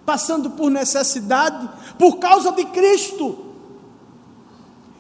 passando 0.04 0.50
por 0.50 0.72
necessidade, 0.72 1.70
por 2.00 2.18
causa 2.18 2.52
de 2.52 2.66
Cristo. 2.66 3.38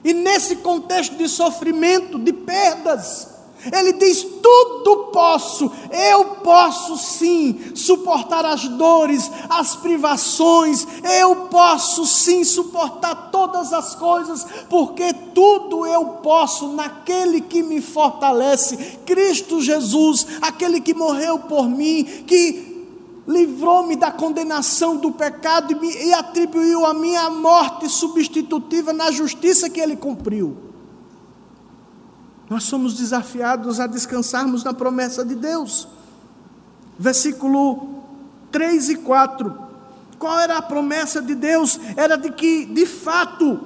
E 0.03 0.13
nesse 0.13 0.57
contexto 0.57 1.15
de 1.15 1.27
sofrimento, 1.27 2.19
de 2.19 2.31
perdas, 2.31 3.32
ele 3.71 3.93
diz: 3.93 4.23
tudo 4.41 5.05
posso, 5.11 5.71
eu 5.91 6.25
posso 6.43 6.97
sim 6.97 7.71
suportar 7.75 8.45
as 8.45 8.67
dores, 8.67 9.31
as 9.49 9.75
privações, 9.75 10.85
eu 11.21 11.47
posso 11.47 12.05
sim 12.05 12.43
suportar 12.43 13.29
todas 13.31 13.71
as 13.71 13.95
coisas, 13.95 14.45
porque 14.69 15.13
tudo 15.33 15.85
eu 15.85 16.05
posso 16.21 16.69
naquele 16.69 17.41
que 17.41 17.63
me 17.63 17.81
fortalece, 17.81 18.75
Cristo 19.05 19.61
Jesus, 19.61 20.27
aquele 20.41 20.81
que 20.81 20.93
morreu 20.93 21.39
por 21.39 21.69
mim, 21.69 22.03
que 22.03 22.73
livrou-me 23.27 23.95
da 23.95 24.11
condenação 24.11 24.97
do 24.97 25.11
pecado 25.11 25.71
e, 25.71 25.75
me, 25.75 25.89
e 25.89 26.13
atribuiu 26.13 26.85
a 26.85 26.93
minha 26.93 27.29
morte 27.29 27.87
substitutiva 27.87 28.91
na 28.91 29.11
justiça 29.11 29.69
que 29.69 29.79
ele 29.79 29.95
cumpriu. 29.95 30.72
Nós 32.53 32.65
somos 32.65 32.93
desafiados 32.93 33.79
a 33.79 33.87
descansarmos 33.87 34.63
na 34.63 34.75
promessa 34.75 35.25
de 35.25 35.33
Deus. 35.33 35.87
Versículo 36.99 38.03
3 38.51 38.89
e 38.89 38.95
4. 38.97 39.57
Qual 40.19 40.39
era 40.39 40.59
a 40.59 40.61
promessa 40.61 41.19
de 41.19 41.33
Deus? 41.33 41.79
Era 41.97 42.15
de 42.15 42.29
que, 42.29 42.65
de 42.65 42.85
fato, 42.85 43.59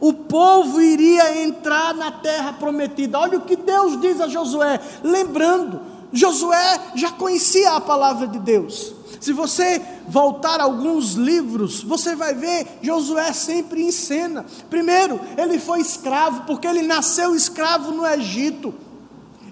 o 0.00 0.14
povo 0.14 0.80
iria 0.80 1.44
entrar 1.44 1.92
na 1.94 2.10
terra 2.10 2.54
prometida. 2.54 3.18
Olha 3.18 3.36
o 3.36 3.42
que 3.42 3.56
Deus 3.56 4.00
diz 4.00 4.22
a 4.22 4.26
Josué, 4.26 4.80
lembrando, 5.04 5.78
Josué 6.14 6.92
já 6.94 7.10
conhecia 7.10 7.72
a 7.72 7.80
palavra 7.82 8.26
de 8.26 8.38
Deus. 8.38 8.94
Se 9.22 9.32
você 9.32 9.80
voltar 10.08 10.60
alguns 10.60 11.12
livros, 11.12 11.80
você 11.80 12.16
vai 12.16 12.34
ver 12.34 12.80
Josué 12.82 13.32
sempre 13.32 13.80
em 13.80 13.92
cena. 13.92 14.44
Primeiro, 14.68 15.20
ele 15.38 15.60
foi 15.60 15.80
escravo, 15.80 16.42
porque 16.42 16.66
ele 16.66 16.82
nasceu 16.82 17.32
escravo 17.32 17.92
no 17.92 18.04
Egito. 18.04 18.74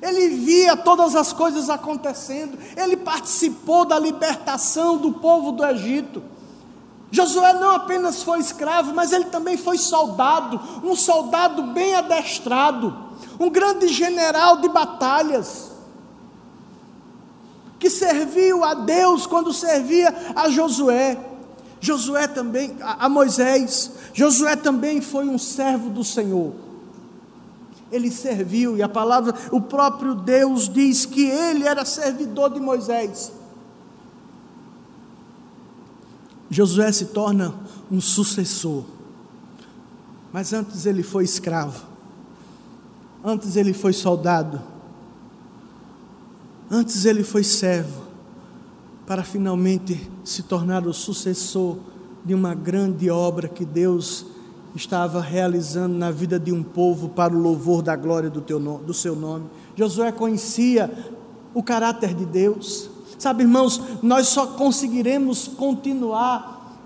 Ele 0.02 0.30
via 0.30 0.76
todas 0.76 1.14
as 1.14 1.32
coisas 1.32 1.70
acontecendo, 1.70 2.58
ele 2.76 2.96
participou 2.96 3.84
da 3.84 3.96
libertação 3.96 4.96
do 4.96 5.12
povo 5.12 5.52
do 5.52 5.64
Egito. 5.64 6.20
Josué 7.12 7.52
não 7.52 7.70
apenas 7.70 8.24
foi 8.24 8.40
escravo, 8.40 8.92
mas 8.92 9.12
ele 9.12 9.26
também 9.26 9.56
foi 9.56 9.78
soldado, 9.78 10.60
um 10.82 10.96
soldado 10.96 11.62
bem 11.62 11.94
adestrado, 11.94 12.92
um 13.38 13.48
grande 13.48 13.86
general 13.86 14.56
de 14.56 14.68
batalhas 14.68 15.69
que 17.80 17.88
serviu 17.88 18.62
a 18.62 18.74
Deus 18.74 19.26
quando 19.26 19.52
servia 19.52 20.14
a 20.36 20.50
Josué. 20.50 21.18
Josué 21.80 22.28
também, 22.28 22.76
a 22.82 23.08
Moisés, 23.08 23.92
Josué 24.12 24.54
também 24.54 25.00
foi 25.00 25.26
um 25.26 25.38
servo 25.38 25.88
do 25.88 26.04
Senhor. 26.04 26.52
Ele 27.90 28.10
serviu, 28.10 28.76
e 28.76 28.82
a 28.82 28.88
palavra, 28.88 29.34
o 29.50 29.62
próprio 29.62 30.14
Deus 30.14 30.68
diz 30.68 31.06
que 31.06 31.22
ele 31.24 31.66
era 31.66 31.84
servidor 31.86 32.52
de 32.52 32.60
Moisés. 32.60 33.32
Josué 36.50 36.92
se 36.92 37.06
torna 37.06 37.54
um 37.90 38.00
sucessor, 38.00 38.84
mas 40.32 40.52
antes 40.52 40.84
ele 40.84 41.02
foi 41.02 41.24
escravo, 41.24 41.86
antes 43.24 43.56
ele 43.56 43.72
foi 43.72 43.92
soldado, 43.92 44.60
Antes 46.72 47.04
ele 47.04 47.24
foi 47.24 47.42
servo, 47.42 48.04
para 49.04 49.24
finalmente 49.24 50.08
se 50.22 50.44
tornar 50.44 50.86
o 50.86 50.94
sucessor 50.94 51.78
de 52.24 52.32
uma 52.32 52.54
grande 52.54 53.10
obra 53.10 53.48
que 53.48 53.64
Deus 53.64 54.24
estava 54.76 55.20
realizando 55.20 55.96
na 55.96 56.12
vida 56.12 56.38
de 56.38 56.52
um 56.52 56.62
povo 56.62 57.08
para 57.08 57.34
o 57.34 57.40
louvor 57.40 57.82
da 57.82 57.96
glória 57.96 58.30
do, 58.30 58.40
teu, 58.40 58.60
do 58.60 58.94
seu 58.94 59.16
nome. 59.16 59.46
Josué 59.74 60.12
conhecia 60.12 60.88
o 61.52 61.60
caráter 61.60 62.14
de 62.14 62.24
Deus. 62.24 62.88
Sabe, 63.18 63.42
irmãos, 63.42 63.82
nós 64.00 64.28
só 64.28 64.46
conseguiremos 64.46 65.48
continuar 65.48 66.78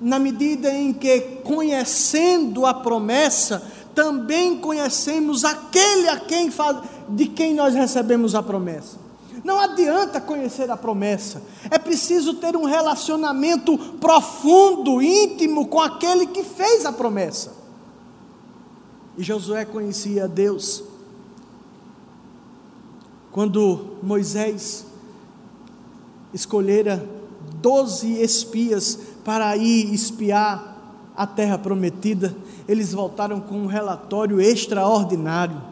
na 0.00 0.18
medida 0.18 0.74
em 0.74 0.92
que, 0.92 1.20
conhecendo 1.44 2.66
a 2.66 2.74
promessa, 2.74 3.62
também 3.94 4.58
conhecemos 4.58 5.44
aquele 5.44 6.08
a 6.08 6.18
quem 6.18 6.50
de 7.08 7.26
quem 7.26 7.54
nós 7.54 7.72
recebemos 7.72 8.34
a 8.34 8.42
promessa. 8.42 9.01
Não 9.44 9.58
adianta 9.58 10.20
conhecer 10.20 10.70
a 10.70 10.76
promessa, 10.76 11.42
é 11.68 11.78
preciso 11.78 12.34
ter 12.34 12.56
um 12.56 12.64
relacionamento 12.64 13.76
profundo, 14.00 15.02
íntimo 15.02 15.66
com 15.66 15.80
aquele 15.80 16.26
que 16.28 16.44
fez 16.44 16.86
a 16.86 16.92
promessa. 16.92 17.52
E 19.18 19.22
Josué 19.22 19.64
conhecia 19.64 20.28
Deus. 20.28 20.84
Quando 23.32 23.96
Moisés 24.02 24.86
escolhera 26.32 27.04
doze 27.60 28.20
espias 28.22 28.98
para 29.24 29.56
ir 29.56 29.92
espiar 29.92 30.72
a 31.16 31.26
terra 31.26 31.58
prometida, 31.58 32.34
eles 32.68 32.92
voltaram 32.92 33.40
com 33.40 33.56
um 33.56 33.66
relatório 33.66 34.40
extraordinário. 34.40 35.71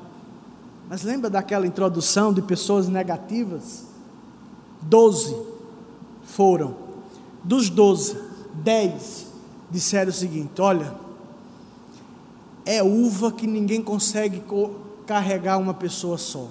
Mas 0.91 1.05
lembra 1.05 1.31
daquela 1.31 1.69
introdução 1.69 2.33
de 2.33 2.43
pessoas 2.43 2.89
negativas? 2.89 3.85
Doze 4.83 5.37
foram. 6.25 6.75
Dos 7.45 7.71
doze, 7.71 8.21
dez 8.53 9.29
disseram 9.71 10.11
o 10.11 10.13
seguinte: 10.13 10.61
olha, 10.61 10.93
é 12.67 12.83
uva 12.83 13.31
que 13.31 13.47
ninguém 13.47 13.81
consegue 13.81 14.43
carregar 15.07 15.59
uma 15.59 15.73
pessoa 15.73 16.19
só. 16.19 16.49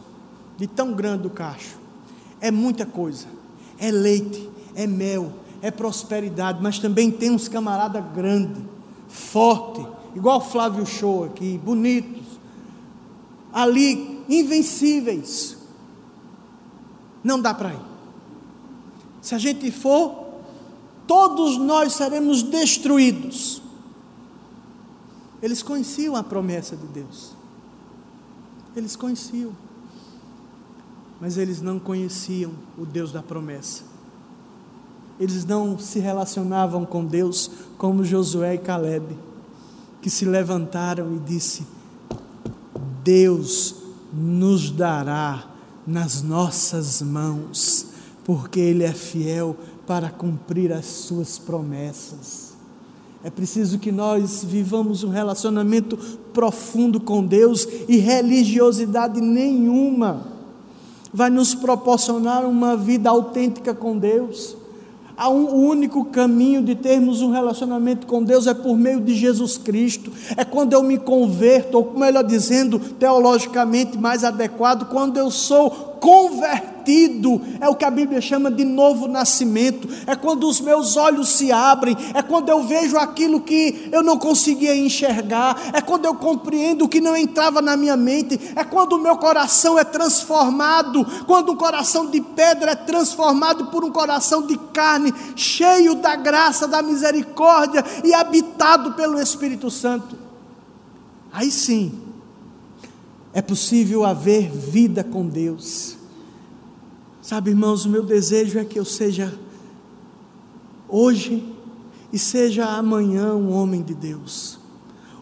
de 0.57 0.67
tão 0.67 0.93
grande 0.93 1.27
o 1.27 1.29
cacho. 1.29 1.77
É 2.39 2.49
muita 2.49 2.85
coisa. 2.85 3.27
É 3.77 3.91
leite, 3.91 4.49
é 4.73 4.87
mel, 4.87 5.33
é 5.61 5.69
prosperidade, 5.69 6.59
mas 6.61 6.79
também 6.79 7.11
tem 7.11 7.29
uns 7.29 7.49
camarada 7.49 7.99
grande, 7.99 8.61
forte, 9.09 9.85
igual 10.15 10.39
Flávio 10.39 10.85
Show 10.85 11.25
aqui, 11.25 11.59
bonitos, 11.61 12.39
ali, 13.51 14.18
invencíveis. 14.29 15.57
Não 17.23 17.41
dá 17.41 17.53
para 17.53 17.73
ir. 17.73 17.81
Se 19.21 19.35
a 19.35 19.37
gente 19.37 19.69
for, 19.71 20.27
todos 21.07 21.57
nós 21.57 21.93
seremos 21.93 22.43
destruídos. 22.43 23.61
Eles 25.41 25.63
conheciam 25.63 26.15
a 26.15 26.23
promessa 26.23 26.77
de 26.77 26.85
Deus. 26.87 27.33
Eles 28.75 28.95
conheciam. 28.95 29.51
Mas 31.19 31.37
eles 31.37 31.61
não 31.61 31.79
conheciam 31.79 32.51
o 32.77 32.85
Deus 32.85 33.11
da 33.11 33.21
promessa. 33.21 33.83
Eles 35.19 35.43
não 35.43 35.77
se 35.77 35.99
relacionavam 35.99 36.85
com 36.85 37.03
Deus 37.03 37.51
como 37.77 38.05
Josué 38.05 38.55
e 38.55 38.57
Caleb, 38.57 39.17
que 40.01 40.09
se 40.09 40.23
levantaram 40.23 41.13
e 41.13 41.19
disse: 41.19 41.67
Deus 43.03 43.78
nos 44.13 44.71
dará 44.71 45.45
nas 45.85 46.21
nossas 46.21 47.01
mãos, 47.01 47.87
porque 48.23 48.59
ele 48.59 48.83
é 48.83 48.93
fiel 48.93 49.55
para 49.87 50.09
cumprir 50.09 50.71
as 50.71 50.85
suas 50.85 51.39
promessas. 51.39 52.53
É 53.23 53.29
preciso 53.29 53.79
que 53.79 53.91
nós 53.91 54.43
vivamos 54.43 55.03
um 55.03 55.09
relacionamento 55.09 55.97
profundo 56.33 56.99
com 56.99 57.25
Deus 57.25 57.67
e 57.87 57.97
religiosidade 57.97 59.19
nenhuma 59.19 60.39
vai 61.13 61.29
nos 61.29 61.55
proporcionar 61.55 62.45
uma 62.45 62.77
vida 62.77 63.09
autêntica 63.09 63.73
com 63.73 63.97
Deus. 63.97 64.55
Há 65.19 65.27
um 65.27 65.53
único 65.53 66.05
caminho 66.05 66.61
de 66.61 66.73
termos 66.75 67.21
um 67.21 67.29
relacionamento 67.29 68.07
com 68.07 68.23
Deus 68.23 68.47
é 68.47 68.53
por 68.53 68.77
meio 68.77 69.01
de 69.01 69.13
Jesus 69.13 69.57
Cristo. 69.57 70.13
É 70.37 70.45
quando 70.45 70.71
eu 70.71 70.81
me 70.81 70.97
converto, 70.97 71.77
ou 71.77 71.99
melhor 71.99 72.23
dizendo, 72.23 72.79
teologicamente 72.79 73.97
mais 73.97 74.23
adequado, 74.23 74.87
quando 74.89 75.17
eu 75.17 75.29
sou 75.29 75.88
convertido. 75.99 77.41
É 77.59 77.69
o 77.69 77.75
que 77.75 77.85
a 77.85 77.91
Bíblia 77.91 78.19
chama 78.19 78.49
de 78.49 78.63
novo 78.63 79.07
nascimento, 79.07 79.87
é 80.07 80.15
quando 80.15 80.47
os 80.47 80.59
meus 80.59 80.97
olhos 80.97 81.29
se 81.29 81.51
abrem, 81.51 81.95
é 82.13 82.21
quando 82.21 82.49
eu 82.49 82.63
vejo 82.63 82.97
aquilo 82.97 83.41
que 83.41 83.89
eu 83.91 84.01
não 84.01 84.17
conseguia 84.17 84.75
enxergar, 84.75 85.55
é 85.73 85.81
quando 85.81 86.05
eu 86.05 86.15
compreendo 86.15 86.85
o 86.85 86.89
que 86.89 86.99
não 86.99 87.15
entrava 87.15 87.61
na 87.61 87.77
minha 87.77 87.95
mente, 87.95 88.39
é 88.55 88.63
quando 88.63 88.93
o 88.93 88.99
meu 88.99 89.17
coração 89.17 89.77
é 89.77 89.83
transformado, 89.83 91.05
quando 91.27 91.51
um 91.51 91.55
coração 91.55 92.07
de 92.07 92.21
pedra 92.21 92.71
é 92.71 92.75
transformado 92.75 93.67
por 93.67 93.83
um 93.83 93.91
coração 93.91 94.47
de 94.47 94.57
carne, 94.73 95.13
cheio 95.35 95.95
da 95.95 96.15
graça, 96.15 96.67
da 96.67 96.81
misericórdia 96.81 97.83
e 98.03 98.13
habitado 98.13 98.93
pelo 98.93 99.21
Espírito 99.21 99.69
Santo. 99.69 100.17
Aí 101.31 101.51
sim, 101.51 102.08
é 103.33 103.41
possível 103.41 104.03
haver 104.03 104.49
vida 104.51 105.03
com 105.03 105.27
Deus. 105.27 105.97
Sabe, 107.21 107.51
irmãos, 107.51 107.85
o 107.85 107.89
meu 107.89 108.03
desejo 108.03 108.57
é 108.57 108.65
que 108.65 108.79
eu 108.79 108.85
seja 108.85 109.37
hoje 110.87 111.43
e 112.11 112.17
seja 112.17 112.65
amanhã 112.65 113.35
um 113.35 113.51
homem 113.51 113.83
de 113.83 113.93
Deus. 113.93 114.57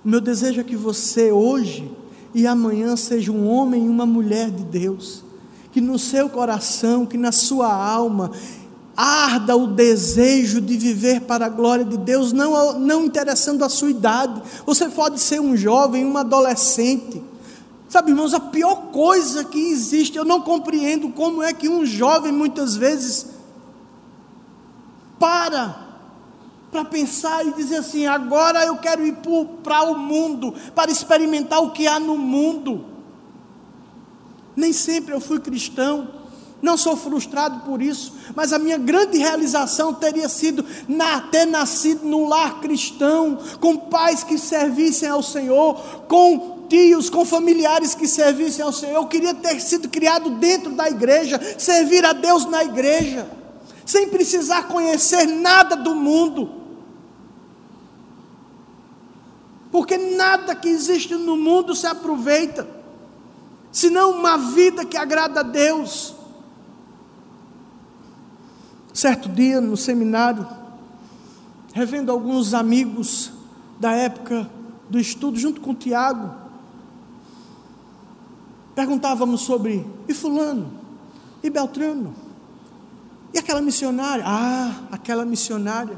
O 0.06 0.08
meu 0.08 0.22
desejo 0.22 0.62
é 0.62 0.64
que 0.64 0.76
você 0.76 1.32
hoje 1.32 1.92
e 2.34 2.48
amanhã 2.48 2.96
seja 2.96 3.32
um 3.32 3.48
homem 3.48 3.86
e 3.86 3.90
uma 3.90 4.06
mulher 4.06 4.50
de 4.50 4.64
Deus. 4.64 5.24
Que 5.74 5.82
no 5.82 6.00
seu 6.00 6.30
coração, 6.30 7.06
que 7.06 7.18
na 7.18 7.34
sua 7.34 7.74
alma, 7.74 8.32
arda 8.96 9.56
o 9.58 9.68
desejo 9.68 10.62
de 10.62 10.78
viver 10.78 11.22
para 11.22 11.48
a 11.48 11.50
glória 11.50 11.84
de 11.84 11.98
Deus, 11.98 12.32
não, 12.32 12.80
não 12.80 13.04
interessando 13.04 13.66
a 13.66 13.70
sua 13.70 13.90
idade. 13.90 14.42
Você 14.66 14.88
pode 14.88 15.20
ser 15.20 15.42
um 15.42 15.58
jovem, 15.58 16.06
um 16.06 16.18
adolescente 16.18 17.22
Sabe, 17.90 18.12
irmãos, 18.12 18.34
a 18.34 18.40
pior 18.40 18.92
coisa 18.92 19.46
que 19.46 19.60
existe, 19.70 20.18
eu 20.18 20.26
não 20.26 20.42
compreendo 20.42 21.10
como 21.10 21.42
é 21.42 21.54
que 21.54 21.70
um 21.70 21.86
jovem 21.86 22.32
muitas 22.32 22.76
vezes 22.76 23.28
para 25.18 25.88
para 26.72 26.84
pensar 26.84 27.46
e 27.46 27.54
dizer 27.54 27.78
assim: 27.78 28.06
agora 28.06 28.66
eu 28.66 28.78
quero 28.78 29.06
ir 29.06 29.18
para 29.64 29.84
o 29.84 29.98
mundo, 29.98 30.54
para 30.76 30.92
experimentar 30.92 31.62
o 31.64 31.72
que 31.72 31.88
há 31.88 32.00
no 32.00 32.18
mundo. 32.18 32.86
Nem 34.56 34.74
sempre 34.74 35.14
eu 35.14 35.22
fui 35.22 35.40
cristão, 35.40 36.10
não 36.62 36.76
sou 36.76 36.98
frustrado 36.98 37.62
por 37.62 37.82
isso, 37.82 38.14
mas 38.36 38.52
a 38.52 38.60
minha 38.60 38.78
grande 38.78 39.18
realização 39.18 39.94
teria 39.94 40.28
sido 40.28 40.66
na, 40.88 41.22
ter 41.22 41.46
nascido 41.46 42.06
num 42.06 42.28
lar 42.28 42.60
cristão, 42.60 43.38
com 43.60 43.78
pais 43.78 44.24
que 44.24 44.38
servissem 44.38 45.08
ao 45.08 45.22
Senhor, 45.22 45.76
com 46.08 46.57
tios, 46.68 47.10
com 47.10 47.26
familiares 47.26 47.96
que 47.96 48.08
servissem 48.08 48.64
ao 48.64 48.72
Senhor. 48.72 48.96
Eu 48.96 49.08
queria 49.08 49.34
ter 49.34 49.60
sido 49.60 49.90
criado 49.90 50.32
dentro 50.32 50.72
da 50.72 50.90
igreja, 50.90 51.40
servir 51.58 52.06
a 52.06 52.14
Deus 52.14 52.46
na 52.46 52.64
igreja, 52.64 53.30
sem 53.86 54.10
precisar 54.10 54.68
conhecer 54.68 55.26
nada 55.26 55.76
do 55.76 55.96
mundo. 55.96 56.52
Porque 59.72 59.98
nada 59.98 60.56
que 60.56 60.70
existe 60.70 61.16
no 61.16 61.36
mundo 61.36 61.76
se 61.76 61.86
aproveita, 61.86 62.68
senão 63.72 64.12
uma 64.12 64.38
vida 64.38 64.86
que 64.86 64.98
agrada 64.98 65.42
a 65.42 65.44
Deus. 65.44 66.16
Certo 68.94 69.30
dia, 69.30 69.62
no 69.62 69.78
seminário, 69.78 70.48
revendo 71.74 72.12
alguns 72.12 72.54
amigos 72.54 73.32
da 73.80 73.92
época 73.92 74.50
do 74.90 75.00
estudo, 75.00 75.38
junto 75.38 75.62
com 75.62 75.72
o 75.72 75.76
Tiago, 75.76 76.47
perguntávamos 78.78 79.42
sobre 79.42 79.84
e 80.08 80.14
fulano, 80.14 80.72
e 81.42 81.50
Beltrano, 81.50 82.14
e 83.34 83.40
aquela 83.40 83.60
missionária, 83.60 84.24
ah, 84.24 84.84
aquela 84.92 85.26
missionária. 85.26 85.98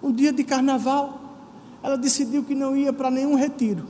Um 0.00 0.12
dia 0.12 0.32
de 0.32 0.44
carnaval, 0.44 1.18
ela 1.82 1.98
decidiu 1.98 2.44
que 2.44 2.54
não 2.54 2.76
ia 2.76 2.92
para 2.92 3.10
nenhum 3.10 3.34
retiro 3.34 3.84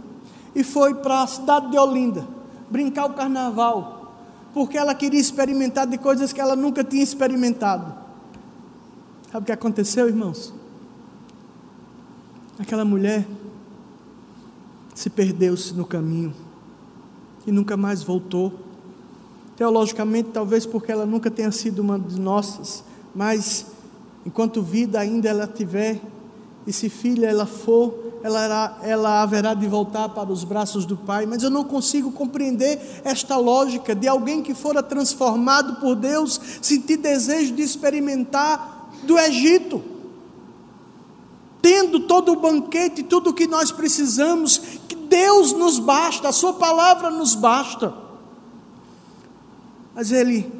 e 0.54 0.64
foi 0.64 0.94
para 0.94 1.24
a 1.24 1.26
cidade 1.26 1.70
de 1.70 1.78
Olinda 1.78 2.26
brincar 2.70 3.04
o 3.04 3.12
carnaval, 3.12 4.14
porque 4.54 4.78
ela 4.78 4.94
queria 4.94 5.20
experimentar 5.20 5.86
de 5.86 5.98
coisas 5.98 6.32
que 6.32 6.40
ela 6.40 6.56
nunca 6.56 6.82
tinha 6.82 7.02
experimentado. 7.02 7.94
Sabe 9.30 9.42
o 9.42 9.44
que 9.44 9.52
aconteceu, 9.52 10.08
irmãos? 10.08 10.54
Aquela 12.58 12.86
mulher 12.86 13.26
se 14.94 15.10
perdeu-se 15.10 15.74
no 15.74 15.84
caminho 15.84 16.45
e 17.46 17.52
nunca 17.52 17.76
mais 17.76 18.02
voltou. 18.02 18.52
Teologicamente, 19.56 20.30
talvez 20.32 20.66
porque 20.66 20.92
ela 20.92 21.06
nunca 21.06 21.30
tenha 21.30 21.50
sido 21.50 21.80
uma 21.80 21.98
de 21.98 22.20
nossas, 22.20 22.84
mas 23.14 23.66
enquanto 24.24 24.60
vida 24.60 24.98
ainda 24.98 25.28
ela 25.28 25.46
tiver, 25.46 26.00
e 26.66 26.72
se 26.72 26.88
filha 26.88 27.26
ela 27.28 27.46
for, 27.46 27.94
ela, 28.22 28.42
era, 28.42 28.78
ela 28.82 29.22
haverá 29.22 29.54
de 29.54 29.68
voltar 29.68 30.08
para 30.08 30.32
os 30.32 30.42
braços 30.42 30.84
do 30.84 30.96
Pai. 30.96 31.24
Mas 31.24 31.44
eu 31.44 31.50
não 31.50 31.62
consigo 31.62 32.10
compreender 32.10 33.00
esta 33.04 33.36
lógica 33.36 33.94
de 33.94 34.08
alguém 34.08 34.42
que 34.42 34.52
fora 34.52 34.82
transformado 34.82 35.80
por 35.80 35.94
Deus, 35.94 36.40
sentir 36.60 36.96
desejo 36.96 37.54
de 37.54 37.62
experimentar 37.62 38.90
do 39.04 39.16
Egito 39.16 39.96
tendo 41.66 41.98
todo 41.98 42.30
o 42.30 42.36
banquete, 42.36 43.02
tudo 43.02 43.30
o 43.30 43.34
que 43.34 43.48
nós 43.48 43.72
precisamos, 43.72 44.78
Deus 45.08 45.52
nos 45.52 45.78
basta, 45.78 46.28
a 46.28 46.32
Sua 46.32 46.54
palavra 46.54 47.10
nos 47.10 47.34
basta. 47.34 47.94
Mas 49.94 50.12
ele, 50.12 50.52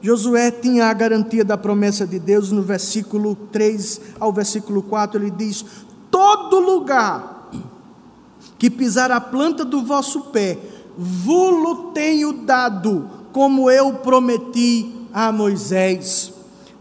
Josué, 0.00 0.50
tinha 0.50 0.86
a 0.86 0.92
garantia 0.92 1.44
da 1.44 1.56
promessa 1.56 2.06
de 2.06 2.18
Deus 2.18 2.50
no 2.50 2.62
versículo 2.62 3.34
3 3.50 4.00
ao 4.20 4.32
versículo 4.32 4.82
4, 4.82 5.20
ele 5.20 5.30
diz: 5.30 5.64
Todo 6.10 6.60
lugar 6.60 7.50
que 8.58 8.70
pisar 8.70 9.10
a 9.10 9.20
planta 9.20 9.64
do 9.64 9.82
vosso 9.82 10.22
pé, 10.26 10.58
vulo 10.96 11.92
tenho 11.92 12.32
dado, 12.32 13.10
como 13.32 13.70
eu 13.70 13.94
prometi 13.94 15.08
a 15.12 15.32
Moisés 15.32 16.33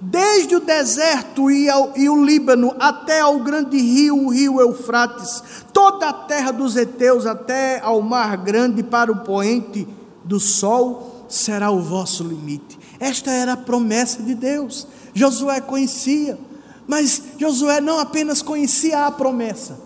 desde 0.05 0.55
o 0.55 0.59
deserto 0.59 1.49
e, 1.49 1.69
ao, 1.69 1.93
e, 1.95 2.09
o 2.09 2.25
Líbano 2.25 2.75
até 2.77 3.21
ao 3.21 3.39
grande 3.39 3.77
rio, 3.77 4.25
o 4.25 4.29
rio 4.29 4.59
Eufrates, 4.59 5.41
toda 5.71 6.09
a 6.09 6.13
terra 6.13 6.51
dos 6.51 6.75
heteus 6.75 7.25
até 7.25 7.79
ao 7.79 8.01
mar 8.01 8.35
grande 8.35 8.83
para 8.83 9.11
o 9.11 9.23
poente 9.23 9.87
do 10.25 10.39
sol 10.41 11.25
será 11.29 11.71
o 11.71 11.81
vosso 11.81 12.23
limite. 12.23 12.77
Esta 12.99 13.31
era 13.31 13.53
a 13.53 13.57
promessa 13.57 14.21
de 14.21 14.35
Deus. 14.35 14.85
Josué 15.13 15.61
conhecia, 15.61 16.37
mas 16.85 17.21
Josué 17.37 17.79
não 17.79 17.97
apenas 17.97 18.41
conhecia 18.41 19.05
a 19.05 19.11
promessa, 19.11 19.79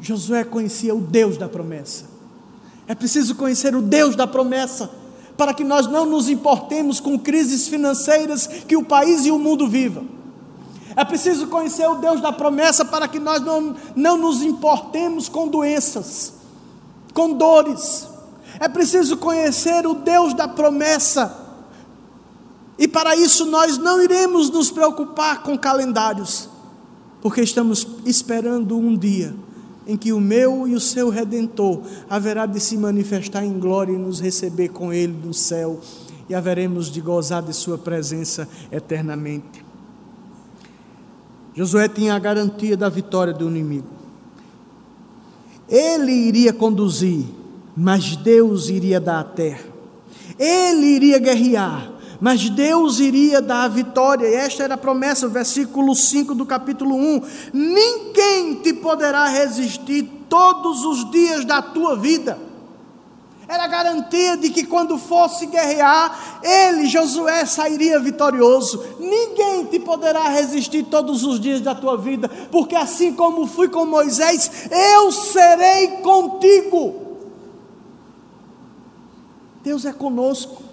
Josué 0.00 0.44
conhecia 0.44 0.94
o 0.94 1.00
Deus 1.00 1.38
da 1.38 1.48
promessa. 1.48 2.04
É 2.86 2.94
preciso 2.94 3.34
conhecer 3.36 3.74
o 3.74 3.80
Deus 3.80 4.14
da 4.14 4.26
promessa 4.26 4.90
para 5.36 5.52
que 5.52 5.64
nós 5.64 5.86
não 5.86 6.06
nos 6.06 6.28
importemos 6.28 7.00
com 7.00 7.18
crises 7.18 7.66
financeiras 7.68 8.46
que 8.46 8.76
o 8.76 8.84
país 8.84 9.26
e 9.26 9.30
o 9.30 9.38
mundo 9.38 9.68
vivam. 9.68 10.06
É 10.96 11.04
preciso 11.04 11.48
conhecer 11.48 11.88
o 11.88 11.96
Deus 11.96 12.20
da 12.20 12.32
promessa 12.32 12.84
para 12.84 13.08
que 13.08 13.18
nós 13.18 13.40
não, 13.40 13.74
não 13.96 14.16
nos 14.16 14.42
importemos 14.42 15.28
com 15.28 15.48
doenças, 15.48 16.34
com 17.12 17.32
dores. 17.32 18.06
É 18.60 18.68
preciso 18.68 19.16
conhecer 19.16 19.86
o 19.86 19.94
Deus 19.94 20.34
da 20.34 20.46
promessa. 20.46 21.36
E 22.78 22.86
para 22.86 23.16
isso 23.16 23.44
nós 23.46 23.76
não 23.76 24.00
iremos 24.00 24.50
nos 24.50 24.70
preocupar 24.70 25.42
com 25.42 25.58
calendários, 25.58 26.48
porque 27.20 27.40
estamos 27.40 27.86
esperando 28.04 28.76
um 28.76 28.96
dia 28.96 29.34
em 29.86 29.96
que 29.96 30.12
o 30.12 30.20
meu 30.20 30.66
e 30.66 30.74
o 30.74 30.80
seu 30.80 31.10
redentor 31.10 31.82
haverá 32.08 32.46
de 32.46 32.58
se 32.60 32.76
manifestar 32.76 33.44
em 33.44 33.58
glória 33.58 33.92
e 33.92 33.98
nos 33.98 34.20
receber 34.20 34.68
com 34.68 34.92
ele 34.92 35.14
no 35.24 35.34
céu, 35.34 35.80
e 36.28 36.34
haveremos 36.34 36.90
de 36.90 37.00
gozar 37.00 37.42
de 37.42 37.52
sua 37.52 37.76
presença 37.76 38.48
eternamente. 38.72 39.64
Josué 41.54 41.86
tinha 41.88 42.14
a 42.14 42.18
garantia 42.18 42.76
da 42.76 42.88
vitória 42.88 43.32
do 43.32 43.48
inimigo. 43.48 43.86
Ele 45.68 46.12
iria 46.12 46.52
conduzir, 46.52 47.24
mas 47.76 48.16
Deus 48.16 48.68
iria 48.68 49.00
dar 49.00 49.20
a 49.20 49.24
terra. 49.24 49.64
Ele 50.38 50.86
iria 50.86 51.18
guerrear, 51.18 51.92
mas 52.24 52.48
Deus 52.48 53.00
iria 53.00 53.42
dar 53.42 53.64
a 53.64 53.68
vitória. 53.68 54.26
E 54.26 54.34
esta 54.34 54.62
era 54.62 54.76
a 54.76 54.78
promessa, 54.78 55.28
versículo 55.28 55.94
5 55.94 56.34
do 56.34 56.46
capítulo 56.46 56.96
1. 56.96 57.22
Ninguém 57.52 58.54
te 58.62 58.72
poderá 58.72 59.26
resistir 59.26 60.04
todos 60.26 60.86
os 60.86 61.10
dias 61.10 61.44
da 61.44 61.60
tua 61.60 61.94
vida. 61.94 62.38
Era 63.46 63.66
garantia 63.66 64.38
de 64.38 64.48
que 64.48 64.64
quando 64.64 64.96
fosse 64.96 65.44
guerrear, 65.44 66.40
ele, 66.42 66.86
Josué, 66.86 67.44
sairia 67.44 68.00
vitorioso. 68.00 68.82
Ninguém 68.98 69.66
te 69.66 69.78
poderá 69.78 70.26
resistir 70.30 70.84
todos 70.84 71.24
os 71.24 71.38
dias 71.38 71.60
da 71.60 71.74
tua 71.74 71.98
vida, 71.98 72.26
porque 72.50 72.74
assim 72.74 73.12
como 73.12 73.46
fui 73.46 73.68
com 73.68 73.84
Moisés, 73.84 74.70
eu 74.70 75.12
serei 75.12 75.88
contigo. 75.98 77.18
Deus 79.62 79.84
é 79.84 79.92
conosco. 79.92 80.63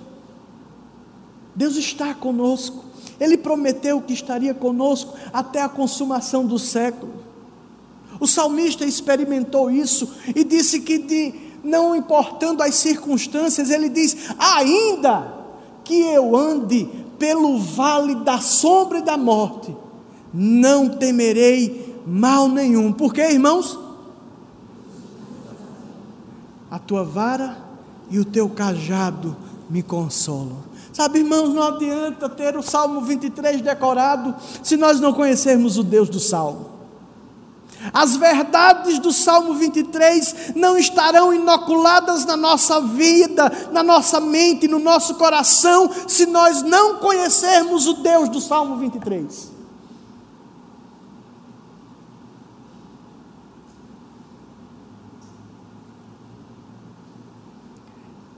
Deus 1.55 1.75
está 1.75 2.13
conosco. 2.13 2.85
Ele 3.19 3.37
prometeu 3.37 4.01
que 4.01 4.13
estaria 4.13 4.53
conosco 4.53 5.13
até 5.31 5.61
a 5.61 5.69
consumação 5.69 6.45
do 6.45 6.57
século. 6.57 7.13
O 8.19 8.27
salmista 8.27 8.85
experimentou 8.85 9.69
isso 9.69 10.11
e 10.35 10.43
disse 10.43 10.81
que 10.81 10.97
de 10.97 11.33
não 11.63 11.95
importando 11.95 12.63
as 12.63 12.75
circunstâncias, 12.75 13.69
ele 13.69 13.89
diz: 13.89 14.33
ainda 14.37 15.41
que 15.83 15.99
eu 15.99 16.35
ande 16.35 16.89
pelo 17.19 17.59
vale 17.59 18.15
da 18.15 18.39
sombra 18.39 18.99
e 18.99 19.03
da 19.03 19.17
morte, 19.17 19.75
não 20.33 20.89
temerei 20.89 22.01
mal 22.05 22.47
nenhum. 22.47 22.91
Por 22.91 23.13
quê, 23.13 23.31
irmãos? 23.31 23.77
A 26.69 26.79
tua 26.79 27.03
vara 27.03 27.57
e 28.09 28.19
o 28.19 28.25
teu 28.25 28.49
cajado 28.49 29.35
me 29.69 29.83
consolam. 29.83 30.57
Sabe, 31.01 31.17
irmãos, 31.17 31.51
não 31.51 31.63
adianta 31.63 32.29
ter 32.29 32.55
o 32.55 32.61
Salmo 32.61 33.01
23 33.01 33.61
decorado 33.61 34.35
se 34.61 34.77
nós 34.77 34.99
não 34.99 35.11
conhecermos 35.11 35.75
o 35.79 35.83
Deus 35.83 36.07
do 36.07 36.19
Salmo. 36.19 36.69
As 37.91 38.15
verdades 38.15 38.99
do 38.99 39.11
Salmo 39.11 39.55
23 39.55 40.53
não 40.55 40.77
estarão 40.77 41.33
inoculadas 41.33 42.23
na 42.23 42.37
nossa 42.37 42.79
vida, 42.81 43.51
na 43.71 43.81
nossa 43.81 44.19
mente, 44.19 44.67
no 44.67 44.77
nosso 44.77 45.15
coração, 45.15 45.89
se 46.07 46.27
nós 46.27 46.61
não 46.61 46.99
conhecermos 46.99 47.87
o 47.87 47.95
Deus 47.95 48.29
do 48.29 48.39
Salmo 48.39 48.77
23. 48.77 49.49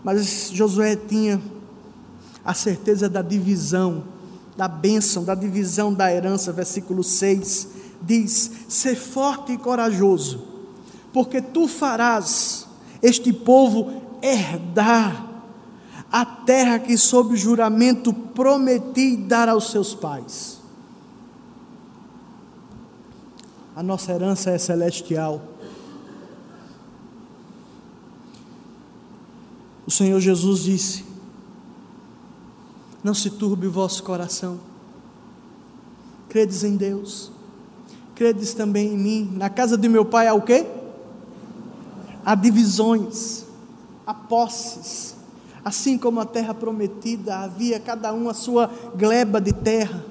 Mas 0.01 0.49
Josué 0.53 0.95
tinha 0.95 1.41
a 2.45 2.53
certeza 2.53 3.09
da 3.09 3.21
divisão, 3.21 4.03
da 4.55 4.67
bênção, 4.67 5.23
da 5.23 5.35
divisão 5.35 5.93
da 5.93 6.11
herança, 6.11 6.51
versículo 6.51 7.03
6 7.03 7.83
diz: 8.03 8.51
Ser 8.67 8.95
forte 8.95 9.53
e 9.53 9.57
corajoso, 9.57 10.43
porque 11.11 11.41
tu 11.41 11.67
farás 11.67 12.67
este 13.01 13.31
povo 13.31 14.01
herdar 14.21 15.29
a 16.11 16.25
terra 16.25 16.79
que, 16.79 16.97
sob 16.97 17.35
juramento, 17.35 18.13
prometi 18.13 19.17
dar 19.17 19.49
aos 19.49 19.71
seus 19.71 19.95
pais. 19.95 20.61
A 23.75 23.81
nossa 23.81 24.11
herança 24.11 24.51
é 24.51 24.57
celestial. 24.57 25.41
O 29.87 29.91
Senhor 29.91 30.19
Jesus 30.19 30.63
disse: 30.63 31.12
Não 33.03 33.13
se 33.13 33.29
turbe 33.29 33.67
o 33.67 33.71
vosso 33.71 34.03
coração, 34.03 34.59
credes 36.29 36.63
em 36.63 36.77
Deus 36.77 37.33
credes 38.15 38.53
também 38.53 38.93
em 38.93 38.97
mim. 38.97 39.33
Na 39.35 39.49
casa 39.49 39.77
de 39.77 39.89
meu 39.89 40.05
pai 40.05 40.27
há 40.27 40.33
o 40.33 40.41
quê? 40.41 40.65
Há 42.25 42.35
divisões, 42.35 43.43
há 44.05 44.13
posses. 44.13 45.15
Assim 45.63 45.97
como 45.97 46.19
a 46.19 46.25
terra 46.25 46.53
prometida, 46.53 47.37
havia 47.37 47.79
cada 47.79 48.13
um 48.13 48.29
a 48.29 48.33
sua 48.33 48.69
gleba 48.95 49.39
de 49.39 49.53
terra. 49.53 50.03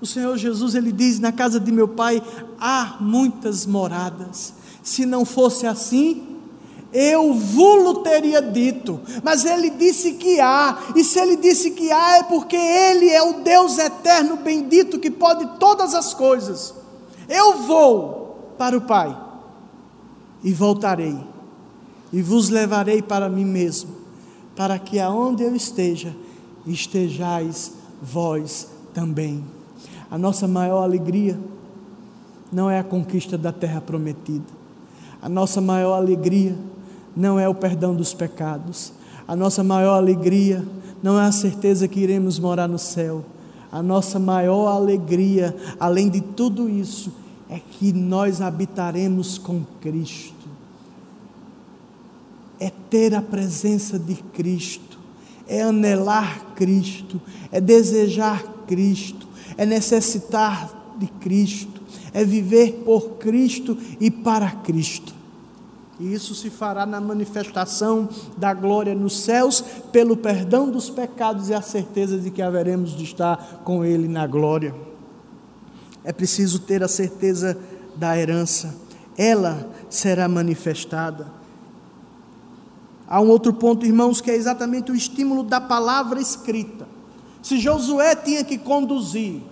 O 0.00 0.06
Senhor 0.06 0.36
Jesus, 0.36 0.74
ele 0.74 0.92
diz: 0.92 1.18
Na 1.18 1.30
casa 1.30 1.60
de 1.60 1.70
meu 1.70 1.88
pai 1.88 2.22
há 2.58 2.96
muitas 3.00 3.66
moradas. 3.66 4.54
Se 4.82 5.04
não 5.04 5.24
fosse 5.24 5.66
assim, 5.66 6.29
eu 6.92 7.32
vulo 7.32 8.02
teria 8.02 8.42
dito, 8.42 9.00
mas 9.22 9.44
ele 9.44 9.70
disse 9.70 10.14
que 10.14 10.40
há, 10.40 10.76
e 10.96 11.04
se 11.04 11.20
ele 11.20 11.36
disse 11.36 11.70
que 11.70 11.90
há, 11.92 12.18
é 12.18 12.22
porque 12.24 12.56
ele 12.56 13.08
é 13.08 13.22
o 13.22 13.40
Deus 13.42 13.78
eterno, 13.78 14.36
bendito, 14.36 14.98
que 14.98 15.10
pode 15.10 15.46
todas 15.58 15.94
as 15.94 16.12
coisas. 16.12 16.74
Eu 17.28 17.58
vou 17.58 18.54
para 18.58 18.76
o 18.76 18.80
Pai 18.80 19.16
e 20.42 20.52
voltarei 20.52 21.16
e 22.12 22.20
vos 22.22 22.48
levarei 22.48 23.00
para 23.00 23.28
mim 23.28 23.44
mesmo, 23.44 23.90
para 24.56 24.78
que 24.78 24.98
aonde 24.98 25.44
eu 25.44 25.54
esteja, 25.54 26.14
estejais 26.66 27.72
vós 28.02 28.68
também. 28.92 29.44
A 30.10 30.18
nossa 30.18 30.48
maior 30.48 30.82
alegria 30.82 31.38
não 32.52 32.68
é 32.68 32.80
a 32.80 32.84
conquista 32.84 33.38
da 33.38 33.52
terra 33.52 33.80
prometida. 33.80 34.44
A 35.22 35.28
nossa 35.28 35.60
maior 35.60 35.94
alegria 35.94 36.56
não 37.16 37.38
é 37.38 37.48
o 37.48 37.54
perdão 37.54 37.94
dos 37.94 38.14
pecados. 38.14 38.92
A 39.26 39.36
nossa 39.36 39.62
maior 39.62 39.96
alegria 39.96 40.64
não 41.02 41.18
é 41.18 41.26
a 41.26 41.32
certeza 41.32 41.88
que 41.88 42.00
iremos 42.00 42.38
morar 42.38 42.68
no 42.68 42.78
céu. 42.78 43.24
A 43.70 43.82
nossa 43.82 44.18
maior 44.18 44.66
alegria, 44.66 45.56
além 45.78 46.08
de 46.08 46.20
tudo 46.20 46.68
isso, 46.68 47.12
é 47.48 47.58
que 47.58 47.92
nós 47.92 48.40
habitaremos 48.40 49.38
com 49.38 49.62
Cristo. 49.80 50.34
É 52.58 52.70
ter 52.90 53.14
a 53.14 53.22
presença 53.22 53.98
de 53.98 54.14
Cristo, 54.14 54.98
é 55.48 55.62
anelar 55.62 56.54
Cristo, 56.54 57.20
é 57.50 57.60
desejar 57.60 58.42
Cristo, 58.66 59.26
é 59.56 59.64
necessitar 59.64 60.96
de 60.98 61.06
Cristo, 61.06 61.80
é 62.12 62.24
viver 62.24 62.82
por 62.84 63.18
Cristo 63.18 63.76
e 64.00 64.10
para 64.10 64.50
Cristo. 64.50 65.19
E 66.00 66.12
isso 66.12 66.34
se 66.34 66.50
fará 66.50 66.84
na 66.84 67.00
manifestação 67.00 68.08
da 68.36 68.52
glória 68.52 68.94
nos 68.94 69.20
céus, 69.20 69.62
pelo 69.92 70.16
perdão 70.16 70.68
dos 70.68 70.90
pecados 70.90 71.48
e 71.48 71.54
a 71.54 71.62
certeza 71.62 72.18
de 72.18 72.30
que 72.30 72.42
haveremos 72.42 72.96
de 72.96 73.04
estar 73.04 73.60
com 73.62 73.84
Ele 73.84 74.08
na 74.08 74.26
glória 74.26 74.74
é 76.04 76.12
preciso 76.12 76.60
ter 76.60 76.82
a 76.82 76.88
certeza 76.88 77.58
da 77.96 78.16
herança, 78.16 78.74
ela 79.16 79.68
será 79.88 80.28
manifestada. 80.28 81.30
Há 83.06 83.20
um 83.20 83.28
outro 83.28 83.52
ponto, 83.52 83.84
irmãos, 83.84 84.20
que 84.20 84.30
é 84.30 84.36
exatamente 84.36 84.92
o 84.92 84.94
estímulo 84.94 85.42
da 85.42 85.60
palavra 85.60 86.20
escrita. 86.20 86.86
Se 87.42 87.58
Josué 87.58 88.14
tinha 88.14 88.44
que 88.44 88.56
conduzir, 88.56 89.42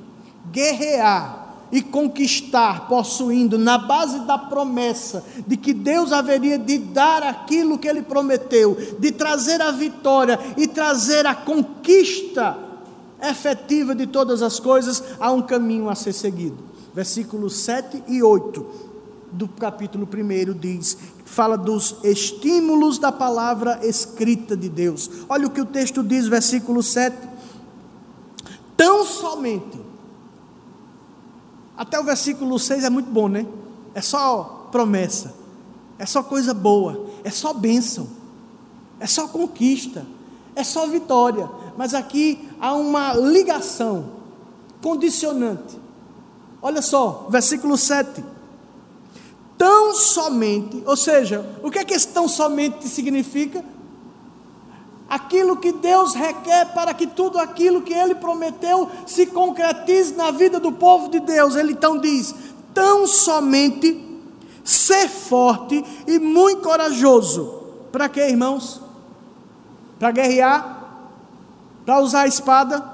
guerrear 0.51 1.38
e 1.71 1.83
conquistar, 1.83 2.89
possuindo, 2.89 3.59
na 3.59 3.77
base 3.77 4.21
da 4.21 4.39
promessa 4.39 5.25
de 5.47 5.57
que 5.57 5.73
Deus 5.73 6.13
haveria 6.13 6.59
de 6.59 6.79
dar 6.79 7.23
aquilo 7.23 7.79
que 7.79 7.89
ele 7.89 8.03
prometeu, 8.03 8.77
de 8.99 9.13
trazer 9.13 9.61
a 9.61 9.71
vitória 9.71 10.39
e 10.57 10.67
trazer 10.67 11.27
a 11.27 11.35
conquista 11.35 12.57
efetiva 13.21 13.95
de 13.95 14.07
todas 14.07 14.43
as 14.43 14.61
coisas, 14.61 15.03
há 15.19 15.31
um 15.31 15.43
caminho 15.43 15.91
a 15.91 15.95
ser 15.95 16.13
seguido. 16.13 16.57
Versículos 16.95 17.57
7 17.57 18.05
e 18.09 18.23
8. 18.23 18.89
do 19.31 19.47
capítulo 19.47 20.09
1 20.11 20.59
diz, 20.59 20.97
fala 21.25 21.59
dos 21.59 21.97
estímulos 22.03 22.99
da 22.99 23.13
palavra 23.13 23.81
escrita 23.83 24.57
de 24.57 24.69
Deus. 24.71 25.11
Olha 25.29 25.47
o 25.47 25.51
que 25.51 25.61
o 25.61 25.67
texto 25.67 26.03
diz, 26.03 26.27
versículo 26.27 26.83
7. 26.83 27.15
Tão 28.77 29.05
somente. 29.05 29.88
Até 31.79 31.99
o 31.99 32.05
versículo 32.05 32.59
6 32.59 32.85
é 32.85 32.91
muito 32.91 33.09
bom, 33.09 33.29
né? 33.29 33.47
É 33.95 34.03
só 34.03 34.69
promessa. 34.71 35.35
É 35.99 36.05
só 36.05 36.23
coisa 36.23 36.53
boa, 36.53 37.07
é 37.25 37.31
só 37.31 37.55
bênção. 37.55 38.09
É 39.01 39.07
só 39.07 39.29
conquista, 39.29 40.05
é 40.55 40.65
só 40.65 40.87
vitória. 40.89 41.49
Mas 41.77 41.95
aqui 41.95 42.49
há 42.61 42.75
uma 42.75 43.15
ligação 43.15 44.11
condicionante. 44.83 45.79
Olha 46.61 46.83
só, 46.83 47.29
versículo 47.31 47.79
7 47.79 48.25
tão 49.59 49.93
somente, 49.93 50.85
ou 50.87 50.97
seja, 50.97 51.45
o 51.63 51.71
que 51.71 51.81
é 51.81 51.85
que 51.85 51.93
esse 51.93 52.09
tão 52.09 52.29
somente 52.29 52.89
significa? 52.89 53.65
Aquilo 55.09 55.57
que 55.57 55.73
Deus 55.73 56.15
requer 56.15 56.67
para 56.75 56.93
que 56.93 57.07
tudo 57.07 57.39
aquilo 57.39 57.83
que 57.83 57.95
Ele 57.95 58.15
prometeu 58.15 58.91
se 59.07 59.27
concretize 59.27 60.15
na 60.15 60.31
vida 60.31 60.61
do 60.61 60.71
povo 60.73 61.09
de 61.09 61.21
Deus. 61.21 61.57
Ele 61.57 61.73
então 61.73 61.99
diz: 61.99 62.35
tão 62.75 63.07
somente 63.07 64.05
ser 64.63 65.09
forte 65.09 65.83
e 66.07 66.19
muito 66.19 66.63
corajoso. 66.63 67.63
Para 67.91 68.09
quê, 68.09 68.29
irmãos? 68.29 68.83
Para 69.99 70.11
guerrear? 70.11 70.77
Para 71.87 72.01
usar 72.01 72.23
a 72.23 72.29
espada? 72.29 72.85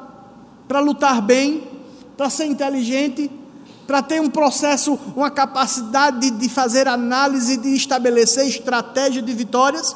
Para 0.69 0.79
lutar 0.79 1.21
bem? 1.21 1.69
Para 2.17 2.31
ser 2.31 2.47
inteligente? 2.47 3.31
para 3.87 4.03
ter 4.03 4.21
um 4.21 4.31
processo, 4.31 4.99
uma 5.15 5.31
capacidade 5.31 6.31
de, 6.31 6.49
fazer 6.49 6.89
análise, 6.89 7.57
de 7.57 7.75
estabelecer 7.75 8.47
estratégia 8.47 9.21
de 9.21 9.33
vitórias? 9.33 9.95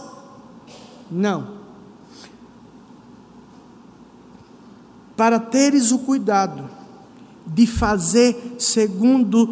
Não. 1.10 1.57
Para 5.18 5.38
teres 5.38 5.92
o 5.92 5.98
cuidado 5.98 6.70
de 7.46 7.66
fazer 7.66 8.56
segundo 8.58 9.46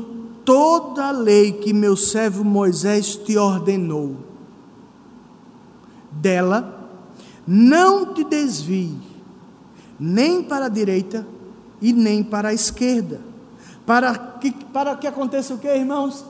toda 0.46 1.08
a 1.08 1.10
lei 1.10 1.52
que 1.52 1.74
meu 1.74 1.94
servo 1.94 2.42
Moisés 2.42 3.16
te 3.16 3.36
ordenou. 3.36 4.16
Dela, 6.10 6.88
não 7.46 8.14
te 8.14 8.24
desvie, 8.24 8.96
nem 10.00 10.42
para 10.42 10.64
a 10.64 10.70
direita 10.70 11.26
e 11.82 11.92
nem 11.92 12.24
para 12.24 12.48
a 12.48 12.54
esquerda 12.54 13.36
para 13.86 14.12
que, 14.18 14.50
para 14.50 14.96
que 14.96 15.06
aconteça 15.06 15.54
o 15.54 15.58
que, 15.58 15.68
irmãos? 15.68 16.24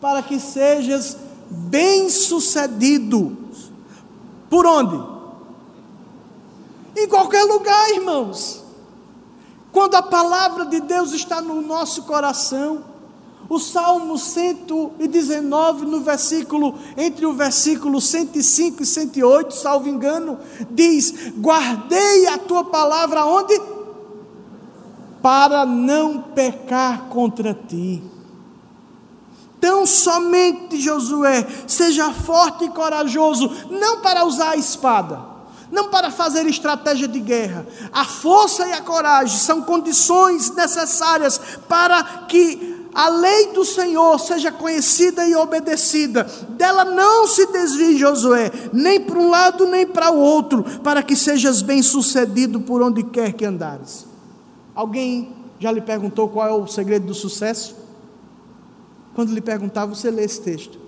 Para 0.00 0.22
que 0.22 0.38
sejas 0.38 1.16
bem-sucedido. 1.50 3.36
Por 4.50 4.66
onde? 4.66 5.02
Em 6.94 7.08
qualquer 7.08 7.44
lugar, 7.44 7.90
irmãos. 7.90 8.61
Quando 9.72 9.94
a 9.94 10.02
palavra 10.02 10.66
de 10.66 10.80
Deus 10.80 11.12
está 11.12 11.40
no 11.40 11.62
nosso 11.62 12.02
coração, 12.02 12.84
o 13.48 13.58
Salmo 13.58 14.16
119, 14.18 15.86
no 15.86 16.00
versículo, 16.00 16.74
entre 16.96 17.26
o 17.26 17.32
versículo 17.32 18.00
105 18.00 18.82
e 18.82 18.86
108, 18.86 19.54
salvo 19.54 19.88
engano, 19.88 20.38
diz: 20.70 21.32
Guardei 21.36 22.26
a 22.26 22.38
tua 22.38 22.64
palavra 22.64 23.24
onde? 23.24 23.72
para 25.22 25.64
não 25.64 26.20
pecar 26.20 27.04
contra 27.04 27.54
ti. 27.54 28.02
Tão 29.60 29.86
somente, 29.86 30.80
Josué, 30.80 31.46
seja 31.68 32.12
forte 32.12 32.64
e 32.64 32.70
corajoso, 32.70 33.48
não 33.70 34.00
para 34.00 34.24
usar 34.24 34.50
a 34.50 34.56
espada, 34.56 35.20
não 35.72 35.88
para 35.88 36.10
fazer 36.10 36.46
estratégia 36.46 37.08
de 37.08 37.18
guerra. 37.18 37.66
A 37.90 38.04
força 38.04 38.66
e 38.66 38.72
a 38.72 38.82
coragem 38.82 39.38
são 39.38 39.62
condições 39.62 40.54
necessárias 40.54 41.40
para 41.66 42.04
que 42.28 42.86
a 42.94 43.08
lei 43.08 43.54
do 43.54 43.64
Senhor 43.64 44.18
seja 44.20 44.52
conhecida 44.52 45.26
e 45.26 45.34
obedecida. 45.34 46.24
Dela 46.50 46.84
não 46.84 47.26
se 47.26 47.46
desvie, 47.46 47.96
Josué, 47.96 48.52
nem 48.70 49.00
para 49.00 49.18
um 49.18 49.30
lado 49.30 49.64
nem 49.64 49.86
para 49.86 50.10
o 50.10 50.18
outro, 50.18 50.62
para 50.80 51.02
que 51.02 51.16
sejas 51.16 51.62
bem-sucedido 51.62 52.60
por 52.60 52.82
onde 52.82 53.02
quer 53.02 53.32
que 53.32 53.46
andares. 53.46 54.06
Alguém 54.74 55.34
já 55.58 55.72
lhe 55.72 55.80
perguntou 55.80 56.28
qual 56.28 56.48
é 56.48 56.52
o 56.52 56.66
segredo 56.66 57.06
do 57.06 57.14
sucesso? 57.14 57.76
Quando 59.14 59.32
lhe 59.32 59.40
perguntar, 59.40 59.86
você 59.86 60.10
lê 60.10 60.24
esse 60.24 60.42
texto. 60.42 60.81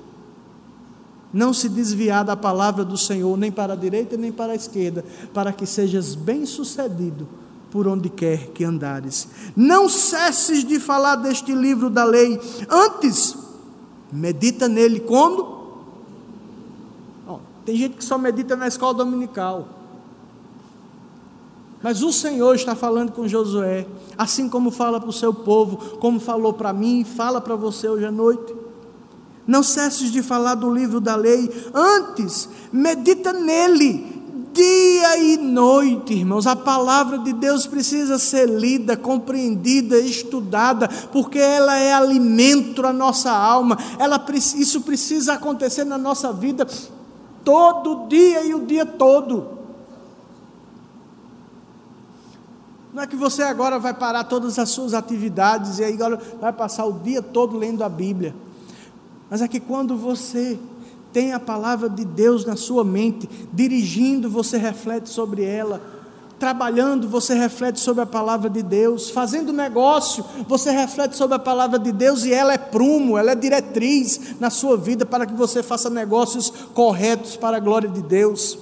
Não 1.35 1.53
se 1.53 1.69
desviar 1.69 2.25
da 2.25 2.37
palavra 2.37 2.85
do 2.85 2.97
Senhor, 2.97 3.37
nem 3.37 3.51
para 3.51 3.73
a 3.73 3.77
direita 3.77 4.17
nem 4.17 4.31
para 4.33 4.53
a 4.53 4.57
esquerda, 4.57 5.05
para 5.35 5.53
que 5.53 5.67
sejas 5.67 6.15
bem-sucedido 6.15 7.29
por 7.71 7.89
onde 7.89 8.09
quer 8.09 8.51
que 8.53 8.65
andares. 8.65 9.29
Não 9.57 9.89
cesses 9.89 10.65
de 10.65 10.79
falar 10.79 11.17
deste 11.17 11.53
livro 11.53 11.91
da 11.91 12.05
lei, 12.05 12.41
antes, 12.71 13.37
medita 14.13 14.69
nele 14.69 15.01
quando? 15.01 15.55
tem 17.65 17.77
gente 17.77 17.97
que 17.97 18.05
só 18.05 18.19
medita 18.19 18.55
na 18.55 18.69
escola 18.69 18.95
dominical. 18.95 19.67
Mas 21.83 22.03
o 22.03 22.13
Senhor 22.13 22.55
está 22.55 22.75
falando 22.75 23.13
com 23.13 23.27
Josué, 23.27 23.87
assim 24.17 24.49
como 24.49 24.71
fala 24.71 25.01
para 25.01 25.09
o 25.09 25.13
seu 25.13 25.35
povo, 25.35 25.99
como 25.99 26.21
falou 26.21 26.53
para 26.53 26.73
mim 26.73 27.05
fala 27.05 27.41
para 27.41 27.57
você 27.57 27.89
hoje 27.89 28.05
à 28.05 28.13
noite. 28.13 28.55
Não 29.47 29.63
cesses 29.63 30.11
de 30.11 30.23
falar 30.23 30.55
do 30.55 30.73
livro 30.73 31.01
da 31.01 31.17
lei, 31.17 31.51
antes, 31.75 32.49
medita 32.73 33.33
nele, 33.33 34.25
dia 34.55 35.19
e 35.19 35.37
noite, 35.37 36.15
irmãos. 36.15 36.47
A 36.47 36.55
palavra 36.55 37.19
de 37.19 37.33
Deus 37.33 37.67
precisa 37.67 38.19
ser 38.19 38.49
lida, 38.49 38.97
compreendida, 38.97 39.99
estudada, 39.99 40.89
porque 41.13 41.39
ela 41.39 41.77
é 41.77 41.93
alimento 41.93 42.87
à 42.87 42.93
nossa 42.93 43.33
alma. 43.33 43.77
Ela, 43.99 44.25
isso 44.57 44.81
precisa 44.83 45.35
acontecer 45.35 45.85
na 45.85 45.99
nossa 45.99 46.33
vida 46.33 46.67
todo 47.45 48.07
dia 48.09 48.45
e 48.45 48.55
o 48.55 48.65
dia 48.65 48.87
todo. 48.87 49.55
Não 52.95 53.03
é 53.03 53.09
que 53.09 53.17
você 53.17 53.43
agora 53.43 53.77
vai 53.81 53.93
parar 53.93 54.23
todas 54.23 54.57
as 54.57 54.71
suas 54.71 54.95
atividades 54.95 55.81
e 55.81 55.85
aí 55.85 55.95
agora 55.95 56.17
vai 56.41 56.53
passar 56.53 56.85
o 56.85 56.93
dia 57.01 57.21
todo 57.21 57.59
lendo 57.59 57.83
a 57.83 57.89
Bíblia. 57.89 58.44
Mas 59.35 59.43
é 59.43 59.49
que 59.49 59.59
quando 59.59 59.97
você 59.97 60.57
tem 61.13 61.33
a 61.33 61.41
palavra 61.41 61.89
de 61.89 62.05
Deus 62.05 62.45
na 62.45 62.55
sua 62.55 62.85
mente, 62.85 63.29
dirigindo, 63.53 64.31
você 64.31 64.57
reflete 64.57 65.09
sobre 65.09 65.43
ela. 65.43 65.83
Trabalhando, 66.39 67.09
você 67.09 67.35
reflete 67.35 67.81
sobre 67.81 68.05
a 68.05 68.07
palavra 68.07 68.49
de 68.49 68.63
Deus. 68.63 69.11
Fazendo 69.11 69.53
negócio, 69.53 70.25
você 70.47 70.71
reflete 70.71 71.17
sobre 71.17 71.35
a 71.35 71.41
palavra 71.41 71.81
de 71.81 71.91
Deus 71.91 72.25
e 72.25 72.33
ela 72.33 72.53
é 72.53 72.59
prumo, 72.59 73.19
ela 73.19 73.33
é 73.33 73.35
diretriz 73.35 74.37
na 74.39 74.51
sua 74.51 74.77
vida 74.77 75.05
para 75.05 75.27
que 75.27 75.35
você 75.35 75.65
faça 75.65 75.91
negócios 75.91 76.53
corretos 76.73 77.35
para 77.35 77.57
a 77.57 77.61
glória 77.61 77.89
de 77.89 78.03
Deus. 78.03 78.57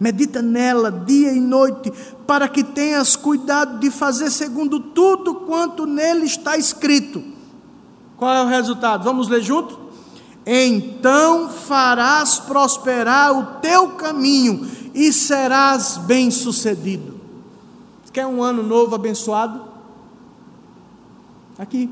Medita 0.00 0.40
nela 0.40 0.90
dia 0.90 1.32
e 1.32 1.38
noite, 1.38 1.92
para 2.26 2.48
que 2.48 2.64
tenhas 2.64 3.14
cuidado 3.14 3.78
de 3.78 3.90
fazer 3.90 4.30
segundo 4.30 4.80
tudo 4.80 5.34
quanto 5.34 5.84
nele 5.84 6.24
está 6.24 6.56
escrito. 6.56 7.35
Qual 8.16 8.34
é 8.34 8.42
o 8.42 8.48
resultado? 8.48 9.04
Vamos 9.04 9.28
ler 9.28 9.42
junto? 9.42 9.78
Então 10.44 11.48
farás 11.48 12.38
prosperar 12.38 13.36
o 13.36 13.60
teu 13.60 13.90
caminho 13.90 14.68
e 14.94 15.12
serás 15.12 15.98
bem-sucedido. 15.98 17.20
Quer 18.12 18.26
um 18.26 18.42
ano 18.42 18.62
novo 18.62 18.94
abençoado? 18.94 19.60
Aqui. 21.58 21.90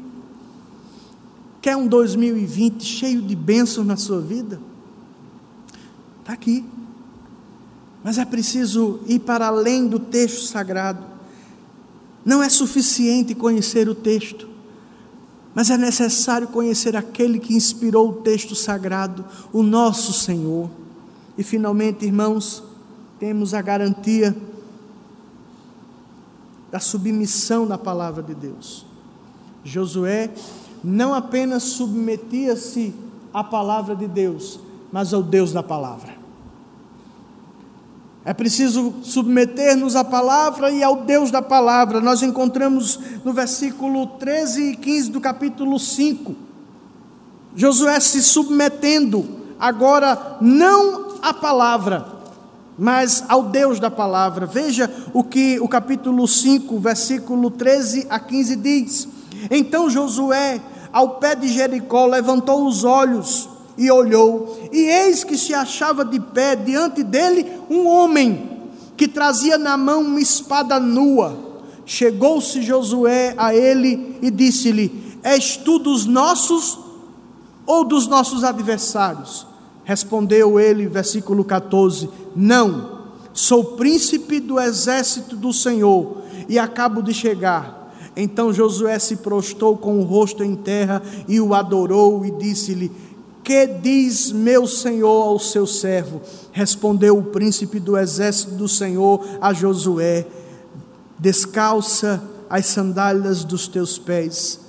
Quer 1.61 1.77
um 1.77 1.87
2020 1.87 2.83
cheio 2.83 3.21
de 3.21 3.35
bênçãos 3.35 3.87
na 3.87 3.97
sua 3.97 4.21
vida? 4.21 4.61
Está 6.21 6.33
aqui. 6.33 6.65
Mas 8.03 8.19
é 8.19 8.25
preciso 8.25 9.01
ir 9.07 9.19
para 9.19 9.49
além 9.49 9.87
do 9.87 9.99
texto 9.99 10.43
sagrado. 10.43 11.05
Não 12.25 12.43
é 12.43 12.49
suficiente 12.49 13.35
conhecer 13.35 13.89
o 13.89 13.95
texto, 13.95 14.49
mas 15.55 15.71
é 15.71 15.79
necessário 15.79 16.49
conhecer 16.49 16.97
aquele 16.97 17.39
que 17.39 17.55
inspirou 17.55 18.09
o 18.09 18.15
texto 18.15 18.55
sagrado, 18.55 19.25
o 19.53 19.63
nosso 19.63 20.13
Senhor. 20.13 20.69
E 21.39 21.43
finalmente, 21.43 22.05
irmãos, 22.05 22.63
temos 23.21 23.55
a 23.55 23.63
garantia 23.63 24.37
da 26.73 26.81
submissão 26.81 27.67
da 27.67 27.79
palavra 27.79 28.23
de 28.23 28.35
Deus. 28.35 28.85
Josué 29.63 30.29
não 30.83 31.15
apenas 31.15 31.63
submetia-se 31.63 32.93
à 33.33 33.45
palavra 33.45 33.95
de 33.95 34.09
Deus, 34.09 34.59
mas 34.91 35.15
ao 35.15 35.23
Deus 35.23 35.53
da 35.53 35.63
palavra. 35.63 36.14
É 38.27 38.33
preciso 38.33 38.95
submeter-nos 39.03 39.95
à 39.95 40.03
palavra 40.03 40.71
e 40.71 40.83
ao 40.83 41.03
Deus 41.03 41.31
da 41.31 41.43
palavra. 41.43 42.01
Nós 42.01 42.23
encontramos 42.23 42.99
no 43.23 43.35
versículo 43.35 44.07
13 44.07 44.71
e 44.71 44.77
15 44.77 45.11
do 45.11 45.21
capítulo 45.21 45.79
5. 45.79 46.35
Josué 47.55 48.01
se 48.01 48.23
submetendo 48.23 49.27
agora 49.61 50.39
não 50.41 51.19
à 51.21 51.35
palavra, 51.35 52.07
mas 52.79 53.25
ao 53.29 53.43
Deus 53.43 53.79
da 53.79 53.91
palavra. 53.91 54.47
Veja 54.47 54.91
o 55.13 55.23
que 55.23 55.61
o 55.61 55.69
capítulo 55.69 56.27
5, 56.27 56.79
versículo 56.79 57.51
13 57.51 58.07
a 58.09 58.19
15 58.19 58.57
diz. 58.57 59.09
Então 59.51 59.91
Josué, 59.91 60.63
ao 60.91 61.17
pé 61.17 61.35
de 61.35 61.49
Jericó, 61.49 62.07
levantou 62.07 62.67
os 62.67 62.85
olhos 62.85 63.51
e 63.77 63.91
olhou, 63.91 64.69
e 64.73 64.79
eis 64.85 65.25
que 65.25 65.37
se 65.37 65.53
achava 65.53 66.05
de 66.05 66.21
pé 66.21 66.55
diante 66.55 67.03
dele 67.03 67.47
um 67.69 67.87
homem 67.87 68.51
que 68.97 69.09
trazia 69.09 69.59
na 69.59 69.77
mão 69.77 70.03
uma 70.03 70.21
espada 70.21 70.79
nua. 70.79 71.37
Chegou-se 71.85 72.63
Josué 72.63 73.35
a 73.37 73.55
ele 73.55 74.19
e 74.23 74.31
disse-lhe: 74.31 75.19
És 75.23 75.57
tu 75.57 75.79
dos 75.79 76.07
nossos 76.07 76.79
ou 77.67 77.85
dos 77.85 78.07
nossos 78.07 78.45
adversários? 78.45 79.47
Respondeu 79.85 80.59
ele, 80.59 80.87
versículo 80.87 81.45
14: 81.45 82.09
Não, 82.35 83.03
sou 83.33 83.77
príncipe 83.77 84.41
do 84.41 84.59
exército 84.59 85.37
do 85.37 85.53
Senhor 85.53 86.23
e 86.49 86.59
acabo 86.59 87.03
de 87.03 87.13
chegar. 87.13 87.83
Então 88.17 88.53
Josué 88.53 88.99
se 88.99 89.17
prostou 89.17 89.77
com 89.77 89.99
o 89.99 90.05
rosto 90.05 90.45
em 90.45 90.55
terra 90.55 91.03
e 91.29 91.41
o 91.41 91.53
adorou 91.53 92.25
e 92.25 92.31
disse-lhe: 92.31 92.91
Que 93.45 93.67
diz 93.67 94.33
meu 94.33 94.67
senhor 94.67 95.23
ao 95.23 95.39
seu 95.39 95.67
servo? 95.67 96.23
Respondeu 96.51 97.19
o 97.19 97.25
príncipe 97.25 97.79
do 97.79 97.99
exército 97.99 98.55
do 98.55 98.67
Senhor 98.67 99.23
a 99.39 99.53
Josué: 99.53 100.27
Descalça 101.19 102.23
as 102.49 102.67
sandálias 102.67 103.45
dos 103.45 103.69
teus 103.69 103.99
pés, 103.99 104.61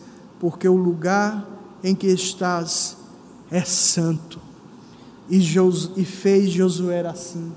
porque 0.41 0.67
o 0.67 0.76
lugar 0.76 1.47
em 1.82 1.95
que 1.95 2.07
estás 2.07 2.97
é 3.49 3.61
santo. 3.61 4.41
E, 5.30 5.39
Jos, 5.39 5.91
e 5.95 6.03
fez 6.03 6.49
Josué 6.49 6.99
assim. 7.07 7.53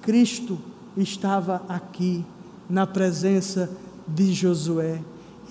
Cristo 0.00 0.58
estava 0.96 1.62
aqui, 1.68 2.24
na 2.70 2.86
presença 2.86 3.70
de 4.06 4.32
Josué. 4.32 5.00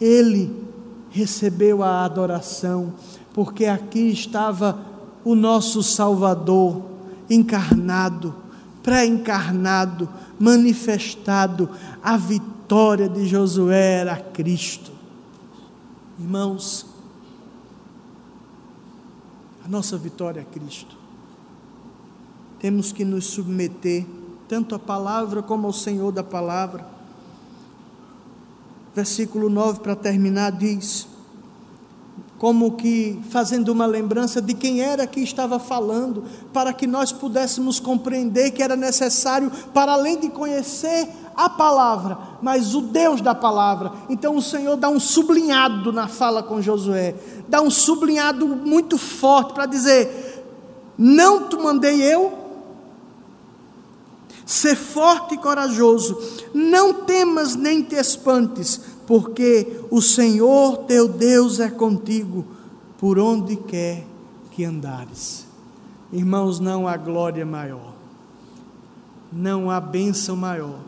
Ele 0.02 0.54
recebeu 1.10 1.84
a 1.84 2.04
adoração, 2.04 2.94
porque 3.34 3.66
aqui 3.66 4.10
estava 4.10 4.87
o 5.30 5.36
nosso 5.36 5.82
Salvador 5.82 6.82
encarnado, 7.30 8.36
pré-encarnado, 8.82 10.10
manifestado. 10.40 11.70
A 12.04 12.16
vitória 12.18 13.10
de 13.10 13.26
Josué 13.26 14.00
era 14.02 14.16
Cristo. 14.16 14.92
Irmãos, 16.20 16.86
a 19.66 19.68
nossa 19.68 19.98
vitória 19.98 20.42
é 20.42 20.44
Cristo 20.44 20.98
temos 22.60 22.92
que 22.92 23.06
nos 23.06 23.26
submeter 23.26 24.06
tanto 24.48 24.74
à 24.74 24.80
palavra 24.80 25.44
como 25.44 25.68
ao 25.68 25.74
Senhor 25.74 26.12
da 26.12 26.24
palavra. 26.24 26.88
Versículo 28.96 29.50
9 29.50 29.82
para 29.82 29.96
terminar 29.96 30.52
diz: 30.52 31.08
como 32.38 32.74
que 32.74 33.20
fazendo 33.30 33.70
uma 33.70 33.86
lembrança 33.86 34.42
de 34.42 34.54
quem 34.54 34.82
era 34.82 35.08
que 35.08 35.20
estava 35.22 35.58
falando, 35.58 36.24
para 36.54 36.72
que 36.72 36.86
nós 36.86 37.12
pudéssemos 37.12 37.80
compreender 37.80 38.52
que 38.52 38.62
era 38.62 38.76
necessário, 38.76 39.52
para 39.74 39.94
além 39.94 40.20
de 40.20 40.30
conhecer 40.30 41.08
a 41.36 41.50
palavra, 41.50 42.18
mas 42.42 42.76
o 42.76 42.82
Deus 42.82 43.22
da 43.22 43.34
palavra. 43.34 43.92
Então 44.10 44.36
o 44.36 44.42
Senhor 44.42 44.76
dá 44.76 44.90
um 44.90 45.00
sublinhado 45.00 45.92
na 45.92 46.08
fala 46.08 46.44
com 46.44 46.62
Josué, 46.62 47.16
dá 47.48 47.62
um 47.62 47.70
sublinhado 47.70 48.48
muito 48.48 48.98
forte 48.98 49.54
para 49.54 49.66
dizer: 49.66 50.44
Não 50.98 51.48
te 51.48 51.56
mandei 51.56 52.02
eu, 52.02 52.48
Ser 54.48 54.78
forte 54.78 55.36
e 55.36 55.38
corajoso, 55.38 56.18
não 56.54 56.94
temas 56.94 57.54
nem 57.54 57.84
te 57.84 57.96
espantes, 57.96 58.80
porque 59.08 59.82
o 59.90 60.02
Senhor 60.02 60.78
teu 60.86 61.08
Deus 61.08 61.60
é 61.60 61.70
contigo 61.70 62.46
por 63.00 63.18
onde 63.18 63.56
quer 63.56 64.06
que 64.52 64.64
andares. 64.64 65.48
Irmãos, 66.14 66.60
não 66.60 66.88
há 66.88 66.96
glória 66.96 67.46
maior, 67.46 67.94
não 69.34 69.72
há 69.72 69.80
bênção 69.82 70.36
maior 70.36 70.80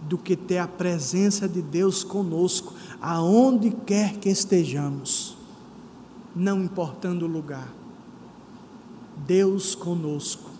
do 0.00 0.18
que 0.18 0.34
ter 0.34 0.58
a 0.58 0.66
presença 0.66 1.48
de 1.48 1.62
Deus 1.62 2.02
conosco, 2.02 2.74
aonde 3.00 3.70
quer 3.70 4.16
que 4.16 4.28
estejamos, 4.28 5.36
não 6.34 6.64
importando 6.64 7.24
o 7.24 7.28
lugar. 7.28 7.72
Deus 9.26 9.74
conosco 9.74 10.56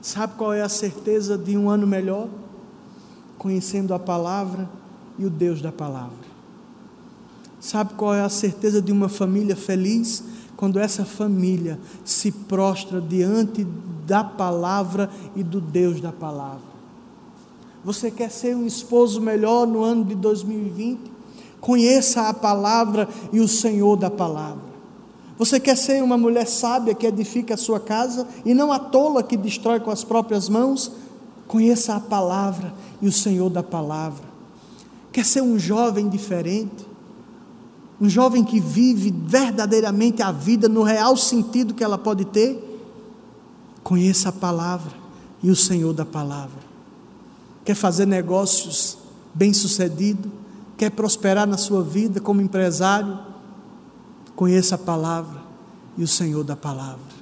Sabe 0.00 0.34
qual 0.36 0.54
é 0.54 0.62
a 0.62 0.68
certeza 0.68 1.36
de 1.36 1.58
um 1.58 1.68
ano 1.68 1.86
melhor? 1.86 2.28
Conhecendo 3.36 3.92
a 3.92 3.98
palavra 3.98 4.68
e 5.18 5.24
o 5.24 5.30
Deus 5.30 5.60
da 5.60 5.72
palavra. 5.72 6.30
Sabe 7.60 7.94
qual 7.94 8.14
é 8.14 8.22
a 8.22 8.28
certeza 8.28 8.80
de 8.80 8.90
uma 8.90 9.08
família 9.08 9.54
feliz? 9.54 10.24
Quando 10.56 10.78
essa 10.78 11.04
família 11.04 11.78
se 12.04 12.32
prostra 12.32 13.00
diante 13.00 13.66
da 14.06 14.24
palavra 14.24 15.10
e 15.36 15.42
do 15.42 15.60
Deus 15.60 16.00
da 16.00 16.10
palavra. 16.10 16.70
Você 17.84 18.10
quer 18.10 18.30
ser 18.30 18.54
um 18.54 18.66
esposo 18.66 19.20
melhor 19.20 19.66
no 19.66 19.82
ano 19.82 20.04
de 20.04 20.14
2020? 20.14 21.00
Conheça 21.60 22.28
a 22.28 22.34
palavra 22.34 23.08
e 23.32 23.40
o 23.40 23.48
Senhor 23.48 23.96
da 23.96 24.10
palavra. 24.10 24.70
Você 25.38 25.58
quer 25.58 25.76
ser 25.76 26.02
uma 26.02 26.18
mulher 26.18 26.46
sábia 26.46 26.94
que 26.94 27.06
edifica 27.06 27.54
a 27.54 27.56
sua 27.56 27.80
casa 27.80 28.26
e 28.44 28.52
não 28.52 28.70
a 28.70 28.78
tola 28.78 29.22
que 29.22 29.36
destrói 29.36 29.80
com 29.80 29.90
as 29.90 30.04
próprias 30.04 30.48
mãos? 30.48 30.92
Conheça 31.46 31.94
a 31.94 32.00
palavra 32.00 32.74
e 33.00 33.08
o 33.08 33.12
Senhor 33.12 33.48
da 33.48 33.62
palavra. 33.62 34.29
Quer 35.12 35.24
ser 35.24 35.42
um 35.42 35.58
jovem 35.58 36.08
diferente? 36.08 36.86
Um 38.00 38.08
jovem 38.08 38.44
que 38.44 38.60
vive 38.60 39.10
verdadeiramente 39.10 40.22
a 40.22 40.32
vida 40.32 40.68
no 40.68 40.82
real 40.82 41.16
sentido 41.16 41.74
que 41.74 41.84
ela 41.84 41.98
pode 41.98 42.24
ter? 42.24 42.66
Conheça 43.82 44.28
a 44.28 44.32
palavra 44.32 44.92
e 45.42 45.50
o 45.50 45.56
Senhor 45.56 45.92
da 45.92 46.04
palavra. 46.04 46.60
Quer 47.64 47.74
fazer 47.74 48.06
negócios 48.06 48.98
bem-sucedido? 49.34 50.30
Quer 50.78 50.90
prosperar 50.90 51.46
na 51.46 51.58
sua 51.58 51.82
vida 51.82 52.20
como 52.20 52.40
empresário? 52.40 53.18
Conheça 54.34 54.76
a 54.76 54.78
palavra 54.78 55.42
e 55.98 56.02
o 56.02 56.08
Senhor 56.08 56.42
da 56.42 56.56
palavra. 56.56 57.20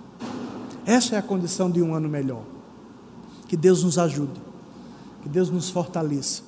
Essa 0.86 1.16
é 1.16 1.18
a 1.18 1.22
condição 1.22 1.70
de 1.70 1.82
um 1.82 1.94
ano 1.94 2.08
melhor. 2.08 2.42
Que 3.48 3.56
Deus 3.56 3.82
nos 3.82 3.98
ajude, 3.98 4.40
que 5.22 5.28
Deus 5.28 5.50
nos 5.50 5.70
fortaleça. 5.70 6.47